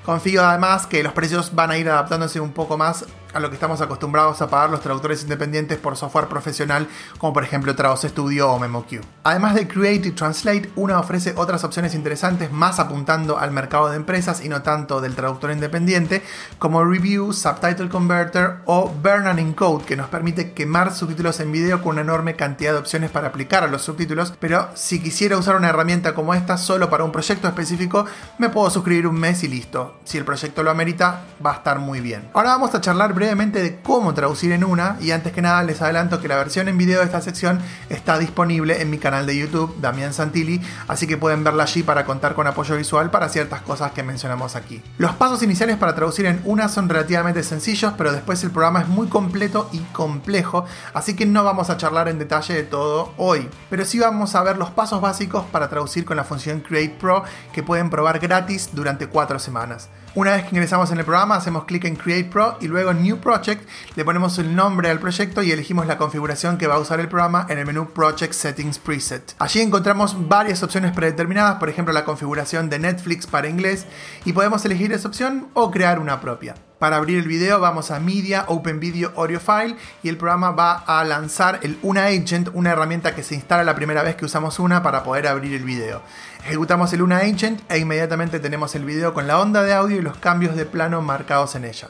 Confío 0.03 0.45
además 0.45 0.87
que 0.87 1.03
los 1.03 1.13
precios 1.13 1.55
van 1.55 1.71
a 1.71 1.77
ir 1.77 1.87
adaptándose 1.87 2.41
un 2.41 2.51
poco 2.51 2.77
más 2.77 3.05
a 3.33 3.39
lo 3.39 3.49
que 3.49 3.55
estamos 3.55 3.81
acostumbrados 3.81 4.41
a 4.41 4.49
pagar 4.49 4.69
los 4.69 4.81
traductores 4.81 5.23
independientes 5.23 5.77
por 5.77 5.97
software 5.97 6.27
profesional, 6.27 6.87
como 7.17 7.33
por 7.33 7.43
ejemplo 7.43 7.75
Trados 7.75 8.01
Studio 8.01 8.51
o 8.51 8.59
MemoQ. 8.59 9.01
Además 9.23 9.55
de 9.55 9.67
Create 9.67 10.07
y 10.07 10.11
Translate, 10.11 10.71
una 10.75 10.99
ofrece 10.99 11.33
otras 11.35 11.63
opciones 11.63 11.93
interesantes 11.93 12.51
más 12.51 12.79
apuntando 12.79 13.37
al 13.37 13.51
mercado 13.51 13.89
de 13.89 13.97
empresas 13.97 14.43
y 14.43 14.49
no 14.49 14.61
tanto 14.61 15.01
del 15.01 15.15
traductor 15.15 15.51
independiente, 15.51 16.23
como 16.57 16.83
Review, 16.83 17.33
Subtitle 17.33 17.89
Converter 17.89 18.57
o 18.65 18.93
and 19.03 19.39
Encode, 19.39 19.85
que 19.85 19.95
nos 19.95 20.07
permite 20.07 20.53
quemar 20.53 20.93
subtítulos 20.93 21.39
en 21.39 21.51
video 21.51 21.81
con 21.81 21.93
una 21.93 22.01
enorme 22.01 22.35
cantidad 22.35 22.73
de 22.73 22.79
opciones 22.79 23.11
para 23.11 23.27
aplicar 23.27 23.63
a 23.63 23.67
los 23.67 23.81
subtítulos, 23.81 24.33
pero 24.39 24.69
si 24.73 25.01
quisiera 25.01 25.37
usar 25.37 25.55
una 25.55 25.69
herramienta 25.69 26.15
como 26.15 26.33
esta 26.33 26.57
solo 26.57 26.89
para 26.89 27.03
un 27.03 27.11
proyecto 27.11 27.47
específico, 27.47 28.05
me 28.37 28.49
puedo 28.49 28.69
suscribir 28.69 29.07
un 29.07 29.19
mes 29.19 29.43
y 29.43 29.47
listo. 29.47 29.99
Si 30.03 30.17
el 30.17 30.25
proyecto 30.25 30.63
lo 30.63 30.71
amerita, 30.71 31.21
va 31.45 31.51
a 31.51 31.55
estar 31.55 31.79
muy 31.79 31.99
bien. 32.01 32.29
Ahora 32.33 32.49
vamos 32.51 32.73
a 32.73 32.81
charlar 32.81 33.13
brevemente 33.19 33.61
de 33.61 33.75
cómo 33.81 34.13
traducir 34.13 34.53
en 34.53 34.63
una 34.63 34.95
y 35.01 35.11
antes 35.11 35.33
que 35.33 35.41
nada 35.41 35.61
les 35.63 35.81
adelanto 35.81 36.21
que 36.21 36.29
la 36.29 36.37
versión 36.37 36.69
en 36.69 36.77
video 36.77 36.99
de 36.99 37.05
esta 37.05 37.19
sección 37.19 37.59
está 37.89 38.17
disponible 38.17 38.81
en 38.81 38.89
mi 38.89 38.97
canal 38.97 39.25
de 39.25 39.37
YouTube, 39.37 39.75
Damián 39.81 40.13
Santilli, 40.13 40.61
así 40.87 41.05
que 41.05 41.17
pueden 41.17 41.43
verla 41.43 41.63
allí 41.63 41.83
para 41.83 42.05
contar 42.05 42.33
con 42.33 42.47
apoyo 42.47 42.77
visual 42.77 43.11
para 43.11 43.27
ciertas 43.27 43.61
cosas 43.61 43.91
que 43.91 44.03
mencionamos 44.03 44.55
aquí. 44.55 44.81
Los 44.97 45.15
pasos 45.15 45.43
iniciales 45.43 45.75
para 45.75 45.95
traducir 45.95 46.27
en 46.27 46.41
una 46.45 46.69
son 46.69 46.87
relativamente 46.87 47.43
sencillos, 47.43 47.93
pero 47.97 48.13
después 48.13 48.41
el 48.45 48.51
programa 48.51 48.79
es 48.79 48.87
muy 48.87 49.07
completo 49.07 49.69
y 49.73 49.79
complejo, 49.91 50.63
así 50.93 51.13
que 51.13 51.25
no 51.25 51.43
vamos 51.43 51.69
a 51.69 51.75
charlar 51.75 52.07
en 52.07 52.19
detalle 52.19 52.53
de 52.53 52.63
todo 52.63 53.13
hoy, 53.17 53.49
pero 53.69 53.83
sí 53.83 53.99
vamos 53.99 54.33
a 54.33 54.43
ver 54.43 54.57
los 54.57 54.71
pasos 54.71 55.01
básicos 55.01 55.43
para 55.51 55.67
traducir 55.67 56.05
con 56.05 56.15
la 56.15 56.23
función 56.23 56.61
Create 56.61 56.95
Pro 56.97 57.25
que 57.51 57.63
pueden 57.63 57.89
probar 57.89 58.19
gratis 58.19 58.69
durante 58.71 59.07
4 59.07 59.39
semanas. 59.39 59.89
Una 60.15 60.31
vez 60.31 60.43
que 60.43 60.55
ingresamos 60.55 60.91
en 60.91 60.97
el 60.97 61.05
programa, 61.05 61.35
hacemos 61.35 61.65
clic 61.65 61.85
en 61.85 61.95
Create 61.95 62.29
Pro 62.29 62.57
y 62.59 62.67
luego 62.67 62.89
en 62.89 63.03
New 63.03 63.19
Project 63.19 63.69
le 63.95 64.03
ponemos 64.03 64.39
el 64.39 64.55
nombre 64.55 64.89
al 64.89 64.99
proyecto 64.99 65.43
y 65.43 65.51
elegimos 65.51 65.85
la 65.85 65.99
configuración 65.99 66.57
que 66.57 66.65
va 66.65 66.75
a 66.75 66.79
usar 66.79 66.99
el 66.99 67.07
programa 67.07 67.45
en 67.47 67.59
el 67.59 67.65
menú 67.67 67.89
Project 67.93 68.33
Settings 68.33 68.79
Preset. 68.79 69.35
Allí 69.37 69.61
encontramos 69.61 70.27
varias 70.27 70.63
opciones 70.63 70.93
predeterminadas, 70.93 71.59
por 71.59 71.69
ejemplo 71.69 71.93
la 71.93 72.05
configuración 72.05 72.71
de 72.71 72.79
Netflix 72.79 73.27
para 73.27 73.49
inglés, 73.49 73.85
y 74.25 74.33
podemos 74.33 74.65
elegir 74.65 74.91
esa 74.93 75.07
opción 75.07 75.49
o 75.53 75.69
crear 75.69 75.99
una 75.99 76.19
propia. 76.19 76.55
Para 76.79 76.95
abrir 76.95 77.19
el 77.19 77.27
video 77.27 77.59
vamos 77.59 77.91
a 77.91 77.99
Media, 77.99 78.45
Open 78.47 78.79
Video 78.79 79.11
Audio 79.17 79.41
File 79.41 79.75
y 80.01 80.07
el 80.07 80.15
programa 80.15 80.51
va 80.51 80.77
a 80.77 81.03
lanzar 81.03 81.59
el 81.61 81.77
Una 81.81 82.05
Agent, 82.05 82.51
una 82.53 82.71
herramienta 82.71 83.13
que 83.13 83.21
se 83.21 83.35
instala 83.35 83.65
la 83.65 83.75
primera 83.75 84.01
vez 84.01 84.15
que 84.15 84.23
usamos 84.23 84.59
una 84.59 84.81
para 84.81 85.03
poder 85.03 85.27
abrir 85.27 85.53
el 85.53 85.65
video. 85.65 86.01
Ejecutamos 86.45 86.93
el 86.93 87.01
Una 87.01 87.17
Agent 87.17 87.59
e 87.69 87.79
inmediatamente 87.79 88.39
tenemos 88.39 88.75
el 88.75 88.85
video 88.85 89.13
con 89.13 89.27
la 89.27 89.39
onda 89.39 89.61
de 89.61 89.73
audio 89.73 89.97
y 89.97 90.01
los 90.01 90.15
cambios 90.17 90.55
de 90.55 90.65
plano 90.65 91.01
marcados 91.01 91.55
en 91.55 91.65
ella. 91.65 91.89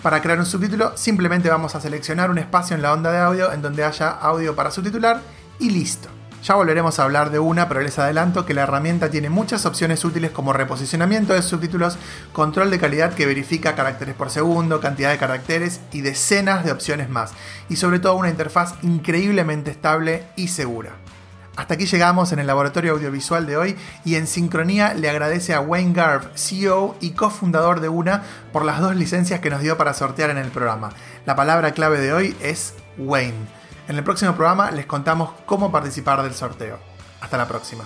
Para 0.00 0.22
crear 0.22 0.38
un 0.38 0.46
subtítulo 0.46 0.96
simplemente 0.96 1.50
vamos 1.50 1.74
a 1.74 1.80
seleccionar 1.80 2.30
un 2.30 2.38
espacio 2.38 2.76
en 2.76 2.82
la 2.82 2.92
onda 2.92 3.10
de 3.10 3.18
audio 3.18 3.52
en 3.52 3.62
donde 3.62 3.82
haya 3.82 4.10
audio 4.10 4.54
para 4.54 4.70
subtitular 4.70 5.20
y 5.58 5.70
listo. 5.70 6.19
Ya 6.42 6.54
volveremos 6.54 6.98
a 6.98 7.02
hablar 7.02 7.30
de 7.30 7.38
una, 7.38 7.68
pero 7.68 7.82
les 7.82 7.98
adelanto 7.98 8.46
que 8.46 8.54
la 8.54 8.62
herramienta 8.62 9.10
tiene 9.10 9.28
muchas 9.28 9.66
opciones 9.66 10.02
útiles 10.06 10.30
como 10.30 10.54
reposicionamiento 10.54 11.34
de 11.34 11.42
subtítulos, 11.42 11.98
control 12.32 12.70
de 12.70 12.78
calidad 12.78 13.12
que 13.12 13.26
verifica 13.26 13.74
caracteres 13.74 14.14
por 14.14 14.30
segundo, 14.30 14.80
cantidad 14.80 15.10
de 15.10 15.18
caracteres 15.18 15.80
y 15.92 16.00
decenas 16.00 16.64
de 16.64 16.72
opciones 16.72 17.10
más, 17.10 17.32
y 17.68 17.76
sobre 17.76 17.98
todo 17.98 18.16
una 18.16 18.30
interfaz 18.30 18.74
increíblemente 18.82 19.70
estable 19.70 20.24
y 20.34 20.48
segura. 20.48 20.92
Hasta 21.56 21.74
aquí 21.74 21.84
llegamos 21.84 22.32
en 22.32 22.38
el 22.38 22.46
laboratorio 22.46 22.92
audiovisual 22.92 23.44
de 23.44 23.58
hoy 23.58 23.76
y 24.06 24.14
en 24.14 24.26
sincronía 24.26 24.94
le 24.94 25.10
agradece 25.10 25.52
a 25.52 25.60
Wayne 25.60 25.92
Garv, 25.92 26.30
CEO 26.36 26.96
y 27.00 27.10
cofundador 27.10 27.80
de 27.80 27.90
UNA, 27.90 28.22
por 28.50 28.64
las 28.64 28.80
dos 28.80 28.96
licencias 28.96 29.40
que 29.40 29.50
nos 29.50 29.60
dio 29.60 29.76
para 29.76 29.92
sortear 29.92 30.30
en 30.30 30.38
el 30.38 30.48
programa. 30.48 30.88
La 31.26 31.36
palabra 31.36 31.72
clave 31.72 32.00
de 32.00 32.14
hoy 32.14 32.34
es 32.40 32.72
Wayne. 32.96 33.59
En 33.90 33.96
el 33.96 34.04
próximo 34.04 34.36
programa 34.36 34.70
les 34.70 34.86
contamos 34.86 35.30
cómo 35.46 35.72
participar 35.72 36.22
del 36.22 36.32
sorteo. 36.32 36.78
Hasta 37.20 37.36
la 37.36 37.48
próxima. 37.48 37.82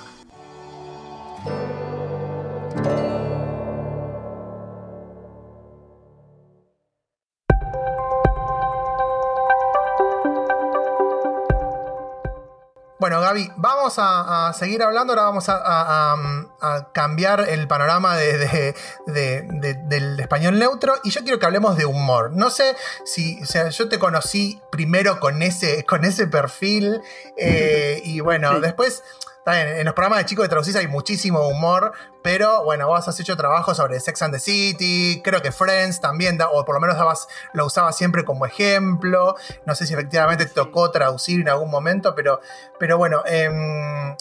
Bueno, 13.04 13.20
Gaby, 13.20 13.52
vamos 13.56 13.96
a, 13.98 14.50
seguir 14.58 14.82
hablando, 14.82 15.12
ahora 15.12 15.24
vamos 15.24 15.44
a, 15.50 16.16
cambiar 16.94 17.46
el 17.50 17.68
panorama 17.68 18.16
del 18.16 18.74
español 20.18 20.58
neutro. 20.58 20.94
Y 21.04 21.10
yo 21.10 21.20
quiero 21.20 21.38
que 21.38 21.44
hablemos 21.44 21.76
de 21.76 21.84
humor. 21.84 22.30
No 22.32 22.48
sé 22.48 22.74
si, 23.04 23.42
o 23.42 23.44
sea, 23.44 23.68
yo 23.68 23.90
te 23.90 23.98
conocí 23.98 24.58
primero 24.72 25.20
con 25.20 25.42
ese, 25.42 25.84
con 25.84 26.06
ese 26.06 26.28
perfil 26.28 27.02
eh, 27.36 28.00
y 28.06 28.20
bueno, 28.20 28.58
después 28.58 29.02
en 29.46 29.84
los 29.84 29.94
programas 29.94 30.20
de 30.20 30.24
chicos 30.24 30.44
de 30.44 30.48
traducís 30.48 30.76
hay 30.76 30.88
muchísimo 30.88 31.46
humor, 31.48 31.92
pero 32.22 32.64
bueno, 32.64 32.86
vos 32.88 33.06
has 33.06 33.20
hecho 33.20 33.36
trabajo 33.36 33.74
sobre 33.74 34.00
Sex 34.00 34.22
and 34.22 34.34
the 34.34 34.40
City, 34.40 35.20
creo 35.22 35.42
que 35.42 35.52
Friends 35.52 36.00
también, 36.00 36.38
o 36.50 36.64
por 36.64 36.74
lo 36.74 36.80
menos 36.80 36.96
lo 37.52 37.66
usabas 37.66 37.96
siempre 37.96 38.24
como 38.24 38.46
ejemplo. 38.46 39.34
No 39.66 39.74
sé 39.74 39.86
si 39.86 39.92
efectivamente 39.92 40.46
te 40.46 40.54
tocó 40.54 40.90
traducir 40.90 41.40
en 41.40 41.48
algún 41.48 41.70
momento, 41.70 42.14
pero, 42.14 42.40
pero 42.78 42.96
bueno. 42.96 43.22
Eh, 43.26 44.16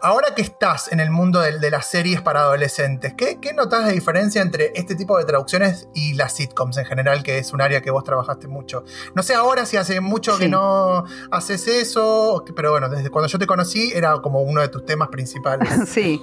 Ahora 0.00 0.32
que 0.36 0.42
estás 0.42 0.92
en 0.92 1.00
el 1.00 1.10
mundo 1.10 1.40
de, 1.40 1.70
las 1.70 1.86
series 1.86 2.22
para 2.22 2.42
adolescentes, 2.42 3.14
¿qué, 3.14 3.40
¿qué, 3.40 3.52
notas 3.52 3.84
de 3.84 3.92
diferencia 3.92 4.40
entre 4.40 4.70
este 4.76 4.94
tipo 4.94 5.18
de 5.18 5.24
traducciones 5.24 5.88
y 5.92 6.14
las 6.14 6.34
sitcoms 6.34 6.76
en 6.76 6.84
general, 6.84 7.24
que 7.24 7.38
es 7.38 7.52
un 7.52 7.60
área 7.60 7.80
que 7.80 7.90
vos 7.90 8.04
trabajaste 8.04 8.46
mucho? 8.46 8.84
No 9.16 9.24
sé 9.24 9.34
ahora 9.34 9.66
si 9.66 9.76
hace 9.76 10.00
mucho 10.00 10.38
que 10.38 10.48
no 10.48 11.04
haces 11.32 11.66
eso, 11.66 12.44
pero 12.54 12.70
bueno, 12.70 12.88
desde 12.88 13.10
cuando 13.10 13.26
yo 13.26 13.40
te 13.40 13.46
conocí 13.48 13.90
era 13.92 14.20
como 14.22 14.40
uno 14.42 14.60
de 14.60 14.68
tus 14.68 14.86
temas 14.86 15.08
principales. 15.08 15.68
Sí, 15.88 16.20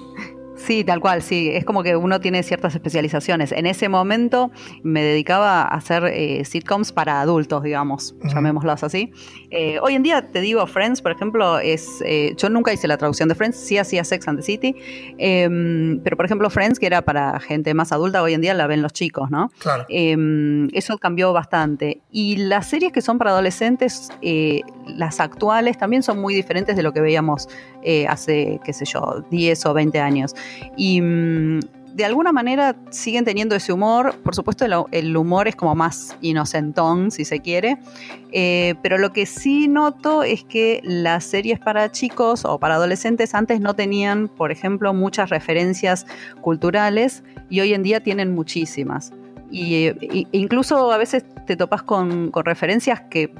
Sí, 0.56 0.84
tal 0.84 1.00
cual, 1.00 1.22
sí. 1.22 1.50
Es 1.52 1.64
como 1.64 1.82
que 1.82 1.96
uno 1.96 2.20
tiene 2.20 2.42
ciertas 2.42 2.74
especializaciones. 2.74 3.52
En 3.52 3.66
ese 3.66 3.88
momento 3.88 4.50
me 4.82 5.02
dedicaba 5.02 5.62
a 5.62 5.68
hacer 5.68 6.04
eh, 6.06 6.44
sitcoms 6.44 6.92
para 6.92 7.20
adultos, 7.20 7.62
digamos, 7.62 8.14
llamémoslas 8.24 8.82
así. 8.82 9.12
Eh, 9.50 9.78
hoy 9.82 9.94
en 9.94 10.02
día, 10.02 10.30
te 10.30 10.40
digo, 10.40 10.66
Friends, 10.66 11.02
por 11.02 11.12
ejemplo, 11.12 11.58
es. 11.58 12.02
Eh, 12.04 12.34
yo 12.36 12.48
nunca 12.48 12.72
hice 12.72 12.88
la 12.88 12.96
traducción 12.96 13.28
de 13.28 13.34
Friends, 13.34 13.56
sí 13.56 13.78
hacía 13.78 14.02
Sex 14.02 14.26
and 14.28 14.38
the 14.38 14.44
City. 14.44 14.74
Em, 15.18 16.00
pero, 16.02 16.16
por 16.16 16.26
ejemplo, 16.26 16.48
Friends, 16.50 16.78
que 16.78 16.86
era 16.86 17.02
para 17.02 17.38
gente 17.40 17.74
más 17.74 17.92
adulta, 17.92 18.22
hoy 18.22 18.34
en 18.34 18.40
día 18.40 18.54
la 18.54 18.66
ven 18.66 18.82
los 18.82 18.92
chicos, 18.92 19.30
¿no? 19.30 19.50
Claro. 19.58 19.84
Em, 19.88 20.68
eso 20.72 20.98
cambió 20.98 21.32
bastante. 21.32 22.00
Y 22.10 22.36
las 22.36 22.68
series 22.68 22.92
que 22.92 23.02
son 23.02 23.18
para 23.18 23.30
adolescentes, 23.30 24.08
las 24.86 25.20
actuales, 25.20 25.78
también 25.78 26.02
son 26.02 26.20
muy 26.20 26.34
diferentes 26.34 26.76
de 26.76 26.82
lo 26.82 26.92
que 26.92 27.00
veíamos 27.00 27.48
hace, 28.08 28.60
qué 28.64 28.72
sé 28.72 28.84
yo, 28.84 29.24
10 29.30 29.66
o 29.66 29.74
20 29.74 30.00
años. 30.00 30.34
Y 30.76 31.00
mm, 31.00 31.60
de 31.96 32.04
alguna 32.04 32.30
manera 32.30 32.76
siguen 32.90 33.24
teniendo 33.24 33.54
ese 33.54 33.72
humor. 33.72 34.14
Por 34.22 34.34
supuesto, 34.34 34.66
el, 34.92 35.16
humor 35.16 35.48
es 35.48 35.56
como 35.56 35.74
más 35.74 36.14
inocentón, 36.20 37.10
si 37.10 37.24
se 37.24 37.40
quiere. 37.40 37.78
Eh, 38.32 38.74
pero 38.82 38.98
lo 38.98 39.14
que 39.14 39.24
sí 39.24 39.66
noto 39.66 40.22
es 40.22 40.44
que 40.44 40.82
las 40.84 41.24
series 41.24 41.58
para 41.58 41.90
chicos 41.90 42.44
o 42.44 42.58
para 42.58 42.74
adolescentes 42.74 43.34
antes 43.34 43.62
no 43.62 43.72
tenían, 43.72 44.28
por 44.28 44.52
ejemplo, 44.52 44.92
muchas 44.92 45.30
referencias 45.30 46.06
culturales 46.42 47.24
y 47.48 47.60
hoy 47.60 47.72
en 47.72 47.82
día 47.82 48.02
tienen 48.02 48.34
muchísimas. 48.34 49.14
Y, 49.50 49.86
e, 49.86 50.26
incluso 50.32 50.92
a 50.92 50.98
veces 50.98 51.24
te 51.46 51.56
topas 51.56 51.82
con 51.82 52.30
referencias 52.44 53.00
que 53.08 53.32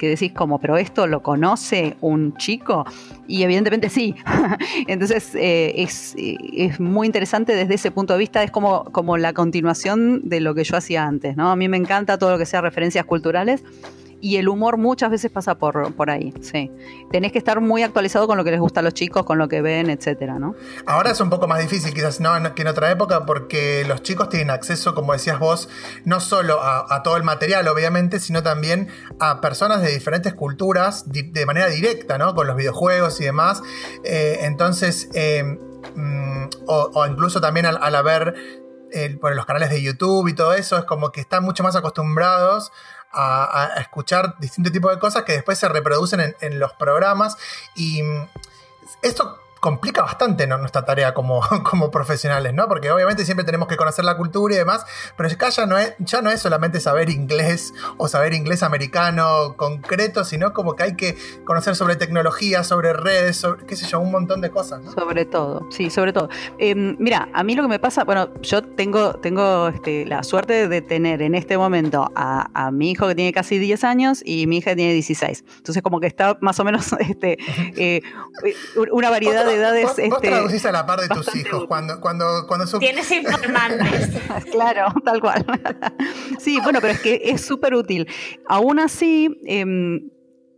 que 0.00 0.08
decís 0.08 0.32
como, 0.32 0.58
pero 0.58 0.78
esto 0.78 1.06
lo 1.06 1.22
conoce 1.22 1.94
un 2.00 2.34
chico 2.38 2.86
y 3.28 3.42
evidentemente 3.42 3.90
sí. 3.90 4.14
Entonces 4.86 5.34
eh, 5.34 5.74
es, 5.76 6.14
es, 6.16 6.80
muy 6.80 7.06
interesante 7.06 7.54
desde 7.54 7.74
ese 7.74 7.90
punto 7.90 8.14
de 8.14 8.18
vista, 8.18 8.42
es 8.42 8.50
como, 8.50 8.84
como 8.84 9.18
la 9.18 9.34
continuación 9.34 10.22
de 10.26 10.40
lo 10.40 10.54
que 10.54 10.64
yo 10.64 10.78
hacía 10.78 11.04
antes, 11.04 11.36
¿no? 11.36 11.50
A 11.50 11.56
mí 11.56 11.68
me 11.68 11.76
encanta 11.76 12.16
todo 12.16 12.30
lo 12.30 12.38
que 12.38 12.46
sea 12.46 12.62
referencias 12.62 13.04
culturales 13.04 13.62
y 14.20 14.36
el 14.36 14.48
humor 14.48 14.76
muchas 14.76 15.10
veces 15.10 15.30
pasa 15.30 15.56
por, 15.56 15.94
por 15.94 16.10
ahí, 16.10 16.34
sí. 16.40 16.70
Tenés 17.10 17.32
que 17.32 17.38
estar 17.38 17.60
muy 17.60 17.82
actualizado 17.82 18.26
con 18.26 18.36
lo 18.36 18.44
que 18.44 18.50
les 18.50 18.60
gusta 18.60 18.80
a 18.80 18.82
los 18.82 18.94
chicos, 18.94 19.24
con 19.24 19.38
lo 19.38 19.48
que 19.48 19.62
ven, 19.62 19.90
etcétera, 19.90 20.38
¿no? 20.38 20.54
Ahora 20.86 21.10
es 21.10 21.20
un 21.20 21.30
poco 21.30 21.46
más 21.46 21.60
difícil 21.60 21.94
quizás 21.94 22.20
no, 22.20 22.30
que 22.54 22.62
en 22.62 22.68
otra 22.68 22.90
época 22.90 23.24
porque 23.24 23.84
los 23.86 24.02
chicos 24.02 24.28
tienen 24.28 24.50
acceso, 24.50 24.94
como 24.94 25.12
decías 25.12 25.38
vos, 25.38 25.68
no 26.04 26.20
solo 26.20 26.60
a, 26.62 27.02
todo 27.02 27.16
el 27.16 27.22
material, 27.22 27.66
obviamente, 27.68 28.20
sino 28.20 28.42
también 28.42 28.88
a 29.18 29.40
personas 29.40 29.82
de 29.82 29.90
diferentes 29.90 30.34
culturas 30.34 31.04
de 31.06 31.46
manera 31.46 31.68
directa, 31.68 32.18
¿no? 32.18 32.34
Con 32.34 32.46
los 32.46 32.56
videojuegos 32.56 33.20
y 33.20 33.24
demás. 33.24 33.62
Eh, 34.04 34.40
entonces, 34.42 35.08
eh, 35.14 35.42
mm, 35.94 36.48
o, 36.66 37.06
incluso 37.06 37.40
también 37.40 37.66
al, 37.66 37.78
al 37.80 37.94
haber 37.94 38.34
por 39.20 39.36
los 39.36 39.46
canales 39.46 39.70
de 39.70 39.80
YouTube 39.80 40.26
y 40.26 40.34
todo 40.34 40.52
eso, 40.52 40.76
es 40.76 40.84
como 40.84 41.12
que 41.12 41.20
están 41.20 41.44
mucho 41.44 41.62
más 41.62 41.76
acostumbrados 41.76 42.72
a, 43.12 43.74
escuchar 43.78 44.36
distintos 44.38 44.72
tipos 44.72 44.92
de 44.92 44.98
cosas 44.98 45.24
que 45.24 45.32
después 45.32 45.58
se 45.58 45.68
reproducen 45.68 46.20
en, 46.20 46.36
en 46.40 46.58
los 46.58 46.72
programas. 46.74 47.36
Y 47.74 48.02
esto 49.02 49.39
complica 49.60 50.02
bastante 50.02 50.46
nuestra 50.46 50.84
tarea 50.84 51.14
como, 51.14 51.40
como 51.70 51.90
profesionales, 51.90 52.54
¿no? 52.54 52.66
Porque 52.66 52.90
obviamente 52.90 53.24
siempre 53.24 53.44
tenemos 53.44 53.68
que 53.68 53.76
conocer 53.76 54.04
la 54.04 54.16
cultura 54.16 54.54
y 54.54 54.58
demás, 54.58 54.84
pero 55.16 55.28
acá 55.28 55.50
ya 55.50 55.66
no, 55.66 55.78
es, 55.78 55.94
ya 55.98 56.22
no 56.22 56.30
es 56.30 56.40
solamente 56.40 56.80
saber 56.80 57.10
inglés 57.10 57.72
o 57.98 58.08
saber 58.08 58.34
inglés 58.34 58.62
americano 58.62 59.54
concreto, 59.56 60.24
sino 60.24 60.52
como 60.52 60.74
que 60.74 60.82
hay 60.82 60.96
que 60.96 61.16
conocer 61.44 61.76
sobre 61.76 61.96
tecnología, 61.96 62.64
sobre 62.64 62.92
redes, 62.92 63.36
sobre, 63.36 63.66
qué 63.66 63.76
sé 63.76 63.86
yo, 63.86 64.00
un 64.00 64.10
montón 64.10 64.40
de 64.40 64.50
cosas. 64.50 64.80
Sobre 64.94 65.24
todo, 65.26 65.66
sí, 65.70 65.90
sobre 65.90 66.12
todo. 66.12 66.30
Em, 66.58 66.96
mira, 66.98 67.28
a 67.32 67.44
mí 67.44 67.54
lo 67.54 67.62
que 67.62 67.68
me 67.68 67.78
pasa, 67.78 68.04
bueno, 68.04 68.30
yo 68.40 68.62
tengo, 68.62 69.14
tengo 69.14 69.68
este, 69.68 70.06
la 70.06 70.22
suerte 70.22 70.68
de 70.68 70.80
tener 70.80 71.22
en 71.22 71.34
este 71.34 71.58
momento 71.58 72.10
a, 72.16 72.70
mi 72.72 72.92
hijo 72.92 73.08
que 73.08 73.14
tiene 73.14 73.32
casi 73.32 73.58
10 73.58 73.84
años 73.84 74.22
y 74.24 74.46
mi 74.46 74.58
hija 74.58 74.70
que 74.70 74.76
tiene 74.76 74.92
16. 74.92 75.44
Entonces 75.56 75.82
como 75.82 75.98
que 75.98 76.06
está 76.06 76.38
más 76.40 76.58
o 76.60 76.64
menos 76.64 76.92
este, 77.00 77.36
eh, 77.76 78.02
una 78.92 79.10
variedad 79.10 79.49
de 79.50 79.56
edades. 79.56 79.84
Vos, 79.84 79.98
este, 79.98 80.28
traducís 80.28 80.64
a 80.66 80.72
la 80.72 80.86
par 80.86 81.00
de 81.00 81.08
tus 81.08 81.34
hijos 81.36 81.66
cuando, 81.66 82.00
cuando, 82.00 82.46
cuando 82.46 82.78
Tienes 82.78 83.10
informantes. 83.10 84.10
claro, 84.52 84.92
tal 85.04 85.20
cual. 85.20 85.44
sí, 86.38 86.58
bueno, 86.62 86.80
pero 86.80 86.94
es 86.94 87.00
que 87.00 87.20
es 87.24 87.40
súper 87.40 87.74
útil. 87.74 88.08
Aún 88.46 88.78
así, 88.78 89.40
em, 89.44 90.10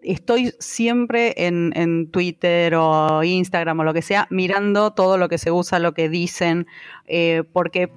estoy 0.03 0.55
siempre 0.59 1.35
en, 1.37 2.11
Twitter 2.11 2.75
o 2.75 3.23
Instagram 3.23 3.81
o 3.81 3.85
lo 3.85 3.95
que 3.95 4.03
sea, 4.03 4.27
mirando 4.31 4.93
todo 4.93 5.19
lo 5.19 5.29
que 5.29 5.39
se 5.39 5.51
usa, 5.51 5.79
lo 5.79 5.93
que 5.93 6.09
dicen, 6.09 6.67
eh, 7.07 7.45
porque 7.53 7.93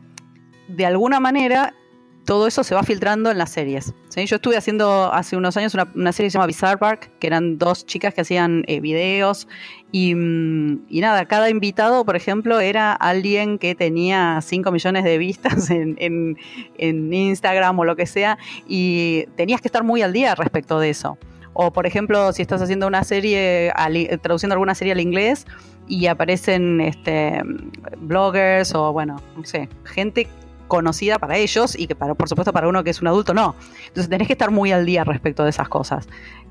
de 0.68 0.86
alguna 0.86 1.20
manera 1.20 1.74
todo 2.26 2.48
eso 2.48 2.64
se 2.64 2.74
va 2.76 2.84
filtrando 2.84 3.30
en 3.32 3.38
las 3.38 3.52
series. 3.52 3.94
Yo 4.16 4.36
estuve 4.38 4.58
haciendo 4.58 5.14
hace 5.14 5.38
unos 5.38 5.56
años 5.58 5.76
una, 5.76 6.12
serie 6.12 6.28
que 6.28 6.32
se 6.32 6.38
llama 6.38 6.48
Bizarre 6.48 6.78
Park, 6.78 7.12
que 7.20 7.28
eran 7.28 7.58
dos 7.58 7.86
chicas 7.86 8.14
que 8.14 8.22
hacían 8.22 8.64
eh, 8.68 8.80
videos 8.80 9.48
mm, 9.94 10.76
y, 10.90 11.02
nada, 11.02 11.26
cada 11.26 11.50
invitado, 11.50 12.04
por 12.04 12.16
ejemplo, 12.16 12.60
era 12.60 12.94
alguien 12.94 13.60
que 13.60 13.76
tenía 13.76 14.40
5 14.42 14.72
millones 14.72 15.04
de 15.04 15.18
vistas 15.18 15.70
en, 15.70 16.38
Instagram 16.78 17.80
o 17.80 17.86
lo 17.86 17.96
que 17.96 18.06
sea 18.06 18.38
y 18.68 19.26
tenías 19.36 19.62
que 19.62 19.68
estar 19.68 19.84
muy 19.84 20.02
al 20.02 20.12
día 20.12 20.34
respecto 20.36 20.80
de 20.80 20.90
eso. 20.90 21.18
O 21.54 21.72
por 21.72 21.86
ejemplo, 21.86 22.34
si 22.34 22.42
estás 22.42 22.62
haciendo 22.62 22.88
una 22.88 23.04
serie, 23.04 23.72
traduciendo 24.22 24.54
alguna 24.54 24.76
serie 24.76 24.94
al 24.94 25.00
inglés 25.00 25.46
y 25.88 26.08
aparecen 26.08 26.82
este, 26.82 27.42
bloggers 27.98 28.74
o 28.74 28.92
bueno, 28.92 29.22
no 29.38 29.46
sé, 29.46 29.70
gente 29.84 30.28
conocida 30.68 31.20
para 31.20 31.38
ellos 31.38 31.78
y 31.78 31.88
que 31.88 31.96
para, 31.96 32.16
por 32.16 32.30
supuesto 32.30 32.54
para 32.54 32.68
uno 32.68 32.84
que 32.84 32.90
es 32.90 33.02
un 33.02 33.08
adulto 33.08 33.34
no. 33.34 33.56
Entonces 33.88 34.10
tenés 34.10 34.28
que 34.28 34.34
estar 34.34 34.52
muy 34.52 34.72
al 34.72 34.86
día 34.86 35.04
respecto 35.04 35.44
de 35.44 35.50
esas 35.50 35.70
cosas. 35.70 36.08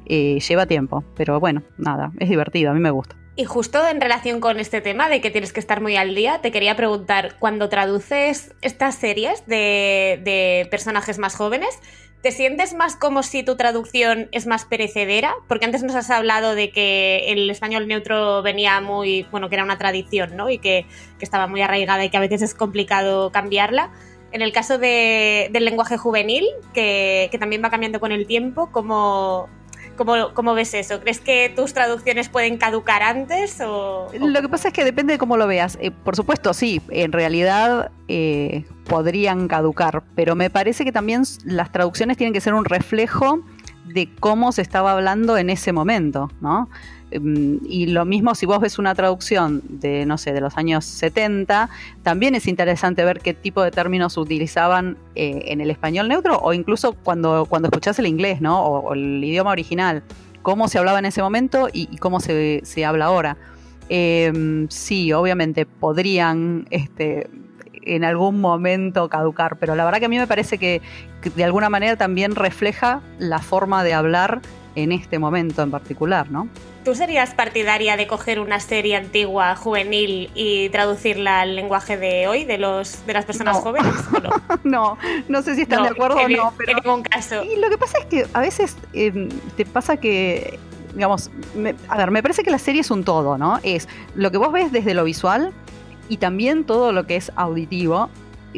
Eh, 0.06 0.38
lleva 0.40 0.66
tiempo, 0.66 1.04
pero 1.16 1.40
bueno, 1.40 1.62
nada, 1.78 2.12
es 2.18 2.28
divertido, 2.28 2.70
a 2.70 2.74
mí 2.74 2.80
me 2.80 2.90
gusta. 2.90 3.16
Y 3.36 3.46
justo 3.46 3.84
en 3.88 4.00
relación 4.00 4.40
con 4.40 4.60
este 4.60 4.80
tema 4.80 5.08
de 5.08 5.20
que 5.20 5.30
tienes 5.30 5.52
que 5.52 5.58
estar 5.58 5.80
muy 5.80 5.96
al 5.96 6.14
día, 6.14 6.40
te 6.40 6.52
quería 6.52 6.76
preguntar, 6.76 7.36
cuando 7.40 7.68
traduces 7.68 8.54
estas 8.62 8.94
series 8.94 9.44
de, 9.46 10.20
de 10.22 10.68
personajes 10.70 11.18
más 11.18 11.34
jóvenes, 11.34 11.80
¿Te 12.24 12.32
sientes 12.32 12.72
más 12.72 12.96
como 12.96 13.22
si 13.22 13.42
tu 13.42 13.54
traducción 13.54 14.30
es 14.32 14.46
más 14.46 14.64
perecedera? 14.64 15.34
Porque 15.46 15.66
antes 15.66 15.82
nos 15.82 15.94
has 15.94 16.08
hablado 16.08 16.54
de 16.54 16.70
que 16.70 17.26
el 17.26 17.50
español 17.50 17.86
neutro 17.86 18.40
venía 18.40 18.80
muy, 18.80 19.26
bueno, 19.30 19.50
que 19.50 19.56
era 19.56 19.62
una 19.62 19.76
tradición, 19.76 20.34
¿no? 20.34 20.48
Y 20.48 20.56
que, 20.56 20.86
estaba 21.20 21.46
muy 21.48 21.60
arraigada 21.60 22.02
y 22.02 22.08
que 22.08 22.16
a 22.16 22.20
veces 22.20 22.40
es 22.40 22.54
complicado 22.54 23.30
cambiarla. 23.30 23.92
En 24.32 24.40
el 24.40 24.52
caso 24.52 24.78
del 24.78 25.52
lenguaje 25.52 25.98
juvenil, 25.98 26.46
que, 26.72 27.28
que, 27.30 27.36
también 27.36 27.62
va 27.62 27.68
cambiando 27.68 28.00
con 28.00 28.10
el 28.10 28.26
tiempo, 28.26 28.70
¿cómo, 28.72 29.50
¿Cómo, 29.96 30.54
ves 30.54 30.74
eso? 30.74 31.00
¿Crees 31.00 31.20
que 31.20 31.52
tus 31.54 31.72
traducciones 31.74 32.28
pueden 32.28 32.58
caducar 32.58 33.02
antes? 33.02 33.60
O, 33.60 34.08
Lo 34.18 34.40
que 34.40 34.48
pasa 34.48 34.68
es 34.68 34.74
que 34.74 34.84
depende 34.84 35.14
de 35.14 35.18
cómo 35.18 35.36
lo 35.36 35.46
veas. 35.46 35.78
Eh, 35.80 35.90
por 35.90 36.16
supuesto, 36.16 36.52
sí, 36.54 36.80
en 36.90 37.12
realidad 37.12 37.90
eh, 38.08 38.64
podrían 38.86 39.48
caducar, 39.48 40.02
pero 40.14 40.34
me 40.34 40.50
parece 40.50 40.84
que 40.84 40.92
también 40.92 41.22
las 41.44 41.72
traducciones 41.72 42.16
tienen 42.16 42.32
que 42.32 42.40
ser 42.40 42.54
un 42.54 42.64
reflejo 42.64 43.40
de 43.86 44.08
cómo 44.20 44.52
se 44.52 44.62
estaba 44.62 44.92
hablando 44.92 45.36
en 45.36 45.50
ese 45.50 45.72
momento, 45.72 46.30
¿no? 46.40 46.68
Em, 47.14 47.60
y 47.64 47.86
lo 47.86 48.04
mismo 48.04 48.34
si 48.34 48.44
vos 48.44 48.58
ves 48.58 48.78
una 48.78 48.94
traducción 48.94 49.62
de, 49.68 50.04
no 50.04 50.18
sé, 50.18 50.32
de 50.32 50.40
los 50.40 50.56
años 50.56 50.84
70, 50.84 51.70
también 52.02 52.34
es 52.34 52.48
interesante 52.48 53.04
ver 53.04 53.20
qué 53.20 53.34
tipo 53.34 53.62
de 53.62 53.70
términos 53.70 54.16
utilizaban 54.16 54.96
eh, 55.14 55.44
en 55.46 55.60
el 55.60 55.70
español 55.70 56.08
neutro 56.08 56.38
o 56.38 56.52
incluso 56.52 56.92
cuando, 56.92 57.46
cuando 57.48 57.68
escuchás 57.68 58.00
el 58.00 58.08
inglés, 58.08 58.40
¿no? 58.40 58.60
O, 58.64 58.94
el 58.94 59.22
idioma 59.22 59.52
original, 59.52 60.02
cómo 60.42 60.66
se 60.66 60.78
hablaba 60.78 60.98
en 60.98 61.04
ese 61.04 61.22
momento 61.22 61.68
y, 61.72 61.86
cómo 61.98 62.18
se, 62.18 62.84
habla 62.84 63.06
ahora. 63.06 63.36
Em, 63.88 64.68
sí, 64.68 65.12
obviamente 65.12 65.66
podrían 65.66 66.66
este, 66.70 67.30
en 67.82 68.02
algún 68.02 68.40
momento 68.40 69.08
caducar, 69.08 69.58
pero 69.60 69.76
la 69.76 69.84
verdad 69.84 70.00
que 70.00 70.06
a 70.06 70.08
mí 70.08 70.18
me 70.18 70.26
parece 70.26 70.58
que 70.58 70.82
de 71.36 71.44
alguna 71.44 71.70
manera 71.70 71.96
también 71.96 72.34
refleja 72.34 73.02
la 73.18 73.38
forma 73.38 73.84
de 73.84 73.94
hablar 73.94 74.40
en 74.74 74.90
este 74.90 75.20
momento 75.20 75.62
en 75.62 75.70
particular, 75.70 76.28
¿no? 76.30 76.48
¿Tú 76.84 76.94
serías 76.94 77.32
partidaria 77.34 77.96
de 77.96 78.06
coger 78.06 78.38
una 78.38 78.60
serie 78.60 78.96
antigua, 78.96 79.56
juvenil, 79.56 80.30
y 80.34 80.68
traducirla 80.68 81.40
al 81.40 81.56
lenguaje 81.56 81.96
de 81.96 82.28
hoy, 82.28 82.44
de 82.44 82.58
los 82.58 83.06
de 83.06 83.14
las 83.14 83.24
personas 83.24 83.56
jóvenes? 83.56 83.94
no? 84.64 84.98
no, 85.28 85.42
sé 85.42 85.54
si 85.54 85.62
están 85.62 85.84
de 85.84 85.88
acuerdo 85.88 86.18
o 86.18 86.28
no, 86.28 86.52
pero. 86.58 86.72
En 86.72 86.84
ningún 86.84 87.02
caso. 87.02 87.42
Y 87.42 87.56
lo 87.56 87.70
que 87.70 87.78
pasa 87.78 87.98
es 88.00 88.04
que 88.06 88.26
a 88.34 88.40
veces 88.40 88.76
em, 88.92 89.30
te 89.56 89.64
pasa 89.64 89.96
que. 89.96 90.58
Digamos, 90.94 91.30
a 91.88 91.96
ver, 91.96 92.10
me 92.10 92.22
parece 92.22 92.42
que 92.44 92.50
la 92.50 92.58
serie 92.58 92.82
es 92.82 92.90
un 92.90 93.02
todo, 93.02 93.38
¿no? 93.38 93.58
Es 93.62 93.88
lo 94.14 94.30
que 94.30 94.36
vos 94.36 94.52
ves 94.52 94.70
desde 94.70 94.94
lo 94.94 95.04
visual 95.04 95.52
y 96.08 96.18
también 96.18 96.64
todo 96.64 96.92
lo 96.92 97.06
que 97.06 97.16
es 97.16 97.32
auditivo 97.34 98.10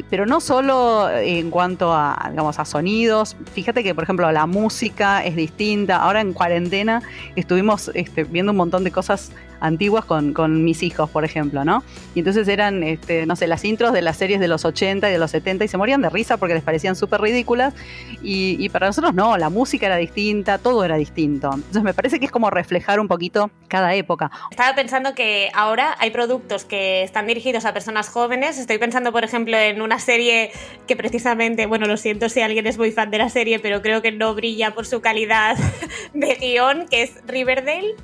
pero 0.04 0.26
no 0.26 0.40
solo 0.40 1.08
en 1.10 1.50
cuanto 1.50 1.92
a, 1.92 2.28
digamos, 2.30 2.58
a 2.58 2.64
sonidos. 2.64 3.36
Fíjate 3.52 3.82
que, 3.82 3.94
por 3.94 4.04
ejemplo, 4.04 4.30
la 4.32 4.46
música 4.46 5.24
es 5.24 5.36
distinta. 5.36 5.96
Ahora 5.96 6.20
en 6.20 6.32
cuarentena 6.32 7.02
estuvimos 7.34 7.90
este, 7.94 8.24
viendo 8.24 8.52
un 8.52 8.58
montón 8.58 8.84
de 8.84 8.90
cosas 8.90 9.32
antiguas 9.60 10.04
con, 10.04 10.32
con, 10.32 10.64
mis 10.64 10.82
hijos, 10.82 11.10
por 11.10 11.24
ejemplo, 11.24 11.64
¿no? 11.64 11.82
Y 12.14 12.20
entonces 12.20 12.48
eran, 12.48 12.82
este, 12.82 13.26
no 13.26 13.36
sé, 13.36 13.46
las 13.46 13.64
intros 13.64 13.92
de 13.92 14.02
las 14.02 14.16
series 14.16 14.40
de 14.40 14.48
los 14.48 14.64
80 14.64 15.08
y 15.08 15.12
de 15.12 15.18
los 15.18 15.30
70 15.30 15.64
y 15.64 15.68
se 15.68 15.76
morían 15.76 16.02
de 16.02 16.10
risa 16.10 16.36
porque 16.36 16.54
les 16.54 16.62
parecían 16.62 16.96
súper 16.96 17.20
ridículas. 17.20 17.74
Y, 18.22 18.56
y, 18.58 18.68
para 18.68 18.86
nosotros 18.86 19.14
no, 19.14 19.36
la 19.36 19.50
música 19.50 19.86
era 19.86 19.96
distinta, 19.96 20.58
todo 20.58 20.84
era 20.84 20.96
distinto. 20.96 21.50
Entonces 21.54 21.82
me 21.82 21.94
parece 21.94 22.18
que 22.18 22.26
es 22.26 22.32
como 22.32 22.50
reflejar 22.50 23.00
un 23.00 23.08
poquito 23.08 23.50
cada 23.68 23.94
época. 23.94 24.30
Estaba 24.50 24.74
pensando 24.74 25.14
que 25.14 25.50
ahora 25.54 25.94
hay 25.98 26.10
productos 26.10 26.64
que 26.64 27.02
están 27.02 27.26
dirigidos 27.26 27.64
a 27.64 27.72
personas 27.72 28.08
jóvenes. 28.08 28.58
Estoy 28.58 28.78
pensando, 28.78 29.12
por 29.12 29.24
ejemplo, 29.24 29.56
en 29.56 29.82
una 29.82 29.98
serie 29.98 30.50
que 30.86 30.96
precisamente, 30.96 31.66
bueno, 31.66 31.86
lo 31.86 31.96
siento 31.96 32.28
si 32.28 32.40
alguien 32.40 32.66
es 32.66 32.78
muy 32.78 32.92
fan 32.92 33.10
de 33.10 33.18
la 33.18 33.28
serie, 33.28 33.58
pero 33.58 33.82
creo 33.82 34.02
que 34.02 34.12
no 34.12 34.34
brilla 34.34 34.74
por 34.74 34.86
su 34.86 35.00
calidad 35.00 35.56
de 36.14 36.34
guion, 36.34 36.86
que 36.88 37.02
es 37.02 37.12
Riverdale 37.26 37.94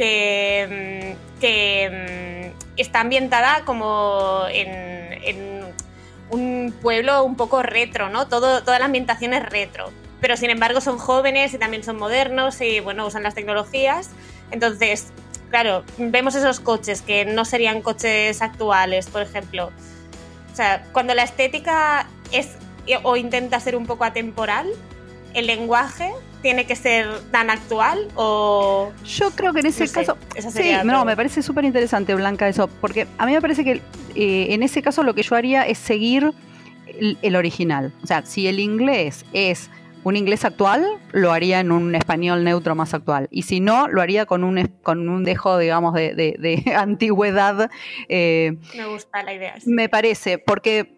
que, 0.00 1.14
mm, 1.36 1.40
que 1.40 2.54
mm, 2.56 2.80
está 2.80 3.00
ambientada 3.00 3.66
como 3.66 4.44
en, 4.48 5.60
un 6.30 6.72
pueblo 6.80 7.24
un 7.24 7.36
poco 7.36 7.62
retro, 7.62 8.08
¿no? 8.08 8.26
Todo, 8.26 8.62
toda 8.62 8.78
la 8.78 8.86
ambientación 8.86 9.34
es 9.34 9.44
retro. 9.44 9.90
Pero 10.22 10.38
sin 10.38 10.48
embargo 10.48 10.80
son 10.80 10.96
jóvenes 10.96 11.52
y 11.52 11.58
también 11.58 11.82
son 11.82 11.98
modernos 11.98 12.62
y 12.62 12.80
bueno, 12.80 13.06
usan 13.06 13.24
las 13.24 13.34
tecnologías. 13.34 14.10
Entonces, 14.52 15.08
claro, 15.50 15.84
vemos 15.98 16.34
esos 16.34 16.60
coches 16.60 17.02
que 17.02 17.26
no 17.26 17.44
serían 17.44 17.82
coches 17.82 18.40
actuales, 18.40 19.10
por 19.10 19.20
ejemplo. 19.20 19.70
O 20.50 20.56
sea, 20.56 20.84
cuando 20.92 21.14
la 21.14 21.24
estética 21.24 22.06
es 22.32 22.56
o 23.02 23.16
intenta 23.16 23.60
ser 23.60 23.76
un 23.76 23.86
poco 23.86 24.04
atemporal, 24.04 24.68
el 25.34 25.46
lenguaje 25.46 26.12
tiene 26.42 26.66
que 26.66 26.76
ser 26.76 27.06
tan 27.30 27.50
actual 27.50 28.08
o... 28.14 28.90
Yo 29.04 29.30
creo 29.30 29.52
que 29.52 29.60
en 29.60 29.66
ese 29.66 29.90
caso... 29.90 30.16
sí, 30.50 30.72
no, 30.84 31.04
me 31.04 31.16
parece 31.16 31.42
súper 31.42 31.64
interesante, 31.64 32.14
Blanca, 32.14 32.48
eso, 32.48 32.68
porque 32.80 33.06
a 33.18 33.26
mí 33.26 33.32
me 33.32 33.40
parece 33.40 33.64
que 33.64 33.82
eh, 34.14 34.46
en 34.50 34.62
ese 34.62 34.82
caso 34.82 35.02
lo 35.02 35.14
que 35.14 35.22
yo 35.22 35.36
haría 35.36 35.66
es 35.66 35.78
seguir 35.78 36.32
el, 37.22 37.36
original. 37.36 37.92
O 38.02 38.06
sea, 38.06 38.24
si 38.24 38.46
el 38.46 38.58
inglés 38.58 39.24
es 39.32 39.70
un 40.02 40.16
inglés 40.16 40.44
actual, 40.44 40.86
lo 41.12 41.30
haría 41.32 41.60
en 41.60 41.72
un 41.72 41.94
español 41.94 42.42
neutro 42.42 42.74
más 42.74 42.94
actual. 42.94 43.28
Y 43.30 43.42
si 43.42 43.60
no, 43.60 43.88
lo 43.88 44.00
haría 44.00 44.24
con 44.24 44.44
un, 44.44 44.66
con 44.82 45.08
un 45.08 45.24
dejo, 45.24 45.58
digamos, 45.58 45.94
de, 45.94 46.72
antigüedad. 46.76 47.70
Eh, 48.08 48.56
me 48.76 48.86
gusta 48.86 49.22
la 49.22 49.34
idea. 49.34 49.54
Me 49.66 49.88
parece, 49.88 50.38
porque... 50.38 50.96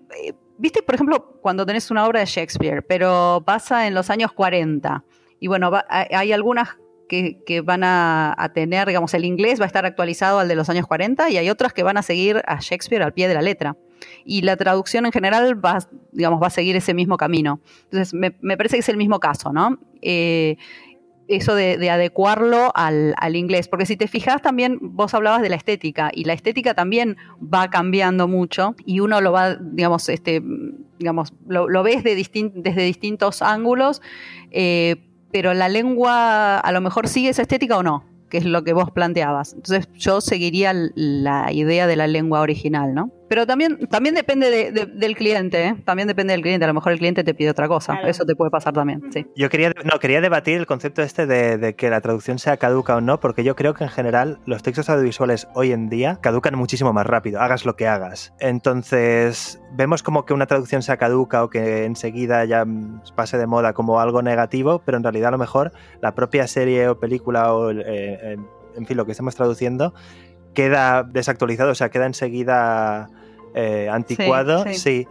Viste, 0.63 0.81
por 0.81 0.95
ejemplo, 0.95 1.41
cuando 1.41 1.67
tenés 1.67 1.91
una 1.91 2.07
obra 2.07 2.21
de 2.21 2.27
Shakespeare, 2.27 2.83
pero 2.83 3.43
pasa 3.45 3.89
en 3.89 3.95
los 3.95 4.11
años 4.11 4.31
40. 4.31 5.03
Y 5.41 5.49
bueno, 5.49 5.73
hay 5.89 6.31
algunas 6.31 6.77
que, 7.09 7.63
van 7.65 7.83
a, 7.83 8.53
tener, 8.55 8.87
digamos, 8.87 9.13
el 9.15 9.25
inglés 9.25 9.59
va 9.59 9.65
a 9.65 9.67
estar 9.67 9.85
actualizado 9.85 10.39
al 10.39 10.47
de 10.47 10.55
los 10.55 10.71
años 10.71 10.87
40 10.87 11.31
y 11.31 11.37
hay 11.37 11.51
otras 11.51 11.73
que 11.73 11.83
van 11.83 11.97
a 11.97 12.03
seguir 12.03 12.43
a 12.47 12.61
Shakespeare 12.61 13.03
al 13.03 13.13
pie 13.13 13.27
de 13.27 13.35
la 13.35 13.43
letra. 13.43 13.77
Y 14.25 14.43
la 14.43 14.57
traducción 14.57 15.05
en 15.05 15.11
general 15.11 15.63
va, 15.65 15.81
digamos, 16.13 16.41
va 16.41 16.47
a 16.47 16.51
seguir 16.51 16.77
ese 16.77 16.95
mismo 16.95 17.17
camino. 17.17 17.59
Entonces, 17.91 18.15
me, 18.15 18.31
parece 18.57 18.77
que 18.77 18.81
es 18.83 18.89
el 18.89 18.97
mismo 18.97 19.19
caso, 19.19 19.53
¿no? 19.53 19.81
Eh, 20.01 20.59
eso 21.37 21.55
de, 21.55 21.91
adecuarlo 21.91 22.72
al, 22.74 23.37
inglés. 23.37 23.68
Porque 23.68 23.87
si 23.87 23.97
te 23.97 24.09
fijas 24.09 24.43
también, 24.43 24.78
vos 24.80 25.14
hablabas 25.14 25.43
de 25.43 25.49
la 25.49 25.57
estética 25.57 26.11
y 26.12 26.24
la 26.24 26.33
estética 26.33 26.74
también 26.74 27.16
va 27.43 27.68
cambiando 27.70 28.28
mucho 28.28 28.74
y 28.85 29.01
uno 29.01 29.20
lo 29.20 29.33
va, 29.33 29.57
digamos, 29.57 30.09
este, 30.09 30.43
digamos, 30.99 31.33
lo, 31.47 31.83
ves 31.83 32.05
de 32.05 32.14
desde 32.14 32.83
distintos 32.83 33.43
ángulos, 33.43 34.03
eh, 34.51 34.97
pero 35.30 35.55
la 35.55 35.68
lengua 35.68 36.59
a 36.59 36.72
lo 36.72 36.80
mejor 36.80 37.09
sigue 37.09 37.30
esa 37.30 37.43
estética 37.43 37.78
o 37.78 37.83
no 37.83 38.05
que 38.33 38.39
es 38.39 38.47
lo 38.47 38.64
que 38.64 38.72
vos 38.72 38.91
planteabas. 38.91 39.53
Entonces 39.53 39.91
yo 39.93 40.22
seguiría 40.22 40.72
la 40.72 41.53
idea 41.53 41.87
de 41.87 41.97
la 41.97 42.07
lengua 42.07 42.41
original, 42.41 42.95
¿no? 42.95 43.12
Pero 43.33 43.47
también, 43.47 43.87
también 43.87 44.14
depende 44.14 44.70
del 44.93 45.16
cliente, 45.16 45.68
¿eh? 45.68 45.74
también 45.87 46.07
depende 46.07 46.35
del 46.35 46.43
cliente. 46.43 46.66
A 46.66 46.68
lo 46.68 46.74
mejor 46.74 46.93
el 46.93 46.99
cliente 46.99 47.24
te 47.24 47.33
pide 47.33 47.49
otra 47.49 47.66
cosa. 47.66 47.95
Eso 48.05 48.26
te 48.26 48.37
puede 48.37 48.51
pasar 48.51 48.74
también. 48.74 49.11
Sí. 49.11 49.26
Yo 49.35 49.49
quería, 49.49 49.72
no, 49.91 49.99
quería 50.01 50.20
debatir 50.20 50.59
el 50.59 50.66
concepto 50.66 51.01
este 51.01 51.24
de, 51.24 51.74
que 51.74 51.89
la 51.89 52.03
traducción 52.03 52.39
sea 52.39 52.59
caduca 52.59 52.95
o 52.95 53.01
no, 53.01 53.20
porque 53.20 53.43
yo 53.43 53.57
creo 53.57 53.72
que 53.72 53.85
en 53.85 53.89
general 53.89 54.39
los 54.45 54.62
textos 54.62 54.91
audiovisuales 54.91 55.49
hoy 55.55 55.72
en 55.72 55.89
día 55.89 56.18
caducan 56.20 56.59
muchísimo 56.59 56.93
más 56.93 57.07
rápido, 57.07 57.41
hagas 57.41 57.64
lo 57.64 57.74
que 57.74 57.89
hagas. 57.89 58.35
Entonces, 58.39 59.59
vemos 59.72 60.03
como 60.03 60.26
que 60.26 60.35
una 60.35 60.45
traducción 60.45 60.83
sea 60.83 60.99
caduca 60.99 61.43
o 61.43 61.49
que 61.49 61.87
enseguida 61.87 62.45
ya 62.45 62.66
pase 63.16 63.39
de 63.39 63.47
moda 63.47 63.72
como 63.72 63.99
algo 63.99 64.20
negativo, 64.20 64.83
pero 64.85 64.99
en 64.99 65.05
realidad 65.05 65.28
a 65.28 65.33
lo 65.33 65.39
mejor 65.39 65.72
la 66.03 66.14
propia 66.14 66.47
serie 66.47 66.87
o 66.87 67.01
película 67.01 67.55
o, 67.55 67.70
eh, 67.70 67.83
eh, 67.87 68.37
en 68.76 68.87
fin, 68.87 68.95
lo 68.99 69.07
que 69.07 69.12
estamos 69.12 69.35
traduciendo 69.35 69.95
queda 70.53 71.03
desactualizado, 71.03 71.70
o 71.70 71.74
sea, 71.74 71.89
queda 71.89 72.05
enseguida 72.05 73.09
eh, 73.55 73.88
anticuado. 73.90 74.64
Sí. 74.72 75.07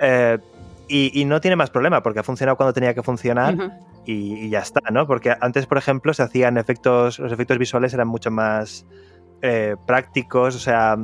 Eh, 0.00 0.38
y, 0.86 1.24
no 1.24 1.40
tiene 1.40 1.56
más 1.56 1.70
problema 1.70 2.02
porque 2.02 2.20
ha 2.20 2.22
funcionado 2.22 2.56
cuando 2.56 2.72
tenía 2.72 2.94
que 2.94 3.02
funcionar 3.02 3.72
y, 4.04 4.50
ya 4.50 4.60
está, 4.60 4.80
¿no? 4.90 5.06
Porque 5.06 5.34
antes, 5.40 5.66
por 5.66 5.78
ejemplo, 5.78 6.12
se 6.12 6.22
hacían 6.22 6.58
efectos, 6.58 7.18
los 7.18 7.32
efectos 7.32 7.58
visuales 7.58 7.94
eran 7.94 8.06
mucho 8.06 8.30
más 8.30 8.86
eh, 9.40 9.76
prácticos, 9.86 10.54
o 10.54 10.58
sea, 10.58 10.96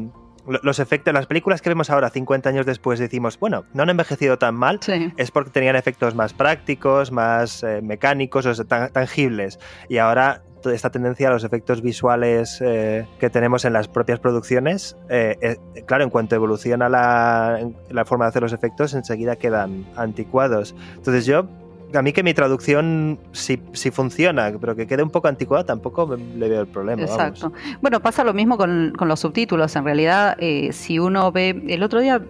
los 0.46 0.78
efectos, 0.78 1.14
las 1.14 1.26
películas 1.26 1.62
que 1.62 1.70
vemos 1.70 1.88
ahora, 1.88 2.10
50 2.10 2.48
años 2.50 2.66
después, 2.66 2.98
decimos, 2.98 3.38
bueno, 3.38 3.64
no 3.72 3.84
han 3.84 3.90
envejecido 3.90 4.38
tan 4.38 4.54
mal, 4.54 4.80
es 5.16 5.30
porque 5.30 5.50
tenían 5.50 5.76
efectos 5.76 6.14
más 6.14 6.34
prácticos, 6.34 7.10
más 7.10 7.64
mecánicos, 7.82 8.46
o 8.46 8.64
tangibles. 8.64 9.58
Y 9.88 9.96
ahora 9.96 10.42
esta 10.68 10.90
tendencia 10.90 11.28
a 11.28 11.30
los 11.30 11.44
efectos 11.44 11.80
visuales 11.80 12.60
eh, 12.60 13.06
que 13.18 13.30
tenemos 13.30 13.64
en 13.64 13.72
las 13.72 13.88
propias 13.88 14.20
producciones, 14.20 14.96
eh, 15.08 15.36
eh, 15.40 15.82
claro, 15.86 16.04
en 16.04 16.10
cuanto 16.10 16.34
evoluciona 16.34 16.88
la, 16.88 18.04
forma 18.04 18.26
de 18.26 18.28
hacer 18.28 18.42
los 18.42 18.52
efectos, 18.52 18.94
enseguida 18.94 19.36
quedan 19.36 19.86
anticuados. 19.96 20.74
Entonces 20.96 21.24
yo, 21.24 21.46
a 21.94 22.02
mí 22.02 22.12
que 22.12 22.22
mi 22.22 22.34
traducción 22.34 23.18
sí, 23.32 23.62
sí 23.72 23.90
funciona, 23.90 24.52
pero 24.60 24.76
que 24.76 24.86
quede 24.86 25.02
un 25.02 25.10
poco 25.10 25.28
anticuada 25.28 25.64
tampoco 25.64 26.16
le 26.16 26.48
veo 26.48 26.60
el 26.60 26.68
problema. 26.68 27.02
Exacto. 27.02 27.52
Bueno, 27.80 28.00
pasa 28.00 28.22
lo 28.22 28.34
mismo 28.34 28.56
con, 28.58 28.92
con 28.96 29.08
los 29.08 29.20
subtítulos. 29.20 29.74
En 29.76 29.84
realidad, 29.84 30.36
si 30.72 30.98
uno 30.98 31.32
ve, 31.32 31.62
el 31.68 31.82
otro 31.82 32.00
día 32.00 32.22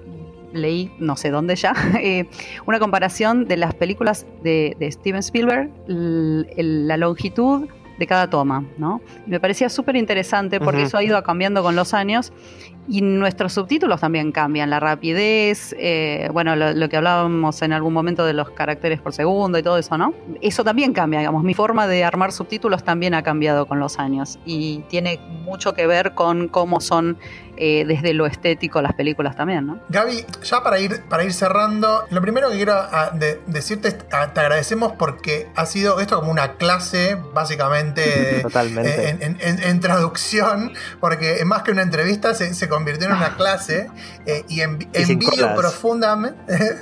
leí, 0.53 0.93
no 0.99 1.17
sé 1.17 1.31
dónde 1.31 1.57
ya, 1.57 1.75
una 2.67 2.79
comparación 2.79 3.47
de 3.47 3.57
las 3.57 3.75
películas 3.75 4.27
de 4.43 4.77
Steven 4.91 5.21
Spielberg, 5.21 5.71
la 5.87 6.97
longitud 6.97 7.69
de 8.01 8.07
cada 8.07 8.31
toma, 8.31 8.65
¿no? 8.79 9.03
Me 9.27 9.39
parecía 9.39 9.69
súper 9.69 9.95
interesante 9.95 10.59
porque 10.59 10.85
eso 10.85 10.97
ha 10.97 11.05
ido 11.05 11.23
cambiando 11.23 11.63
con 11.63 11.77
los 11.77 11.93
años 11.93 12.33
y 12.89 13.03
nuestros 13.03 13.53
subtítulos 13.53 14.01
también 14.01 14.33
cambian, 14.33 14.71
la 14.71 14.81
rapidez, 14.81 15.77
eh, 15.79 16.31
bueno, 16.33 16.57
lo, 16.57 16.89
que 16.89 16.97
hablábamos 16.97 17.61
en 17.61 17.75
algún 17.75 17.93
momento 17.93 18.25
de 18.25 18.33
los 18.33 18.51
caracteres 18.51 19.01
por 19.03 19.13
segundo 19.13 19.59
y 19.59 19.63
todo 19.63 19.77
eso, 19.77 19.99
¿no? 19.99 20.15
Eso 20.41 20.65
también 20.65 20.95
cambia, 20.95 21.21
digamos, 21.21 21.45
mi 21.45 21.53
forma 21.53 21.87
de 21.87 22.03
armar 22.03 22.33
subtítulos 22.33 22.83
también 22.83 23.13
ha 23.13 23.23
cambiado 23.23 23.67
con 23.67 23.79
los 23.79 23.99
años 23.99 24.39
y 24.47 24.79
tiene 24.89 25.21
mucho 25.45 25.75
que 25.75 25.87
ver 25.87 26.15
con 26.15 26.49
cómo 26.49 26.81
son 26.81 27.19
eh, 27.63 27.85
desde 27.87 28.15
lo 28.15 28.25
estético 28.25 28.81
las 28.81 28.95
películas 28.95 29.37
también, 29.37 29.67
¿no? 29.67 29.81
Gaby, 29.91 30.25
ya 30.43 30.63
para 30.63 30.81
ir, 30.81 31.03
para 31.11 31.25
ir 31.25 31.35
cerrando, 31.35 32.07
lo 32.09 32.23
primero 32.23 32.49
que 32.49 32.57
quiero 32.57 32.73
ah, 32.73 33.13
decirte 33.47 33.89
es 33.89 33.97
ah, 34.13 34.33
te 34.33 34.41
agradecemos 34.41 34.93
porque 34.93 35.47
ha 35.55 35.67
sido 35.67 36.01
esto 36.01 36.19
como 36.19 36.31
una 36.31 36.55
clase, 36.55 37.19
básicamente, 37.35 38.41
Totalmente. 38.43 39.19
En, 39.21 39.81
traducción, 39.81 40.73
porque 41.01 41.45
más 41.45 41.63
que 41.63 41.73
una 41.73 41.83
entrevista 41.83 42.33
se, 42.33 42.67
convirtió 42.71 43.09
en 43.09 43.13
una 43.13 43.37
clase 43.37 43.91
eh, 44.25 44.47
y 44.49 44.63
envidio 44.63 45.55
profundamente. 45.55 46.41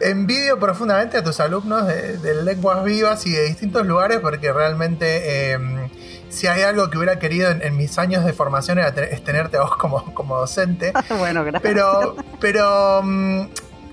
envidio 0.00 0.58
profundamente 0.58 1.16
a 1.16 1.24
tus 1.24 1.40
alumnos 1.40 1.86
de, 1.86 2.18
de, 2.18 2.42
lenguas 2.42 2.84
vivas 2.84 3.26
y 3.26 3.32
de 3.32 3.44
distintos 3.44 3.86
lugares 3.86 4.18
porque 4.20 4.52
realmente 4.52 5.52
em, 5.52 5.88
si 6.32 6.46
hay 6.46 6.62
algo 6.62 6.90
que 6.90 6.96
hubiera 6.98 7.18
querido 7.18 7.50
en, 7.50 7.76
mis 7.76 7.98
años 7.98 8.24
de 8.24 8.32
formación 8.32 8.78
era 8.78 8.88
es 8.88 9.22
tenerte 9.22 9.56
a 9.56 9.62
vos 9.62 9.76
como, 9.76 10.12
como 10.14 10.38
docente. 10.38 10.92
bueno, 11.18 11.44
gracias. 11.44 11.62
Pero, 11.62 12.16
pero 12.40 13.02
mm, 13.02 13.42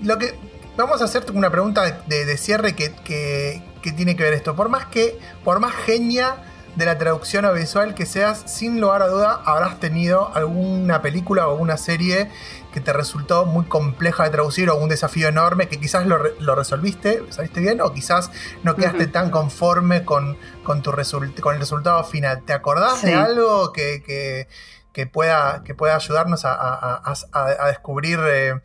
lo 0.02 0.18
que 0.18 0.34
vamos 0.76 1.00
a 1.02 1.04
hacerte 1.04 1.32
una 1.32 1.50
pregunta 1.50 2.02
de, 2.06 2.36
cierre 2.36 2.74
que, 2.74 2.92
que, 3.04 3.92
tiene 3.92 4.16
que 4.16 4.22
ver 4.22 4.32
esto. 4.32 4.56
Por 4.56 4.68
más 4.68 4.86
que, 4.86 5.18
por 5.44 5.60
más 5.60 5.74
genia 5.74 6.36
de 6.76 6.86
la 6.86 6.96
traducción 6.96 7.44
audiovisual 7.44 7.94
que 7.94 8.06
seas, 8.06 8.42
sin 8.46 8.80
lugar 8.80 9.02
a 9.02 9.08
duda 9.08 9.42
habrás 9.44 9.78
tenido 9.80 10.34
alguna 10.34 11.02
película 11.02 11.46
o 11.46 11.52
alguna 11.52 11.76
serie 11.76 12.30
que 12.72 12.80
te 12.80 12.92
resultó 12.92 13.46
muy 13.46 13.64
compleja 13.64 14.24
de 14.24 14.30
traducir 14.30 14.70
o 14.70 14.76
un 14.76 14.88
desafío 14.88 15.28
enorme 15.28 15.68
que 15.68 15.78
quizás 15.78 16.06
lo, 16.06 16.18
lo 16.38 16.54
resolviste, 16.54 17.22
saliste 17.30 17.60
bien, 17.60 17.80
o 17.80 17.92
quizás 17.92 18.30
no 18.62 18.76
quedaste 18.76 19.06
tan 19.06 19.30
conforme 19.30 20.04
con, 20.04 20.36
con, 20.62 20.82
tu 20.82 20.92
con 21.40 21.54
el 21.54 21.60
resultado 21.60 22.04
final. 22.04 22.42
¿Te 22.44 22.52
acordás 22.52 23.02
de 23.02 23.14
algo 23.14 23.72
que, 23.72 24.46
que, 24.92 25.06
pueda, 25.06 25.62
que 25.64 25.74
pueda 25.74 25.96
ayudarnos 25.96 26.44
a, 26.44 27.02
a, 27.32 27.66
descubrir 27.68 28.18
eh, 28.28 28.60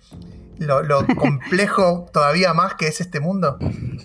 lo, 0.59 0.83
lo 0.83 1.05
complejo 1.15 2.07
todavía 2.13 2.53
más 2.53 2.75
que 2.75 2.87
es 2.87 3.01
este 3.01 3.19
mundo? 3.19 3.57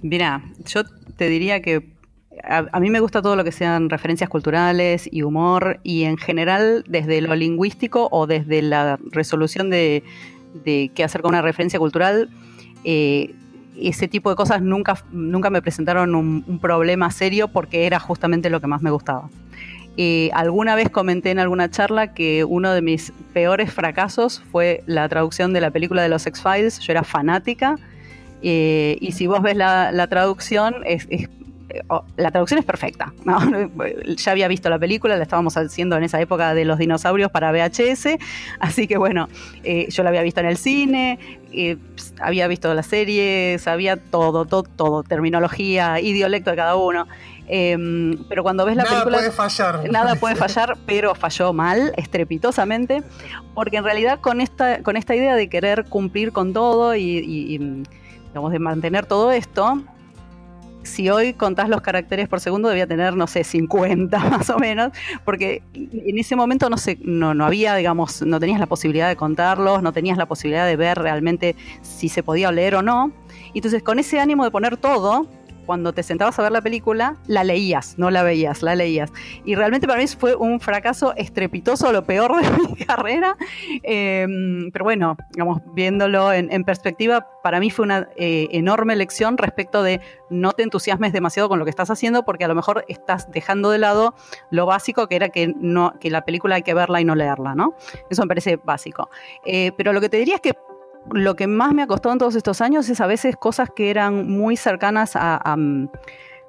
Mira, 0.03 0.43
yo 0.65 0.85
te 1.17 1.29
diría 1.29 1.61
que 1.61 2.00
a, 2.45 2.81
mí 2.81 2.91
me 2.91 3.01
gusta 3.01 3.23
todo 3.23 3.37
lo 3.37 3.45
que 3.45 3.53
sean 3.53 3.91
referencias 3.91 4.29
culturales 4.29 5.09
y 5.11 5.23
humor 5.23 5.81
y 5.83 6.05
en 6.05 6.17
general 6.17 6.85
desde 6.89 7.21
lo 7.21 7.35
lingüístico 7.35 8.09
o 8.11 8.27
desde 8.27 8.63
la 8.63 8.99
resolución 9.11 9.71
de, 9.71 10.03
qué 10.65 11.05
hacer 11.05 11.23
con 11.23 11.31
una 11.31 11.43
referencia 11.43 11.79
cultural. 11.79 12.31
Eh, 12.85 13.35
ese 13.79 14.09
tipo 14.09 14.31
de 14.31 14.37
cosas 14.37 14.63
nunca, 14.63 15.03
nunca 15.11 15.51
me 15.51 15.63
presentaron 15.63 16.15
un, 16.15 16.59
problema 16.61 17.11
serio 17.11 17.49
porque 17.49 17.87
era 17.87 17.99
justamente 17.99 18.51
lo 18.51 18.61
que 18.61 18.67
más 18.67 18.83
me 18.83 18.91
gustaba. 18.91 19.29
Eh, 19.97 20.31
alguna 20.33 20.77
vez 20.77 20.89
comenté 20.89 21.31
en 21.31 21.39
alguna 21.39 21.71
charla 21.71 22.15
que 22.15 22.45
uno 22.45 22.73
de 22.73 22.83
mis 22.83 23.13
peores 23.33 23.73
fracasos 23.73 24.43
fue 24.51 24.83
la 24.87 25.09
traducción 25.09 25.53
de 25.53 25.61
la 25.61 25.71
película 25.71 26.03
de 26.03 26.09
los 26.09 26.27
X-Files. 26.27 26.79
Yo 26.81 26.93
era 26.93 27.05
fanática 27.05 27.77
eh, 28.43 28.97
y 29.01 29.13
si 29.13 29.27
vos 29.27 29.43
ves 29.43 29.57
la, 29.57 30.07
traducción 30.09 30.77
es 30.85 31.07
la 32.17 32.31
traducción 32.31 32.59
es 32.61 32.67
perfecta. 32.67 33.13
Ya 34.17 34.33
había 34.33 34.49
visto 34.49 34.69
la 34.69 34.79
película, 34.79 35.17
la 35.17 35.23
estábamos 35.23 35.57
haciendo 35.57 35.97
en 35.97 36.05
esa 36.05 36.21
época 36.21 36.55
de 36.55 36.65
los 36.65 36.79
dinosaurios 36.79 37.31
para 37.31 37.53
VHS, 37.53 38.19
así 38.59 38.87
que 38.87 38.99
bueno, 38.99 39.29
eh, 39.63 39.87
yo 39.91 40.03
la 40.03 40.11
había 40.11 40.23
visto 40.23 40.41
en 40.41 40.47
el 40.47 40.57
cine, 40.57 41.19
eh, 41.53 41.77
había 42.21 42.47
visto 42.49 42.73
la 42.75 42.83
serie, 42.83 43.59
sabía 43.59 43.97
todo, 43.97 44.45
todo, 44.45 44.63
todo, 44.65 45.03
terminología, 45.03 46.01
idiolecto 46.01 46.51
de 46.51 46.57
cada 46.57 46.77
uno. 46.77 47.07
Em, 47.53 48.17
pero 48.29 48.45
cuando 48.45 48.65
ves 48.65 48.77
la 48.77 48.85
película. 48.85 49.19
Nada 49.19 49.19
puede 49.19 49.33
fallar. 49.33 49.91
Nada 49.91 50.15
puede 50.15 50.37
fallar, 50.37 50.79
pero 50.87 51.15
falló 51.17 51.53
mal, 51.53 51.93
estrepitosamente. 51.97 53.03
Porque 53.55 53.79
en 53.79 53.85
realidad, 53.85 54.21
con 54.21 54.41
esta, 54.41 54.83
con 54.83 54.97
esta 54.97 55.17
idea 55.17 55.35
de 55.35 55.49
querer 55.49 55.87
cumplir 55.87 56.31
con 56.33 56.53
todo 56.53 56.95
y, 56.95 57.03
y 57.03 57.59
digamos, 58.29 58.53
de 58.53 58.59
mantener 58.61 59.07
todo 59.07 59.33
esto, 59.33 59.83
si 60.83 61.11
hoy 61.11 61.35
contás 61.35 61.69
los 61.69 61.81
caracteres 61.81 62.29
por 62.29 62.41
segundo, 62.41 62.69
debía 62.69 62.87
tener, 62.87 63.17
no 63.17 63.27
sé, 63.27 63.45
50 63.45 64.19
más 64.31 64.51
o 64.51 64.59
menos, 64.59 64.93
porque 65.25 65.63
en 65.75 66.19
ese 66.19 66.37
momento 66.37 66.71
no, 66.71 66.79
sé, 66.79 66.99
no, 67.03 67.35
no 67.35 67.45
había, 67.45 67.75
digamos, 67.75 68.23
no 68.23 68.41
tenías 68.41 68.61
la 68.61 68.67
posibilidad 68.67 69.09
de 69.09 69.17
contarlos, 69.17 69.83
no 69.83 69.93
tenías 69.93 70.19
la 70.19 70.27
posibilidad 70.27 70.67
de 70.67 70.77
ver 70.77 70.99
realmente 70.99 71.57
si 71.83 72.09
se 72.09 72.23
podía 72.23 72.51
leer 72.53 72.77
o 72.77 72.83
no. 72.83 73.13
Entonces, 73.55 73.83
con 73.83 73.99
ese 73.99 74.21
ánimo 74.21 74.45
de 74.45 74.51
poner 74.51 74.77
todo, 74.77 75.27
cuando 75.71 75.93
te 75.93 76.03
sentabas 76.03 76.37
a 76.37 76.43
ver 76.43 76.51
la 76.51 76.63
película, 76.63 77.15
la 77.29 77.45
leías, 77.45 77.97
no 77.97 78.11
la 78.11 78.25
veías, 78.25 78.61
la 78.61 78.75
leías. 78.75 79.13
Y 79.45 79.55
realmente 79.55 79.87
para 79.87 80.01
mí 80.01 80.07
fue 80.09 80.35
un 80.35 80.59
fracaso 80.59 81.15
estrepitoso, 81.15 81.93
lo 81.93 82.03
peor 82.03 82.43
de 82.43 82.51
mi 82.69 82.75
carrera. 82.85 83.37
Em, 83.85 84.73
pero 84.73 84.85
bueno, 84.85 85.17
digamos, 85.31 85.63
viéndolo 85.73 86.33
en, 86.33 86.65
perspectiva, 86.65 87.29
para 87.45 87.61
mí 87.61 87.71
fue 87.71 87.85
una 87.85 88.09
eh, 88.17 88.49
enorme 88.51 88.97
lección 88.97 89.39
respecto 89.39 89.85
de 89.85 90.01
no 90.29 90.51
te 90.51 90.65
entusiasmes 90.65 91.13
demasiado 91.13 91.49
con 91.49 91.61
lo 91.61 91.65
que 91.65 91.71
estás 91.71 91.89
haciendo, 91.89 92.25
porque 92.25 92.45
a 92.45 92.49
lo 92.49 92.57
mejor 92.57 92.85
estás 92.89 93.31
dejando 93.31 93.71
de 93.71 93.79
lado 93.79 94.17
lo 94.51 94.67
básico 94.67 95.07
que 95.07 95.15
era 95.15 95.29
que, 95.29 95.55
no, 95.57 95.95
que 96.01 96.11
la 96.11 96.25
película 96.25 96.57
hay 96.57 96.63
que 96.63 96.75
verla 96.75 97.01
y 97.01 97.05
no 97.05 97.15
leerla, 97.15 97.55
¿no? 97.55 97.77
Eso 98.11 98.23
me 98.23 98.27
parece 98.27 98.57
básico. 98.57 99.09
Eh, 99.45 99.71
pero 99.77 99.93
lo 99.93 100.01
que 100.01 100.09
te 100.09 100.17
diría 100.17 100.35
es 100.35 100.41
que 100.41 100.55
lo 101.13 101.37
que 101.37 101.47
más 101.47 101.73
me 101.73 101.83
ha 101.83 101.87
costado 101.87 102.13
en 102.13 102.19
todos 102.19 102.35
estos 102.35 102.61
años 102.61 102.89
es 102.89 103.01
a 103.01 103.07
veces 103.07 103.37
cosas 103.37 103.69
que 103.75 103.91
eran 103.91 104.29
muy 104.29 104.57
cercanas 104.57 105.13
a, 105.15 105.57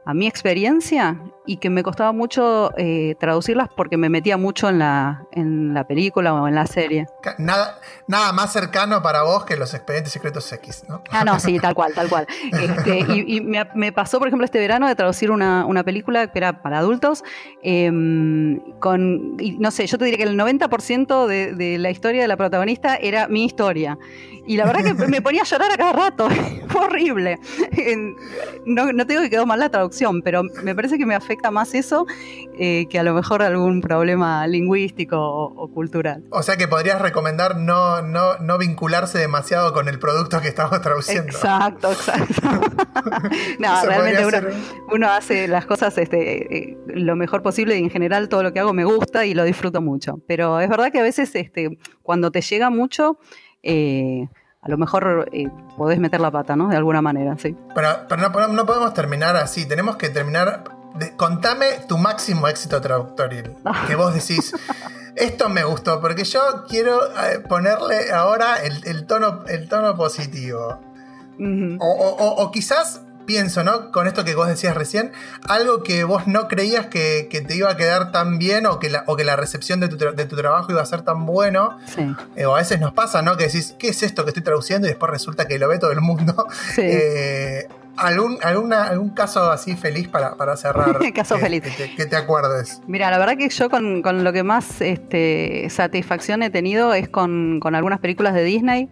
a 0.03 0.13
mi 0.13 0.27
experiencia 0.27 1.21
y 1.45 1.57
que 1.57 1.69
me 1.69 1.83
costaba 1.83 2.11
mucho 2.11 2.71
eh, 2.77 3.15
traducirlas 3.19 3.69
porque 3.75 3.97
me 3.97 4.09
metía 4.09 4.37
mucho 4.37 4.67
en 4.69 4.79
la, 4.79 5.25
en 5.31 5.73
la 5.73 5.85
película 5.85 6.33
o 6.33 6.47
en 6.47 6.55
la 6.55 6.65
serie. 6.65 7.05
Nada, 7.37 7.79
nada 8.07 8.31
más 8.31 8.51
cercano 8.51 9.01
para 9.03 9.23
vos 9.23 9.45
que 9.45 9.55
los 9.57 9.73
expedientes 9.73 10.11
secretos 10.11 10.51
X, 10.51 10.85
¿no? 10.89 11.03
Ah, 11.11 11.23
no, 11.23 11.39
sí, 11.39 11.59
tal 11.61 11.75
cual, 11.75 11.93
tal 11.93 12.09
cual. 12.09 12.25
Este, 12.51 12.99
y, 12.99 13.41
me, 13.41 13.91
pasó, 13.91 14.17
por 14.17 14.27
ejemplo, 14.27 14.45
este 14.45 14.59
verano 14.59 14.87
de 14.87 14.95
traducir 14.95 15.29
una, 15.29 15.83
película 15.83 16.27
que 16.27 16.39
era 16.39 16.61
para 16.61 16.79
adultos, 16.79 17.23
em, 17.63 18.59
con, 18.79 19.37
no 19.37 19.71
sé, 19.71 19.87
yo 19.87 19.97
te 19.97 20.05
diría 20.05 20.25
que 20.25 20.31
el 20.31 20.37
90% 20.37 21.27
de, 21.27 21.53
de 21.53 21.77
la 21.77 21.89
historia 21.91 22.21
de 22.21 22.27
la 22.27 22.37
protagonista 22.37 22.95
era 22.95 23.27
mi 23.27 23.45
historia. 23.45 23.97
Y 24.45 24.57
la 24.57 24.65
verdad 24.65 24.83
que 24.83 25.07
me 25.07 25.21
ponía 25.21 25.41
a 25.41 25.45
llorar 25.45 25.71
a 25.71 25.77
cada 25.77 25.93
rato. 25.93 26.29
Fue 26.67 26.81
horrible. 26.81 27.39
No, 28.65 28.91
no 28.91 29.05
te 29.05 29.13
digo 29.13 29.23
que 29.23 29.29
quedó 29.29 29.45
mal 29.45 29.59
la 29.59 29.69
traducción, 29.69 30.21
pero 30.21 30.43
me 30.63 30.73
parece 30.75 30.97
que 30.97 31.05
me 31.05 31.15
afecta 31.15 31.51
más 31.51 31.73
eso 31.73 32.05
eh, 32.57 32.87
que 32.89 32.99
a 32.99 33.03
lo 33.03 33.13
mejor 33.13 33.41
algún 33.41 33.81
problema 33.81 34.45
lingüístico 34.47 35.17
o, 35.19 35.67
cultural. 35.71 36.23
O 36.29 36.43
sea 36.43 36.57
que 36.57 36.67
podrías 36.67 37.01
recomendar 37.01 37.55
no, 37.55 38.01
no, 38.01 38.37
no, 38.37 38.57
vincularse 38.57 39.17
demasiado 39.19 39.73
con 39.73 39.87
el 39.87 39.99
producto 39.99 40.41
que 40.41 40.49
estamos 40.49 40.81
traduciendo. 40.81 41.31
Exacto, 41.31 41.91
exacto. 41.91 42.41
no, 43.59 43.85
realmente 43.85 44.53
uno, 44.91 45.09
hace 45.09 45.47
las 45.47 45.65
cosas 45.65 45.97
este, 45.97 46.57
eh, 46.57 46.77
lo 46.87 47.15
mejor 47.15 47.41
posible 47.41 47.77
y 47.77 47.83
en 47.83 47.89
general 47.89 48.29
todo 48.29 48.43
lo 48.43 48.53
que 48.53 48.59
hago 48.59 48.73
me 48.73 48.83
gusta 48.83 49.25
y 49.25 49.33
lo 49.33 49.43
disfruto 49.43 49.81
mucho. 49.81 50.19
Pero 50.27 50.59
es 50.59 50.69
verdad 50.69 50.91
que 50.91 50.99
a 50.99 51.03
veces 51.03 51.33
este, 51.35 51.77
cuando 52.03 52.31
te 52.31 52.41
llega 52.41 52.69
mucho 52.69 53.17
eh, 53.63 54.27
a 54.61 54.69
lo 54.69 54.77
mejor 54.77 55.29
eh, 55.31 55.49
podés 55.77 55.99
meter 55.99 56.19
la 56.19 56.31
pata, 56.31 56.55
¿no? 56.55 56.69
De 56.69 56.77
alguna 56.77 57.01
manera, 57.01 57.35
sí. 57.37 57.55
Pero, 57.73 58.47
no, 58.49 58.65
podemos 58.65 58.93
terminar 58.93 59.35
así, 59.35 59.65
tenemos 59.67 59.95
que 59.95 60.09
terminar... 60.09 60.63
contame 61.17 61.65
tu 61.87 61.97
máximo 61.97 62.47
éxito 62.47 62.79
traductorial, 62.79 63.55
que 63.87 63.95
vos 63.95 64.13
decís, 64.13 64.53
esto 65.15 65.49
me 65.49 65.63
gustó, 65.63 65.99
porque 65.99 66.23
yo 66.23 66.65
quiero 66.67 66.99
eh, 67.07 67.39
ponerle 67.39 68.11
ahora 68.11 68.57
el, 68.63 69.05
tono, 69.07 69.45
el 69.47 69.67
tono 69.67 69.95
positivo. 69.95 70.79
o, 71.79 72.51
quizás 72.51 73.01
pienso, 73.25 73.63
¿no? 73.63 73.91
Con 73.91 74.07
esto 74.07 74.23
que 74.23 74.35
vos 74.35 74.47
decías 74.47 74.75
recién, 74.75 75.11
algo 75.47 75.83
que 75.83 76.03
vos 76.03 76.27
no 76.27 76.47
creías 76.47 76.87
que, 76.87 77.27
te 77.47 77.55
iba 77.55 77.69
a 77.69 77.77
quedar 77.77 78.11
tan 78.11 78.37
bien 78.37 78.65
o 78.65 78.79
que 78.79 78.89
la, 78.89 79.03
o 79.07 79.15
que 79.15 79.23
la 79.23 79.35
recepción 79.35 79.79
de 79.79 79.87
tu, 79.87 80.35
trabajo 80.35 80.71
iba 80.71 80.81
a 80.81 80.85
ser 80.85 81.01
tan 81.01 81.25
bueno. 81.25 81.77
Eh, 82.35 82.45
o 82.45 82.55
a 82.55 82.59
veces 82.59 82.79
nos 82.79 82.93
pasa, 82.93 83.21
¿no? 83.21 83.37
Que 83.37 83.45
decís, 83.45 83.75
¿qué 83.79 83.89
es 83.89 84.03
esto 84.03 84.23
que 84.23 84.29
estoy 84.29 84.43
traduciendo? 84.43 84.87
Y 84.87 84.91
después 84.91 85.11
resulta 85.11 85.47
que 85.47 85.59
lo 85.59 85.67
ve 85.67 85.79
todo 85.79 85.91
el 85.91 86.01
mundo. 86.01 86.47
Eh, 86.77 87.67
¿Algún, 87.97 88.37
alguna, 88.41 88.85
¿Algún 88.85 89.09
caso 89.09 89.51
así 89.51 89.75
feliz 89.75 90.07
para, 90.07 90.57
cerrar? 90.57 90.97
caso 91.13 91.35
que, 91.35 91.41
feliz. 91.41 91.63
Que 91.95 92.05
te, 92.05 92.15
acuerdes. 92.15 92.81
Mira, 92.87 93.11
la 93.11 93.17
verdad 93.17 93.37
que 93.37 93.49
yo 93.49 93.69
con, 93.69 94.01
lo 94.23 94.33
que 94.33 94.43
más 94.43 94.81
este, 94.81 95.67
satisfacción 95.69 96.41
he 96.41 96.49
tenido 96.49 96.93
es 96.93 97.09
con, 97.09 97.59
algunas 97.63 97.99
películas 97.99 98.33
de 98.33 98.43
Disney. 98.43 98.89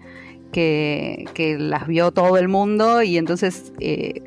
Que, 0.52 1.26
las 1.60 1.88
vio 1.88 2.12
todo 2.12 2.38
el 2.38 2.48
mundo 2.48 3.02
y 3.02 3.18
entonces 3.18 3.72
eh, 3.80 4.24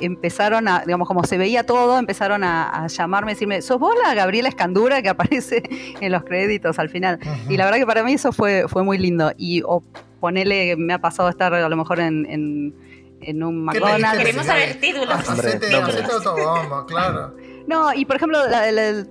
empezaron 0.00 0.68
a, 0.68 0.82
digamos, 0.84 1.08
como 1.08 1.24
se 1.24 1.38
veía 1.38 1.64
todo, 1.64 1.98
empezaron 1.98 2.44
a, 2.44 2.86
llamarme 2.88 3.32
y 3.32 3.34
decirme, 3.34 3.62
¿sos 3.62 3.78
vos 3.78 3.94
la 4.02 4.14
Gabriela 4.14 4.48
Escandura 4.48 5.02
que 5.02 5.08
aparece 5.08 5.62
en 6.00 6.12
los 6.12 6.24
créditos 6.24 6.78
al 6.78 6.88
final? 6.88 7.18
Y 7.48 7.56
la 7.56 7.64
verdad 7.64 7.78
que 7.78 7.86
para 7.86 8.02
mí 8.02 8.14
eso 8.14 8.32
fue, 8.32 8.66
fue 8.68 8.82
muy 8.84 8.98
lindo. 8.98 9.32
Y 9.36 9.62
o 9.64 9.82
ponele, 10.20 10.76
me 10.76 10.92
ha 10.92 11.00
pasado 11.00 11.28
estar 11.28 11.52
a 11.54 11.68
lo 11.68 11.76
mejor 11.76 12.00
en, 12.00 12.26
en, 13.20 13.42
un 13.42 13.64
McDonald's. 13.64 14.18
Queremos 14.18 14.46
saber 14.46 14.80
títulos. 14.80 15.16
claro. 16.86 17.34
No, 17.66 17.92
y 17.92 18.06
por 18.06 18.16
ejemplo, 18.16 18.38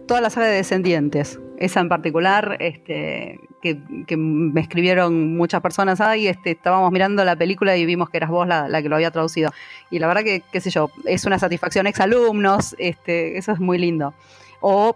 toda 0.08 0.22
la 0.22 0.30
saga 0.32 0.47
de 0.47 0.55
Descendientes, 0.55 1.39
esa 1.60 1.80
en 1.80 1.89
particular, 1.89 2.58
este, 2.60 3.39
que, 3.62 4.18
me 4.18 4.62
escribieron 4.62 5.36
muchas 5.36 5.62
personas 5.62 6.01
ahí, 6.01 6.28
este, 6.28 6.51
estábamos 6.51 6.91
mirando 6.91 7.24
la 7.26 7.36
película 7.36 7.76
y 7.76 7.86
vimos 7.86 8.10
que 8.10 8.18
eras 8.18 8.30
vos 8.30 8.47
la, 8.47 8.82
que 8.82 8.89
lo 8.89 8.95
había 8.95 9.12
traducido. 9.12 9.51
Y 9.89 9.99
la 9.99 10.08
verdad 10.08 10.24
que, 10.24 10.43
qué 10.51 10.62
sé 10.62 10.70
yo, 10.70 10.89
es 11.05 11.26
una 11.26 11.39
satisfacción 11.39 11.88
ex 11.88 11.99
alumnos, 11.99 12.76
este, 12.78 13.38
eso 13.38 13.51
es 13.51 13.60
muy 13.60 13.78
lindo. 13.78 14.14
O 14.62 14.95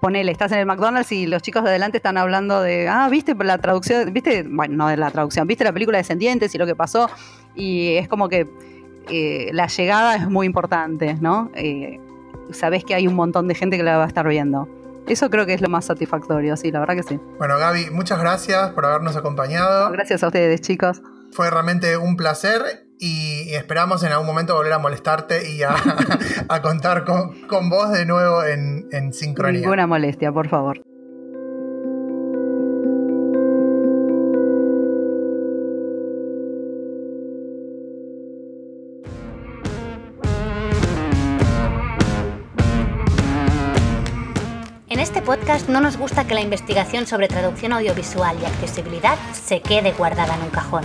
ponele, 0.00 0.30
estás 0.30 0.52
en 0.52 0.58
el 0.58 0.66
McDonald's 0.66 1.10
y 1.12 1.26
los 1.26 1.42
chicos 1.42 1.64
de 1.64 1.70
adelante 1.70 1.96
están 1.96 2.16
hablando 2.16 2.62
de, 2.62 2.88
ah, 2.88 3.08
viste 3.10 3.34
la 3.34 3.58
traducción, 3.58 4.12
viste, 4.12 4.44
bueno, 4.44 4.76
no 4.76 4.88
de 4.88 4.96
la 4.96 5.10
traducción, 5.10 5.46
viste 5.46 5.64
la 5.64 5.72
película 5.72 5.98
Descendientes 5.98 6.54
y 6.54 6.58
lo 6.58 6.66
que 6.66 6.76
pasó. 6.76 7.10
Y 7.54 7.94
es 7.94 8.08
como 8.08 8.28
que 8.28 8.48
eh, 9.08 9.50
la 9.52 9.66
llegada 9.66 10.16
es 10.16 10.28
muy 10.28 10.46
importante, 10.46 11.14
¿no? 11.20 11.50
Eh, 11.54 12.00
sabes 12.52 12.84
que 12.84 12.94
hay 12.94 13.06
un 13.06 13.14
montón 13.14 13.48
de 13.48 13.54
gente 13.54 13.76
que 13.76 13.82
la 13.82 13.96
va 13.96 14.04
a 14.04 14.08
estar 14.08 14.26
viendo. 14.26 14.68
Eso 15.06 15.30
creo 15.30 15.46
que 15.46 15.54
es 15.54 15.60
lo 15.60 15.68
más 15.68 15.86
satisfactorio, 15.86 16.56
sí, 16.56 16.70
la 16.70 16.80
verdad 16.80 16.94
que 16.94 17.02
sí. 17.02 17.20
Bueno, 17.38 17.58
Gaby, 17.58 17.90
muchas 17.90 18.20
gracias 18.20 18.70
por 18.70 18.84
habernos 18.86 19.16
acompañado. 19.16 19.90
Gracias 19.90 20.22
a 20.22 20.28
ustedes, 20.28 20.60
chicos. 20.60 21.02
Fue 21.32 21.50
realmente 21.50 21.96
un 21.96 22.16
placer 22.16 22.88
y 22.98 23.54
esperamos 23.54 24.02
en 24.02 24.12
algún 24.12 24.26
momento 24.26 24.54
volver 24.54 24.74
a 24.74 24.78
molestarte 24.78 25.50
y 25.50 25.62
a, 25.62 25.74
contar 26.62 27.04
con, 27.04 27.70
vos 27.70 27.90
de 27.92 28.04
nuevo 28.04 28.44
en, 28.44 28.88
en 28.92 29.12
sincronía. 29.12 29.60
Ninguna 29.60 29.86
molestia, 29.86 30.30
por 30.32 30.48
favor. 30.48 30.82
Podcast 45.30 45.68
no 45.68 45.80
nos 45.80 45.96
gusta 45.96 46.26
que 46.26 46.34
la 46.34 46.40
investigación 46.40 47.06
sobre 47.06 47.28
traducción 47.28 47.72
audiovisual 47.72 48.36
y 48.42 48.46
accesibilidad 48.46 49.16
se 49.32 49.60
quede 49.60 49.92
guardada 49.92 50.34
en 50.34 50.42
un 50.42 50.50
cajón. 50.50 50.82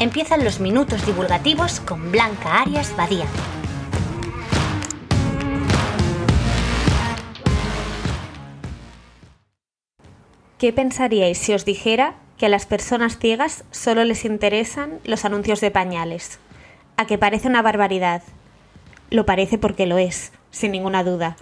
Empiezan 0.00 0.42
los 0.42 0.58
minutos 0.58 1.06
divulgativos 1.06 1.78
con 1.78 2.10
Blanca 2.10 2.62
Arias 2.62 2.92
Badía. 2.96 3.26
¿Qué 10.58 10.72
pensaríais 10.72 11.38
si 11.38 11.54
os 11.54 11.64
dijera 11.64 12.16
que 12.38 12.46
a 12.46 12.48
las 12.48 12.66
personas 12.66 13.20
ciegas 13.20 13.62
solo 13.70 14.02
les 14.02 14.24
interesan 14.24 14.98
los 15.04 15.24
anuncios 15.24 15.60
de 15.60 15.70
pañales? 15.70 16.40
A 16.96 17.06
que 17.06 17.18
parece 17.18 17.46
una 17.46 17.62
barbaridad. 17.62 18.24
Lo 19.10 19.26
parece 19.26 19.58
porque 19.58 19.86
lo 19.86 19.96
es, 19.96 20.32
sin 20.50 20.72
ninguna 20.72 21.04
duda. 21.04 21.36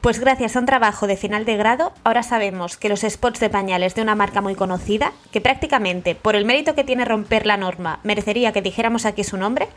Pues 0.00 0.18
gracias 0.18 0.56
a 0.56 0.60
un 0.60 0.64
trabajo 0.64 1.06
de 1.06 1.18
final 1.18 1.44
de 1.44 1.58
grado, 1.58 1.92
ahora 2.04 2.22
sabemos 2.22 2.78
que 2.78 2.88
los 2.88 3.02
spots 3.02 3.38
de 3.38 3.50
pañales 3.50 3.94
de 3.94 4.00
una 4.00 4.14
marca 4.14 4.40
muy 4.40 4.54
conocida, 4.54 5.12
que 5.30 5.42
prácticamente 5.42 6.14
por 6.14 6.36
el 6.36 6.46
mérito 6.46 6.74
que 6.74 6.84
tiene 6.84 7.04
romper 7.04 7.44
la 7.44 7.58
norma 7.58 8.00
merecería 8.02 8.52
que 8.52 8.62
dijéramos 8.62 9.04
aquí 9.04 9.24
su 9.24 9.36
nombre, 9.36 9.68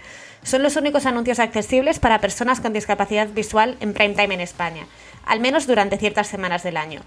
son 0.42 0.64
los 0.64 0.78
únicos 0.78 1.06
anuncios 1.06 1.40
accesibles 1.40 2.00
para 2.00 2.22
personas 2.22 2.62
con 2.62 2.72
discapacidad 2.72 3.28
visual 3.28 3.76
en 3.82 3.94
prime 3.94 4.14
time 4.14 4.36
en 4.36 4.40
España, 4.40 4.88
al 5.26 5.42
menos 5.42 5.68
durante 5.68 5.98
ciertas 5.98 6.28
semanas 6.28 6.64
del 6.64 6.78
año. 6.78 7.02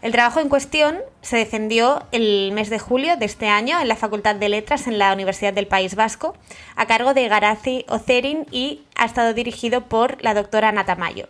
El 0.00 0.12
trabajo 0.12 0.40
en 0.40 0.48
cuestión 0.48 0.96
se 1.20 1.36
defendió 1.36 2.04
el 2.10 2.52
mes 2.52 2.70
de 2.70 2.78
julio 2.78 3.18
de 3.18 3.26
este 3.26 3.48
año 3.48 3.78
en 3.78 3.88
la 3.88 3.96
Facultad 3.96 4.34
de 4.34 4.48
Letras 4.48 4.86
en 4.86 4.98
la 4.98 5.12
Universidad 5.12 5.52
del 5.52 5.66
País 5.66 5.94
Vasco, 5.94 6.34
a 6.74 6.86
cargo 6.86 7.12
de 7.12 7.28
Garazi 7.28 7.84
Ocerin 7.86 8.46
y 8.50 8.80
ha 8.96 9.04
estado 9.04 9.34
dirigido 9.34 9.82
por 9.82 10.24
la 10.24 10.32
doctora 10.32 10.72
Natamayo. 10.72 11.28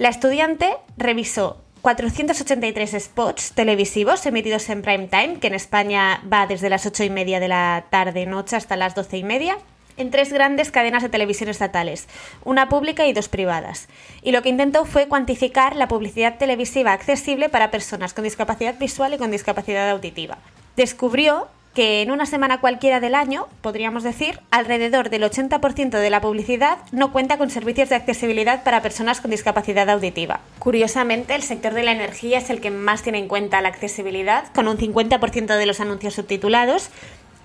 La 0.00 0.08
estudiante 0.08 0.78
revisó 0.96 1.58
483 1.82 2.96
spots 3.02 3.52
televisivos 3.52 4.24
emitidos 4.24 4.70
en 4.70 4.80
prime 4.80 5.08
time, 5.08 5.40
que 5.40 5.48
en 5.48 5.54
España 5.54 6.22
va 6.32 6.46
desde 6.46 6.70
las 6.70 6.86
8 6.86 7.04
y 7.04 7.10
media 7.10 7.38
de 7.38 7.48
la 7.48 7.84
tarde-noche 7.90 8.56
hasta 8.56 8.78
las 8.78 8.94
12 8.94 9.18
y 9.18 9.24
media, 9.24 9.58
en 9.98 10.10
tres 10.10 10.32
grandes 10.32 10.70
cadenas 10.70 11.02
de 11.02 11.10
televisión 11.10 11.50
estatales, 11.50 12.08
una 12.44 12.70
pública 12.70 13.06
y 13.06 13.12
dos 13.12 13.28
privadas. 13.28 13.88
Y 14.22 14.32
lo 14.32 14.40
que 14.40 14.48
intentó 14.48 14.86
fue 14.86 15.06
cuantificar 15.06 15.76
la 15.76 15.86
publicidad 15.86 16.38
televisiva 16.38 16.94
accesible 16.94 17.50
para 17.50 17.70
personas 17.70 18.14
con 18.14 18.24
discapacidad 18.24 18.78
visual 18.78 19.12
y 19.12 19.18
con 19.18 19.30
discapacidad 19.30 19.90
auditiva. 19.90 20.38
Descubrió 20.76 21.48
que 21.74 22.02
en 22.02 22.10
una 22.10 22.26
semana 22.26 22.60
cualquiera 22.60 23.00
del 23.00 23.14
año, 23.14 23.46
podríamos 23.62 24.02
decir, 24.02 24.40
alrededor 24.50 25.08
del 25.08 25.22
80% 25.22 25.90
de 25.90 26.10
la 26.10 26.20
publicidad 26.20 26.78
no 26.90 27.12
cuenta 27.12 27.38
con 27.38 27.50
servicios 27.50 27.88
de 27.88 27.94
accesibilidad 27.94 28.64
para 28.64 28.82
personas 28.82 29.20
con 29.20 29.30
discapacidad 29.30 29.88
auditiva. 29.88 30.40
Curiosamente, 30.58 31.34
el 31.34 31.42
sector 31.42 31.72
de 31.72 31.84
la 31.84 31.92
energía 31.92 32.38
es 32.38 32.50
el 32.50 32.60
que 32.60 32.70
más 32.70 33.02
tiene 33.02 33.18
en 33.18 33.28
cuenta 33.28 33.60
la 33.60 33.68
accesibilidad, 33.68 34.52
con 34.52 34.66
un 34.66 34.78
50% 34.78 35.56
de 35.56 35.66
los 35.66 35.80
anuncios 35.80 36.14
subtitulados, 36.14 36.90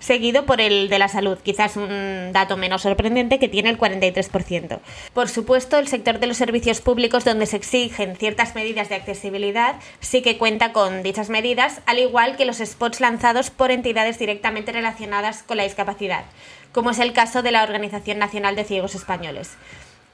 seguido 0.06 0.46
por 0.46 0.62
el 0.62 0.88
de 0.88 1.00
la 1.00 1.08
salud, 1.08 1.40
quizás 1.42 1.78
un 1.78 2.30
dato 2.32 2.58
menos 2.58 2.84
sorprendente 2.84 3.40
que 3.40 3.50
tiene 3.50 3.72
el 3.72 3.80
43%. 3.80 4.80
Por 5.14 5.30
supuesto, 5.30 5.80
el 5.80 5.88
sector 5.88 6.20
de 6.20 6.28
los 6.28 6.38
servicios 6.38 6.80
públicos 6.80 7.26
donde 7.26 7.48
se 7.48 7.58
exigen 7.58 8.16
ciertas 8.16 8.54
medidas 8.54 8.90
de 8.90 8.96
accesibilidad 8.96 9.78
sí 10.02 10.22
que 10.22 10.38
cuenta 10.38 10.74
con 10.74 11.02
dichas 11.02 11.30
medidas, 11.30 11.82
al 11.88 11.98
igual 11.98 12.38
que 12.38 12.46
los 12.46 12.58
spots 12.58 13.02
lanzados 13.02 13.50
por 13.50 13.72
entidades 13.72 14.20
directamente 14.20 14.72
relacionadas 14.72 15.42
con 15.42 15.58
la 15.58 15.64
discapacidad, 15.64 16.26
como 16.72 16.92
es 16.92 17.00
el 17.00 17.12
caso 17.12 17.42
de 17.42 17.52
la 17.52 17.64
Organización 17.64 18.20
Nacional 18.20 18.56
de 18.56 18.64
Ciegos 18.64 18.94
Españoles. 18.94 19.58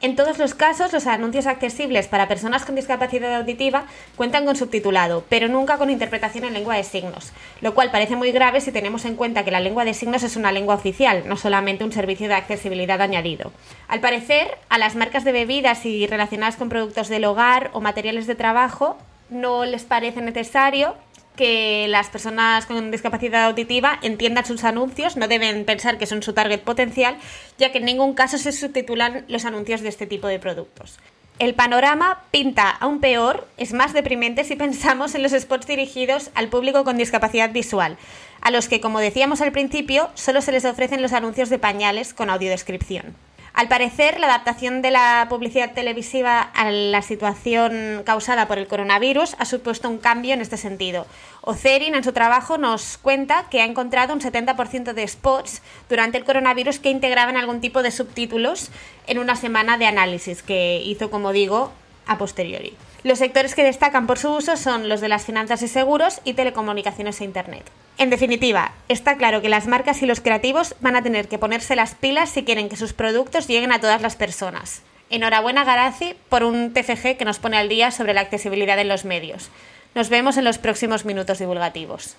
En 0.04 0.16
todos 0.16 0.40
los 0.40 0.56
casos, 0.56 0.92
los 0.94 1.06
anuncios 1.06 1.46
accesibles 1.46 2.08
para 2.08 2.28
personas 2.28 2.66
con 2.66 2.74
discapacidad 2.74 3.36
auditiva 3.36 3.84
cuentan 4.16 4.46
con 4.46 4.56
subtitulado, 4.56 5.24
pero 5.30 5.48
nunca 5.48 5.78
con 5.78 5.92
interpretación 5.92 6.44
en 6.46 6.54
lengua 6.54 6.76
de 6.76 6.84
signos, 6.84 7.32
lo 7.62 7.76
cual 7.76 7.92
parece 7.92 8.16
muy 8.16 8.32
grave 8.32 8.62
si 8.62 8.72
tenemos 8.72 9.06
en 9.06 9.16
cuenta 9.16 9.46
que 9.46 9.52
la 9.52 9.60
lengua 9.60 9.86
de 9.86 9.94
signos 9.94 10.24
es 10.24 10.36
una 10.36 10.52
lengua 10.52 10.74
oficial, 10.74 11.22
no 11.28 11.38
solamente 11.38 11.84
un 11.84 11.92
servicio 11.92 12.28
de 12.28 12.34
accesibilidad 12.34 13.00
añadido. 13.00 13.52
Al 13.88 14.00
parecer, 14.00 14.58
a 14.70 14.80
las 14.80 14.96
marcas 14.96 15.24
de 15.24 15.34
bebidas 15.34 15.86
y 15.86 16.08
relacionadas 16.08 16.56
con 16.56 16.70
productos 16.70 17.08
del 17.08 17.26
hogar 17.26 17.70
o 17.74 17.80
materiales 17.80 18.26
de 18.26 18.34
trabajo 18.34 18.98
no 19.30 19.66
les 19.66 19.84
parece 19.84 20.20
necesario 20.22 20.96
que 21.42 21.88
las 21.90 22.08
personas 22.10 22.68
con 22.68 22.92
discapacidad 22.92 23.46
auditiva 23.46 23.98
entiendan 24.04 24.46
sus 24.46 24.64
anuncios, 24.64 25.18
no 25.18 25.28
deben 25.28 25.66
pensar 25.66 25.98
que 25.98 26.06
son 26.06 26.22
su 26.22 26.34
target 26.34 26.60
potencial, 26.60 27.18
ya 27.58 27.72
que 27.72 27.80
en 27.80 27.86
ningún 27.86 28.14
caso 28.14 28.38
se 28.38 28.52
subtitulan 28.52 29.26
los 29.28 29.44
anuncios 29.46 29.82
de 29.82 29.90
este 29.90 30.06
tipo 30.06 30.28
de 30.28 30.38
productos. 30.38 31.00
El 31.40 31.56
panorama 31.56 32.22
pinta 32.30 32.70
aún 32.70 33.00
peor, 33.00 33.48
es 33.58 33.74
más 33.74 33.92
deprimente 33.92 34.44
si 34.44 34.56
pensamos 34.66 35.16
en 35.16 35.24
los 35.24 35.32
spots 35.32 35.66
dirigidos 35.66 36.30
al 36.36 36.48
público 36.48 36.84
con 36.84 36.98
discapacidad 36.98 37.52
visual, 37.52 37.98
a 38.42 38.52
los 38.52 38.68
que, 38.68 38.80
como 38.80 39.00
decíamos 39.00 39.42
al 39.42 39.52
principio, 39.52 40.12
solo 40.14 40.42
se 40.42 40.52
les 40.52 40.66
ofrecen 40.66 41.02
los 41.02 41.12
anuncios 41.12 41.50
de 41.50 41.58
pañales 41.58 42.14
con 42.14 42.30
audiodescripción. 42.30 43.16
Al 43.54 43.68
parecer, 43.68 44.20
la 44.20 44.28
adaptación 44.28 44.82
de 44.82 44.92
la 44.92 45.28
publicidad 45.30 45.74
televisiva 45.74 46.42
a 46.42 46.72
la 46.72 47.02
situación 47.02 48.02
causada 48.06 48.48
por 48.48 48.58
el 48.58 48.68
coronavirus 48.68 49.36
ha 49.40 49.46
supuesto 49.46 49.90
un 49.90 49.98
cambio 49.98 50.34
en 50.34 50.42
este 50.42 50.56
sentido. 50.56 51.06
Ocerin, 51.42 51.96
en 51.96 52.04
su 52.04 52.14
trabajo, 52.14 52.58
nos 52.58 52.98
cuenta 52.98 53.48
que 53.50 53.62
ha 53.62 53.66
encontrado 53.66 54.14
un 54.14 54.22
70% 54.22 54.94
de 54.94 55.08
spots 55.08 55.62
durante 55.90 56.18
el 56.18 56.24
coronavirus 56.24 56.80
que 56.80 56.92
integraban 56.92 57.36
algún 57.36 57.60
tipo 57.60 57.84
de 57.84 57.92
subtítulos 57.92 58.70
en 59.06 59.20
una 59.20 59.36
semana 59.36 59.78
de 59.78 59.86
análisis 59.86 60.44
que 60.44 60.82
hizo, 60.86 61.12
como 61.12 61.34
digo, 61.34 61.74
a 62.08 62.18
posteriori. 62.18 62.76
Los 63.04 63.20
sectores 63.20 63.54
que 63.54 63.64
destacan 63.64 64.08
por 64.08 64.18
su 64.18 64.32
uso 64.32 64.56
son 64.56 64.88
los 64.88 65.02
de 65.02 65.10
las 65.10 65.26
finanzas 65.26 65.62
y 65.62 65.68
seguros 65.68 66.22
y 66.24 66.34
telecomunicaciones 66.34 67.20
e 67.20 67.26
Internet. 67.26 67.66
En 68.02 68.10
definitiva, 68.10 68.72
está 68.88 69.16
claro 69.16 69.44
que 69.44 69.50
las 69.50 69.68
marcas 69.68 70.02
y 70.02 70.08
los 70.08 70.22
creativos 70.22 70.76
van 70.80 70.96
a 70.96 71.04
tener 71.04 71.28
que 71.28 71.38
ponerse 71.38 71.76
las 71.76 71.94
pilas 71.94 72.32
si 72.32 72.44
quieren 72.44 72.68
que 72.68 72.76
sus 72.76 72.94
productos 72.94 73.46
lleguen 73.48 73.72
a 73.72 73.80
todas 73.80 74.02
las 74.02 74.16
personas. 74.16 74.82
Enhorabuena 75.12 75.64
Garazi 75.64 76.16
por 76.28 76.44
un 76.44 76.74
TFG 76.74 77.16
que 77.16 77.26
nos 77.26 77.38
pone 77.38 77.58
al 77.58 77.70
día 77.70 77.92
sobre 77.92 78.16
la 78.16 78.22
accesibilidad 78.22 78.80
en 78.80 78.88
los 78.88 79.06
medios. 79.06 79.52
Nos 79.94 80.10
vemos 80.10 80.38
en 80.38 80.46
los 80.46 80.58
próximos 80.58 81.06
minutos 81.06 81.38
divulgativos. 81.38 82.18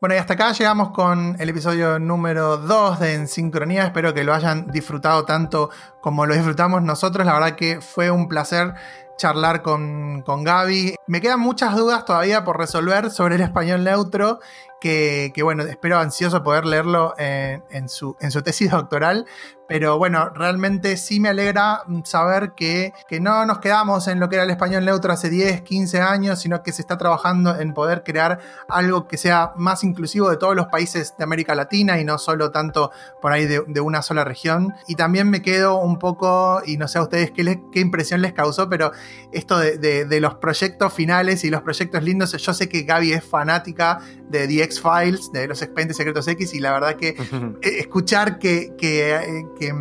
Bueno, 0.00 0.16
y 0.16 0.18
hasta 0.18 0.32
acá 0.32 0.50
llegamos 0.52 0.90
con 0.90 1.36
el 1.38 1.50
episodio 1.50 2.00
número 2.00 2.56
2 2.56 2.98
de 2.98 3.14
En 3.14 3.28
Sincronía. 3.28 3.84
Espero 3.84 4.12
que 4.12 4.24
lo 4.24 4.34
hayan 4.34 4.66
disfrutado 4.72 5.24
tanto 5.24 5.70
como 6.00 6.26
lo 6.26 6.34
disfrutamos 6.34 6.82
nosotros. 6.82 7.24
La 7.24 7.34
verdad 7.34 7.54
que 7.54 7.80
fue 7.80 8.10
un 8.10 8.26
placer 8.26 8.74
charlar 9.20 9.60
con, 9.60 10.22
con 10.22 10.42
Gaby. 10.42 10.94
Me 11.06 11.20
quedan 11.20 11.40
muchas 11.40 11.76
dudas 11.76 12.06
todavía 12.06 12.42
por 12.42 12.58
resolver 12.58 13.10
sobre 13.10 13.34
el 13.34 13.42
español 13.42 13.84
neutro 13.84 14.40
que, 14.80 15.32
bueno, 15.42 15.62
espero 15.64 15.98
ansioso 15.98 16.42
poder 16.42 16.64
leerlo 16.64 17.14
en, 17.18 17.88
su, 17.88 18.16
en 18.20 18.30
su 18.30 18.42
tesis 18.42 18.70
doctoral, 18.70 19.26
pero 19.70 19.98
bueno, 19.98 20.30
realmente 20.30 20.96
sí 20.96 21.20
me 21.20 21.28
alegra 21.28 21.84
saber 22.02 22.54
que, 22.56 22.92
que, 23.06 23.20
no 23.20 23.46
nos 23.46 23.60
quedamos 23.60 24.08
en 24.08 24.18
lo 24.18 24.28
que 24.28 24.34
era 24.34 24.42
el 24.42 24.50
español 24.50 24.84
neutro 24.84 25.12
hace 25.12 25.30
10, 25.30 25.62
15 25.62 26.00
años, 26.00 26.40
sino 26.40 26.64
que 26.64 26.72
se 26.72 26.82
está 26.82 26.98
trabajando 26.98 27.56
en 27.56 27.72
poder 27.72 28.02
crear 28.02 28.40
algo 28.68 29.06
que 29.06 29.16
sea 29.16 29.52
más 29.54 29.84
inclusivo 29.84 30.28
de 30.28 30.38
todos 30.38 30.56
los 30.56 30.66
países 30.66 31.14
de 31.16 31.22
América 31.22 31.54
Latina 31.54 32.00
y 32.00 32.04
no 32.04 32.18
solo 32.18 32.50
tanto 32.50 32.90
por 33.22 33.30
ahí 33.30 33.46
de, 33.46 33.80
una 33.80 34.02
sola 34.02 34.24
región. 34.24 34.74
Y 34.88 34.96
también 34.96 35.30
me 35.30 35.40
quedo 35.40 35.78
un 35.78 36.00
poco, 36.00 36.62
y 36.66 36.76
no 36.76 36.88
sé 36.88 36.98
a 36.98 37.02
ustedes 37.02 37.30
qué, 37.30 37.62
qué 37.70 37.78
impresión 37.78 38.22
les 38.22 38.32
causó, 38.32 38.68
pero 38.68 38.90
esto 39.30 39.56
de, 39.56 39.78
de, 39.78 40.20
los 40.20 40.34
proyectos 40.34 40.92
finales 40.92 41.44
y 41.44 41.50
los 41.50 41.62
proyectos 41.62 42.02
lindos, 42.02 42.32
yo 42.32 42.54
sé 42.54 42.68
que 42.68 42.82
Gaby 42.82 43.12
es 43.12 43.24
fanática 43.24 44.00
de 44.28 44.48
The 44.48 44.64
X-Files, 44.64 45.30
de 45.30 45.46
los 45.46 45.62
expedientes 45.62 45.96
secretos 45.96 46.26
X, 46.26 46.54
y 46.54 46.58
la 46.58 46.72
verdad 46.72 46.96
que 46.96 47.14
escuchar 47.62 48.40
que, 48.40 48.74
que 48.76 49.59
eh, 49.60 49.72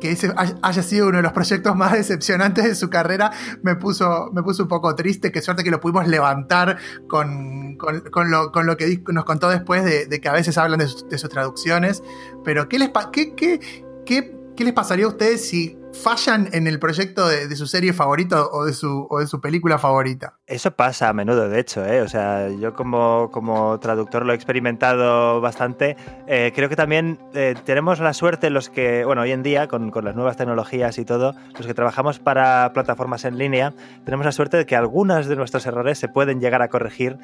que, 0.00 0.12
ese 0.12 0.32
haya 0.62 0.82
sido 0.82 1.08
uno 1.08 1.16
de 1.18 1.22
los 1.22 1.32
proyectos 1.32 1.74
más 1.76 1.92
decepcionantes 1.92 2.64
de 2.64 2.74
su 2.74 2.88
carrera 2.88 3.32
me 3.62 3.74
puso, 3.76 4.30
me 4.32 4.42
puso 4.42 4.64
un 4.64 4.68
poco 4.68 4.94
triste. 4.94 5.32
Qué 5.32 5.42
suerte 5.42 5.64
que 5.64 5.70
lo 5.70 5.80
pudimos 5.80 6.06
levantar 6.06 6.78
con, 7.08 7.76
lo, 7.76 8.76
que 8.76 9.02
nos 9.08 9.24
contó 9.24 9.48
después 9.48 9.84
de, 9.84 10.20
que 10.20 10.28
a 10.28 10.32
veces 10.32 10.56
hablan 10.58 10.78
de, 10.78 10.88
sus 10.88 11.28
traducciones. 11.28 12.02
Pero, 12.44 12.68
¿qué 12.68 12.78
les, 12.78 12.90
qué, 13.12 13.34
qué, 13.34 13.60
qué 14.04 14.64
les 14.64 14.72
pasaría 14.72 15.06
a 15.06 15.08
ustedes 15.08 15.48
si 15.48 15.78
fallan 15.92 16.48
en 16.52 16.66
el 16.66 16.78
proyecto 16.78 17.28
de, 17.28 17.54
su 17.56 17.66
serie 17.66 17.92
favorita 17.92 18.46
o 18.46 18.64
de, 18.64 18.72
su, 18.72 19.08
de 19.18 19.26
su 19.26 19.40
película 19.40 19.78
favorita. 19.78 20.34
Eso 20.46 20.70
pasa 20.70 21.08
a 21.08 21.12
menudo, 21.12 21.48
de 21.48 21.60
hecho. 21.60 21.84
¿eh? 21.84 22.00
O 22.02 22.08
sea, 22.08 22.48
yo 22.48 22.74
como, 22.74 23.30
como 23.30 23.78
traductor 23.80 24.24
lo 24.24 24.32
he 24.32 24.36
experimentado 24.36 25.40
bastante. 25.40 25.96
Eh, 26.26 26.52
creo 26.54 26.68
que 26.68 26.76
también 26.76 27.18
eh, 27.34 27.54
tenemos 27.64 28.00
la 28.00 28.14
suerte 28.14 28.50
los 28.50 28.70
que, 28.70 29.04
bueno, 29.04 29.22
hoy 29.22 29.32
en 29.32 29.42
día, 29.42 29.68
con, 29.68 29.90
con, 29.90 30.04
las 30.04 30.14
nuevas 30.14 30.36
tecnologías 30.36 30.98
y 30.98 31.04
todo, 31.04 31.34
los 31.56 31.66
que 31.66 31.74
trabajamos 31.74 32.18
para 32.18 32.72
plataformas 32.72 33.24
en 33.24 33.36
línea, 33.36 33.74
tenemos 34.04 34.24
la 34.24 34.32
suerte 34.32 34.56
de 34.56 34.66
que 34.66 34.76
algunos 34.76 35.26
de 35.26 35.36
nuestros 35.36 35.66
errores 35.66 35.98
se 35.98 36.08
pueden 36.08 36.40
llegar 36.40 36.62
a 36.62 36.68
corregir 36.68 37.18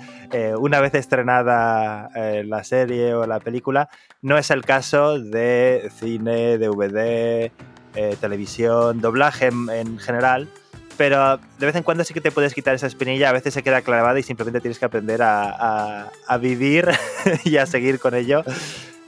una 0.59 0.81
vez 0.81 0.95
estrenada 0.95 2.11
la 2.15 2.65
serie 2.65 3.15
o 3.15 3.27
la 3.27 3.41
película. 3.41 3.89
No 4.21 4.37
es 4.37 4.51
el 4.51 4.65
caso 4.65 5.19
de 5.19 5.91
cine, 5.99 6.59
DVD, 6.59 7.51
eh, 7.95 8.17
televisión, 8.21 9.01
doblaje 9.01 9.47
en, 9.47 9.99
general, 9.99 10.49
pero 10.97 11.39
de 11.59 11.67
vez 11.67 11.77
en 11.77 11.83
cuando 11.83 12.05
sí 12.05 12.15
que 12.15 12.21
te 12.21 12.31
puedes 12.31 12.55
quitar 12.55 12.75
esa 12.75 12.87
espinilla, 12.87 13.29
a 13.29 13.33
veces 13.33 13.55
se 13.55 13.63
queda 13.63 13.83
clavada 13.83 14.19
y 14.19 14.23
simplemente 14.23 14.61
tienes 14.61 14.79
que 14.79 14.85
aprender 14.85 15.21
a, 15.23 16.11
vivir 16.41 16.89
y 17.45 17.57
a 17.57 17.67
seguir 17.67 17.99
con 17.99 18.15
ello 18.15 18.43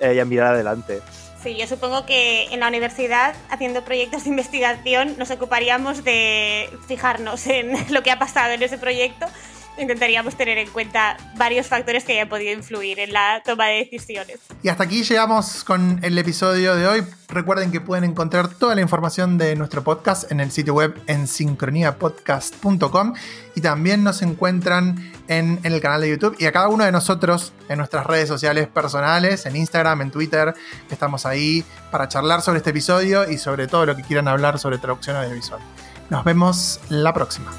eh, 0.01 0.14
y 0.14 0.18
a 0.18 0.24
mirar 0.24 0.55
adelante. 0.55 1.01
Sí, 1.43 1.57
yo 1.57 1.66
supongo 1.66 2.07
que 2.07 2.47
en 2.53 2.61
la 2.61 2.68
universidad, 2.68 3.34
haciendo 3.51 3.84
proyectos 3.84 4.24
de 4.24 4.30
investigación, 4.30 5.14
nos 5.16 5.30
ocuparíamos 5.30 6.03
de 6.03 6.68
fijarnos 6.89 7.47
en 7.47 7.72
lo 7.95 8.03
que 8.03 8.11
ha 8.11 8.18
pasado 8.18 8.53
en 8.53 8.62
ese 8.62 8.78
proyecto 8.78 9.26
intentaríamos 9.79 10.37
tener 10.37 10.59
en 10.59 10.68
cuenta 10.70 11.16
varios 11.37 11.66
factores 11.66 12.05
que 12.05 12.12
hayan 12.12 12.29
podido 12.29 12.53
influir 12.53 13.01
en 13.01 13.12
la 13.12 13.43
toma 13.45 13.66
de 13.66 13.89
decisiones. 13.91 14.39
Y 14.62 14.68
hasta 14.68 14.85
aquí 14.85 15.03
llegamos 15.03 15.64
con 15.64 16.01
el 16.03 16.18
episodio 16.18 16.74
de 16.74 16.87
hoy. 16.87 17.05
Recuerden 17.29 17.72
que 17.72 17.81
pueden 17.81 18.05
encontrar 18.05 18.49
toda 18.49 18.74
la 18.74 18.81
información 18.81 19.37
de 19.37 19.57
nuestro 19.57 19.83
podcast 19.83 20.31
en 20.31 20.41
el 20.41 20.51
sitio 20.51 20.74
web 20.74 20.95
en 21.07 21.27
sincroniapodcast.com 21.27 23.14
y 23.55 23.61
también 23.61 24.05
nos 24.05 24.22
encuentran 24.22 25.12
en, 25.29 25.59
en, 25.62 25.72
el 25.72 25.81
canal 25.81 26.01
de 26.01 26.11
YouTube 26.11 26.37
y 26.39 26.47
a 26.47 26.53
cada 26.53 26.68
uno 26.68 26.85
de 26.85 26.93
nosotros 26.93 27.53
en 27.68 27.79
nuestras 27.79 28.07
redes 28.07 28.29
sociales 28.29 28.68
personales, 28.68 29.45
en 29.47 29.57
Instagram, 29.57 30.03
en 30.03 30.11
Twitter. 30.11 30.55
Estamos 30.91 31.27
ahí 31.27 31.64
para 31.91 32.09
charlar 32.09 32.43
sobre 32.43 32.59
este 32.59 32.70
episodio 32.70 33.29
y 33.29 33.39
sobre 33.39 33.66
todo 33.66 33.87
lo 33.87 33.97
que 33.97 34.03
quieran 34.03 34.29
hablar 34.29 34.59
sobre 34.59 34.79
traducción 34.79 35.16
audiovisual. 35.16 35.61
Nos 36.11 36.24
vemos 36.24 36.81
la 36.89 37.12
próxima. 37.12 37.51